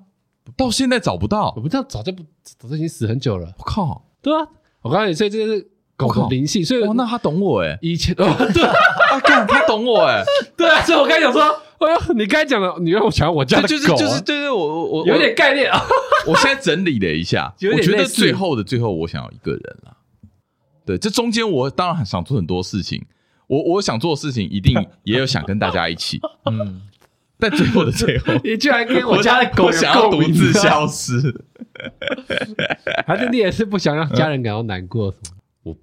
[0.58, 3.54] 到现在找不到，我不知道早就不早就已经死很久了。
[3.58, 4.48] 我靠，对啊，
[4.82, 8.64] 我告诉你，所以这是狗的灵性，所以哦，那他懂我哎，以前哦， 对，
[9.10, 10.24] 他看他懂我哎，
[10.56, 15.82] 对啊，所以我刚才讲说，哎呦，你刚才讲的，你让我想我家的狗，就是对对，我我我有点概念啊。
[16.28, 19.98] 我现在整理了一下， 我觉得最后的最后，我想要一个人了。
[20.86, 23.06] 对，这中间我当然想做很多事情，
[23.48, 24.74] 我我想做的事情一定
[25.04, 26.82] 也有想跟大家一起，嗯。
[27.42, 31.34] 但最后的最后， 你居然跟我家的狗想要独自消失，
[33.08, 35.16] 还是你也是不想让家人感到难过？
[35.64, 35.78] 我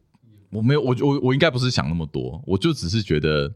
[0.50, 3.54] 我没有，我我我应该不是想那么多，我就只是觉得，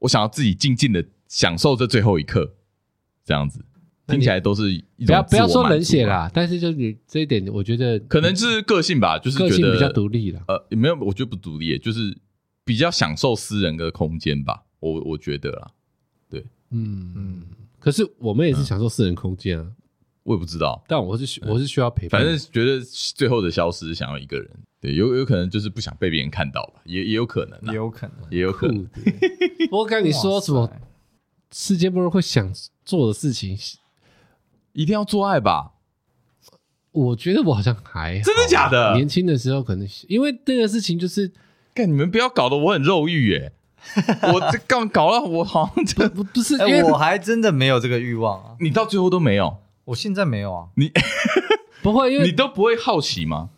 [0.00, 2.56] 我想要自己静静的享受这最后一刻，
[3.24, 3.64] 这样子
[4.08, 10.42] 听起来都是一种不要不要说冷血啦，但是就是你这一点，我觉得可能是个性吧，就是觉得比较独立了。
[10.48, 12.18] 呃，也没有，我觉得不独立，就是
[12.64, 14.64] 比较享受私人的空间吧。
[14.80, 15.70] 我我觉得啦。
[16.70, 17.12] 嗯。
[17.16, 17.42] 嗯，
[17.78, 19.66] 可是我们也是享受私人空间啊，
[20.24, 22.80] 我也不知道，但我是我是需要陪伴，反正觉得
[23.14, 24.50] 最后的消失想要一个人，
[24.80, 28.86] 对，有有可能就是不想被别人看到吧，也也有可能，也有可能，也有可能。
[29.70, 30.70] 我跟 你说什么？
[31.50, 32.52] 世界末日会想
[32.84, 33.56] 做的事情，
[34.74, 35.72] 一定要做爱吧？
[36.92, 38.94] 我觉得我好像还真的假的？
[38.94, 41.32] 年轻的时候可能因为这个事情就是，
[41.72, 43.52] 干你们不要搞得我很肉欲耶。
[44.32, 48.56] 我这刚搞了，我好像这不不是，哎，我还真的没有这个欲望啊！
[48.60, 50.68] 你到最后都没有，我现在没有啊！
[50.74, 50.92] 你
[51.82, 53.50] 不会，因为你都不会好奇吗？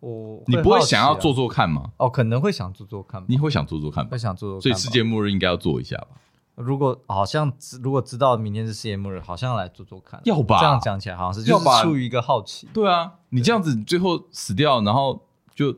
[0.00, 1.92] 我你不会想要做做看吗？
[1.96, 4.60] 哦，可能会想做做看，你会想做做看，会想做做。
[4.60, 6.08] 所以世界末日应该要做一下吧？
[6.56, 7.50] 如果好像
[7.82, 10.60] 如果知道明天是世界末日，好像要来做做看，要吧？
[10.60, 12.68] 这样讲起来好像是，就是出于一个好奇。
[12.74, 15.72] 对啊，你这样子最后死掉，然后就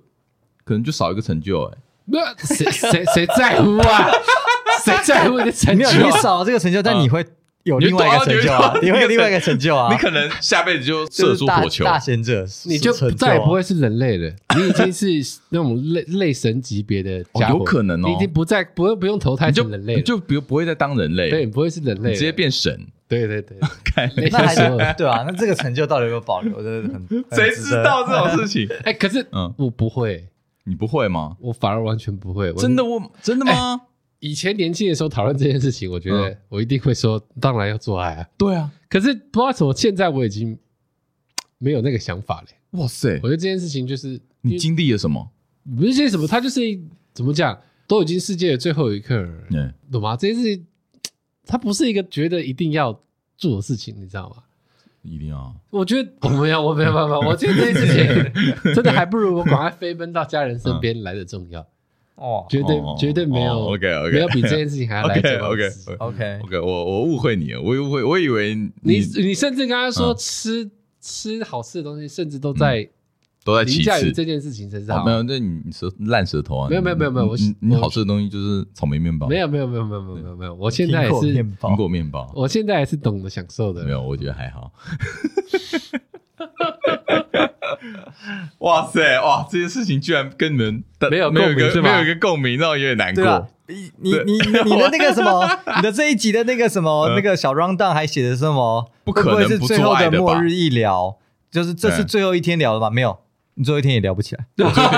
[0.65, 1.79] 可能就少一个成就哎、欸。
[2.07, 4.11] 那谁谁谁在乎啊？
[4.85, 5.93] 谁在乎你的成就、啊？
[5.93, 7.25] 你少了这个成就，但你会。
[7.67, 8.79] 有另外一个成就啊！
[8.81, 9.93] 你会有另外一个成就啊！
[9.93, 14.33] 你可能下辈子就射出火球，大贤者，你就再也不会是人类了。
[14.57, 18.07] 你已经是那种类类神级别的家伙，有可能哦。
[18.07, 22.87] 你已经不再不用不用投胎成人类，就不不会再当人类，对，不会是人类，直接变神。
[23.09, 23.59] 对对对，
[24.31, 24.61] 那还是
[24.97, 25.25] 对啊。
[25.27, 26.63] 那这个成就到底有没有保留？
[26.63, 27.05] 真的很
[27.37, 28.69] 谁知道这种事情？
[28.85, 30.25] 哎，可是嗯，我不会，
[30.67, 31.37] 你不会吗？
[31.41, 32.53] 我反而完全不会。
[32.55, 33.81] 真的，我真的吗？
[34.19, 38.29] 以前年轻的时候讨论这件事情，我觉得我一定会说，当然要做爱啊。
[38.37, 40.59] 对啊，可是不知道怎么，现在我已经
[41.59, 42.49] 没有那个想法了。
[42.73, 43.21] 哇塞！
[43.23, 45.31] 我觉得这件事情就是你经历了什么？
[45.77, 46.61] 不是些什么，他就是
[47.13, 47.57] 怎么讲，
[47.87, 50.17] 都已经世界的最后一刻了，懂吗？
[50.17, 50.67] 这件事情
[51.45, 52.99] 它不是一个觉得一定要
[53.37, 54.43] 做的事情，你知道吗？
[55.07, 55.55] 一定要？
[55.71, 57.19] 我觉得我没有，我没有办法。
[57.27, 61.67] 我觉得这件事情真的还不如我赶快飞奔到家人身边来的重要。
[62.17, 65.69] 哦，绝对绝对没有，OK OK，没有比这件事情还要来得 OK
[65.99, 72.89] OK OK，我我误会你了，我误会，我以为你你甚至刚刚说吃吃好吃的东西，甚至都在
[73.47, 75.05] 都在其次这件事情身上。
[75.05, 76.69] 没有，那你舌烂舌头啊？
[76.69, 79.29] 没有没有没有没有，我你好吃的东西就是草莓面包。
[79.29, 83.85] 没有没有没有没有没有没有没有，我现在也是苹果面包，我现在也是懂得享受的。
[83.85, 84.73] 没有，我觉得还好。
[88.59, 89.47] 哇塞哇！
[89.49, 93.47] 这件事情居然跟你们没有没有一个没有一个共鸣，让我有点难过。
[93.69, 94.33] 你你你
[94.65, 98.91] 你的那个什么，你的这一集的那个什么那个小 rundown 还写的什么？
[99.05, 101.17] 不可能是最后的末日一聊，
[101.51, 102.91] 就是这是最后一天聊的吧？
[102.91, 103.19] 没有，
[103.57, 104.47] 你最后一天也聊不起来。
[104.59, 104.91] 我最后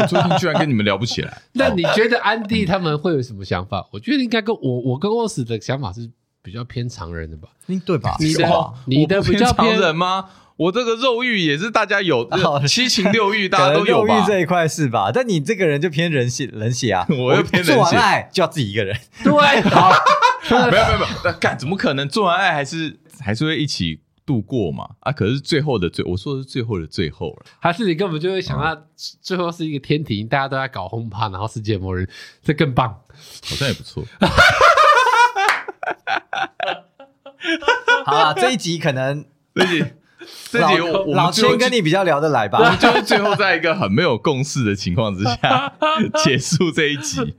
[0.00, 1.38] 我最后一天居然跟你们聊不起来。
[1.54, 3.86] 那你觉得安迪他们会有什么想法？
[3.92, 6.10] 我觉得应该跟我我跟欧斯的想法是
[6.42, 7.48] 比较偏常人的吧？
[7.68, 8.16] 嗯对吧？
[8.18, 10.26] 你的你的比较偏常人吗？
[10.56, 12.28] 我这个肉欲也是大家有
[12.66, 14.16] 七情六欲， 大家都有吧？
[14.16, 15.12] 肉欲这一块是吧？
[15.14, 17.06] 但你这个人就偏人血，人血啊！
[17.10, 18.96] 我又偏人血，做完爱就要自己一个人。
[19.22, 19.30] 对，
[19.70, 19.92] 好，
[20.50, 22.08] 没有没有没有，那干怎么可能？
[22.08, 24.86] 做完爱还是还是会一起度过嘛？
[25.00, 28.78] 啊，可是最后的最，我说的是最后的最后了，还是你根本就会想到
[29.22, 32.06] 最后是一个天庭，大家都在搞轰趴，然后世界末日，
[32.42, 34.04] 这更棒，好像也不错。
[38.04, 39.24] 好了，这一集可能
[39.54, 39.84] 这一集。
[40.50, 42.58] 这集我老千跟你比较聊得来吧？
[42.58, 45.72] 我们就是最后在一个很没有共识的情况之下
[46.22, 47.34] 结束这一集，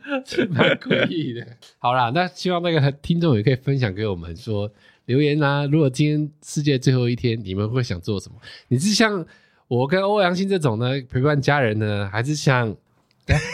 [0.49, 1.45] 蛮诡异的。
[1.77, 4.71] 好啦，那希望那个听众也可以分享给我们说
[5.09, 5.65] 留言啊。
[5.71, 8.35] 如果今天世界最后一天，你们会想做什么？
[8.67, 9.25] 你是像
[9.67, 12.75] 我跟欧阳欣这种呢，陪伴家人呢，还是像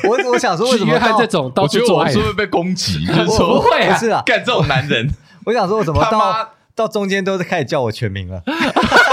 [0.04, 2.10] 我我想说，为什么 约翰这种到处做爱？
[2.10, 3.06] 我觉得我是不是被攻击？
[3.06, 5.10] 就是说不会啊，是啊，干这种男人。
[5.46, 8.44] 我想说，我怎么到到中间都是开始叫我全名了？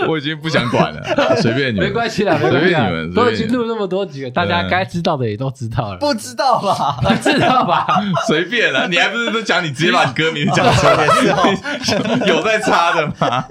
[0.08, 1.02] 我已经不想管了，
[1.42, 7.00] 随便你们，没关系啦，随便你们，都已经录那么多集了，大家该知道的也都知道了，不知道吧？
[7.22, 7.86] 知道吧？
[8.28, 11.06] 随便了，你还不是都讲你直接把你歌名讲出来，
[12.26, 13.44] 有在插的吗？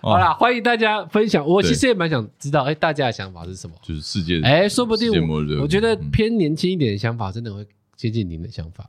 [0.00, 1.46] 好啦，欢迎大家分享。
[1.46, 3.74] 我其实也蛮想知道，哎，大家的想法是什么？
[3.82, 5.10] 就是世界，哎，说不定
[5.60, 7.64] 我觉得偏年轻一点的想法，真的会
[7.96, 8.84] 接近您的想法。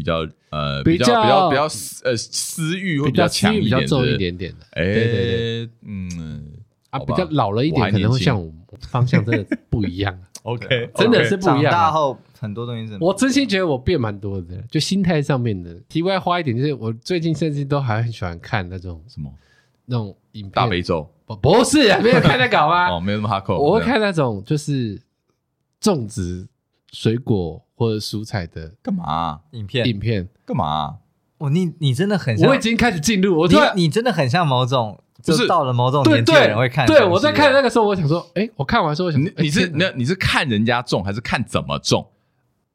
[0.00, 1.62] 比较呃，比较比较比较
[2.04, 4.66] 呃私欲会比较强一点，比较重一点点的。
[4.70, 6.52] 哎，对对对，嗯
[6.88, 8.50] 啊，比较老了一点，可能会像我
[8.88, 10.18] 方向真的不一样。
[10.44, 11.64] OK，真的是不一样。
[11.64, 15.74] 长大后很多东西，我真心觉得我变蛮多的，就心态上面的。
[15.86, 19.30] 题外话一点，就是我最近甚至都还很喜欢看那种什么
[19.84, 21.06] 那种影片，大悲咒。
[21.26, 22.88] 不不是，没有看那搞吗？
[22.96, 23.56] 哦，没有那么哈扣。
[23.56, 25.00] 我会看那种就是
[25.78, 26.48] 种植
[26.92, 27.64] 水果。
[27.80, 29.40] 或者蔬菜的干嘛？
[29.52, 30.98] 影片影片干嘛？
[31.38, 36.86] 哦，你你真的很像，我已经开始进入，我你你真的很像某种，就是到了某种年纪的人会看。
[36.86, 42.06] 对，我在看那个时候，我想说，哎，我看完之后，我想，你是那你是看人家种还是看怎么种？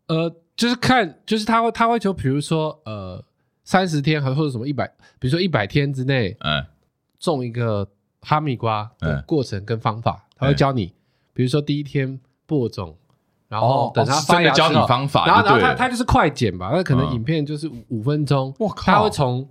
[0.07, 3.23] 呃，就是看，就是他会他会求，比如说呃，
[3.63, 4.87] 三十天，还或者什么一百，
[5.19, 6.65] 比如说一百天之内，嗯，
[7.19, 7.87] 种一个
[8.21, 10.91] 哈密瓜的过程跟方法，他会教你，
[11.31, 12.97] 比如说第一天播种。
[13.47, 18.53] 然后等他发芽之后，然后然后他他就是快剪吧，那可能影片就是五五分钟。
[18.57, 18.91] 我靠！
[18.91, 19.47] 他会从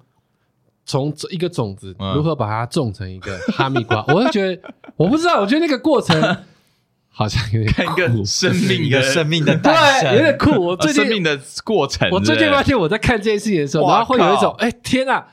[0.84, 4.60] 从一个种子如何把它种成一个哈密瓜，我会觉得
[4.96, 6.20] 我不知道，我觉得那个过程
[7.08, 10.50] 好像有点看一个生命一个生命的诞生，有点酷。
[10.60, 15.24] 我最近生命的过程，我最近发现我在看这件事情的时候，然后会有一种哎天啊，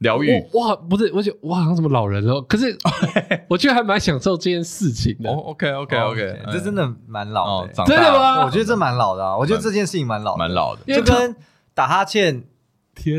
[0.00, 0.30] 疗愈。
[0.52, 2.76] 哇，不是，我觉得我好像什么老人哦，可是
[3.48, 5.30] 我觉得还蛮享受这件事情的。
[5.30, 8.44] 哦，OK，OK，OK，这真的蛮老的，真的吗？
[8.44, 11.34] 我觉得这蛮老的啊，我觉得这件事情蛮老，蛮老的，就跟
[11.72, 12.44] 打哈欠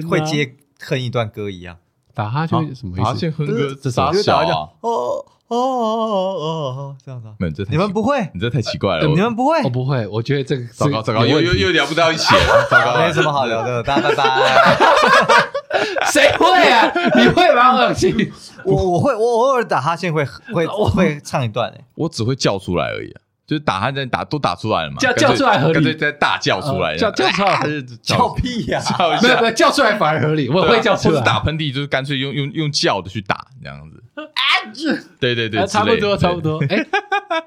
[0.07, 1.77] 会接哼一段歌一样。
[2.13, 3.01] 打哈欠什么意思？
[3.01, 4.69] 打哈欠哼歌，这啥小啊？
[4.81, 5.25] 哦。
[5.51, 15.51] 哦哦哦哦，这样子，没有这，你们不会，你这太奇怪了，你们不会，我不会，我觉得这个糟糕糟糕，又又又聊不到一起了， 糟糕，没什么好聊的，大家拜拜。
[16.11, 16.91] 谁会啊？
[17.15, 17.71] 你会吗？
[17.75, 18.31] 恶心，
[18.65, 23.13] 我我会，我偶尔打哈欠会会会唱一段诶，我只会叫出来而已。
[23.51, 27.59] 就是打鼾在打都打出来了嘛，叫叫出来合理，干脆再大叫出来，叫叫出来
[28.01, 28.81] 叫屁呀，
[29.21, 31.21] 没有没有叫出来反而合理，我会叫出来。
[31.21, 36.63] 打喷嚏就是干脆用用用叫的去打这样子，对对对，差不多差不多。
[36.71, 36.81] 哎，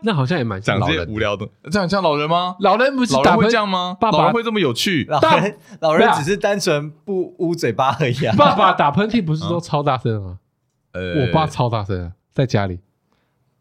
[0.02, 2.55] 那好像也蛮像老人无聊的，这样像老人吗？
[2.60, 3.97] 老人不是老人会这样吗？
[3.98, 5.06] 爸爸会这么有趣？
[5.09, 8.14] 老人老人只是单纯不捂嘴巴而已。
[8.36, 10.39] 爸爸打喷嚏不是都超大声吗？
[10.93, 12.81] 呃，我爸超大声，在家里，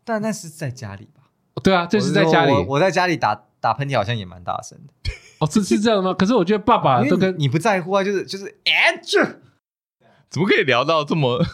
[0.04, 1.13] 但那是在家里吧。
[1.62, 2.52] 对啊，就是在家里。
[2.52, 5.12] 我我在家里打打喷嚏，好像也蛮大声的。
[5.40, 6.14] 哦，是是这样吗？
[6.14, 9.20] 可是我觉得爸爸都跟你不在乎啊，就是就是，哎，这
[10.30, 11.46] 怎么可以聊到这么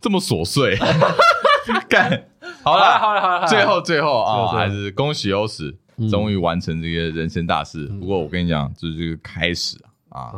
[0.00, 0.76] 这么琐碎？
[1.88, 2.28] 干，
[2.62, 5.76] 好了好了好了，最后最后啊，还是恭喜欧史
[6.10, 7.84] 终于完成这个人生大事。
[8.00, 9.76] 不过我跟你讲，这是这个开始
[10.08, 10.32] 啊。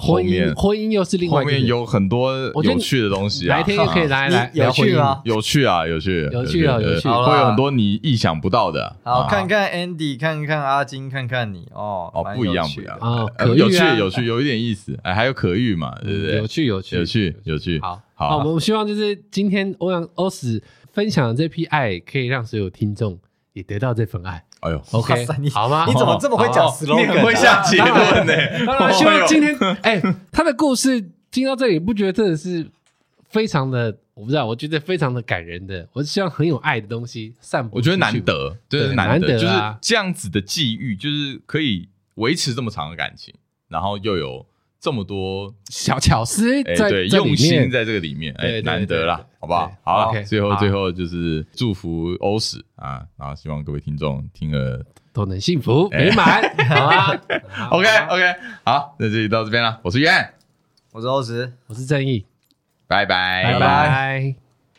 [0.00, 1.42] 婚姻，婚姻又是另外。
[1.42, 5.20] 后面有很多有趣的东西啊，哪天又可以来来有趣吗？
[5.24, 8.96] 有趣啊，有趣，有趣啊，有趣，会有很多你意想不到的。
[9.02, 13.26] 好，看看 Andy，看看阿金，看看你哦，哦，不一样，不一样啊，
[13.56, 16.36] 有趣，有趣，有一点意思，哎，还有可遇嘛，对不对？
[16.36, 17.80] 有趣，有趣，有趣，有趣。
[17.80, 20.62] 好，好，我们希望就是今天欧阳欧史
[20.92, 23.18] 分享的这批爱，可以让所有听众
[23.52, 24.44] 也得到这份爱。
[24.60, 25.84] 哎呦，OK，好吗？
[25.86, 27.00] 你怎么这么会讲 slogan？
[27.00, 28.66] 你很会下结论呢。
[28.66, 30.02] 当然，希望今天，哎，
[30.32, 32.66] 他的故事听到这里，不觉得真的是
[33.28, 35.86] 非常的，我不知道，我觉得非常的感人的。
[35.92, 37.78] 我是希望很有爱的东西散播。
[37.78, 43.34] 我觉得难得，就是难得，就是啊，这样子的际遇，就是可以维持这么长的感情，
[43.68, 44.44] 然后又有。
[44.80, 49.72] 这么多小巧思，在对用心在这个里面，哎，难得啦，好不好？
[49.82, 57.20] 好，最后最后就是祝福欧史啊，然后希望各位听众听了都能幸福美满， 好啊
[57.70, 58.34] ，OK OK，
[58.64, 60.32] 好，那这里到这边了，我是渊，
[60.92, 62.24] 我是欧史，我是正义，
[62.86, 63.52] 拜拜。
[63.52, 64.47] 拜拜。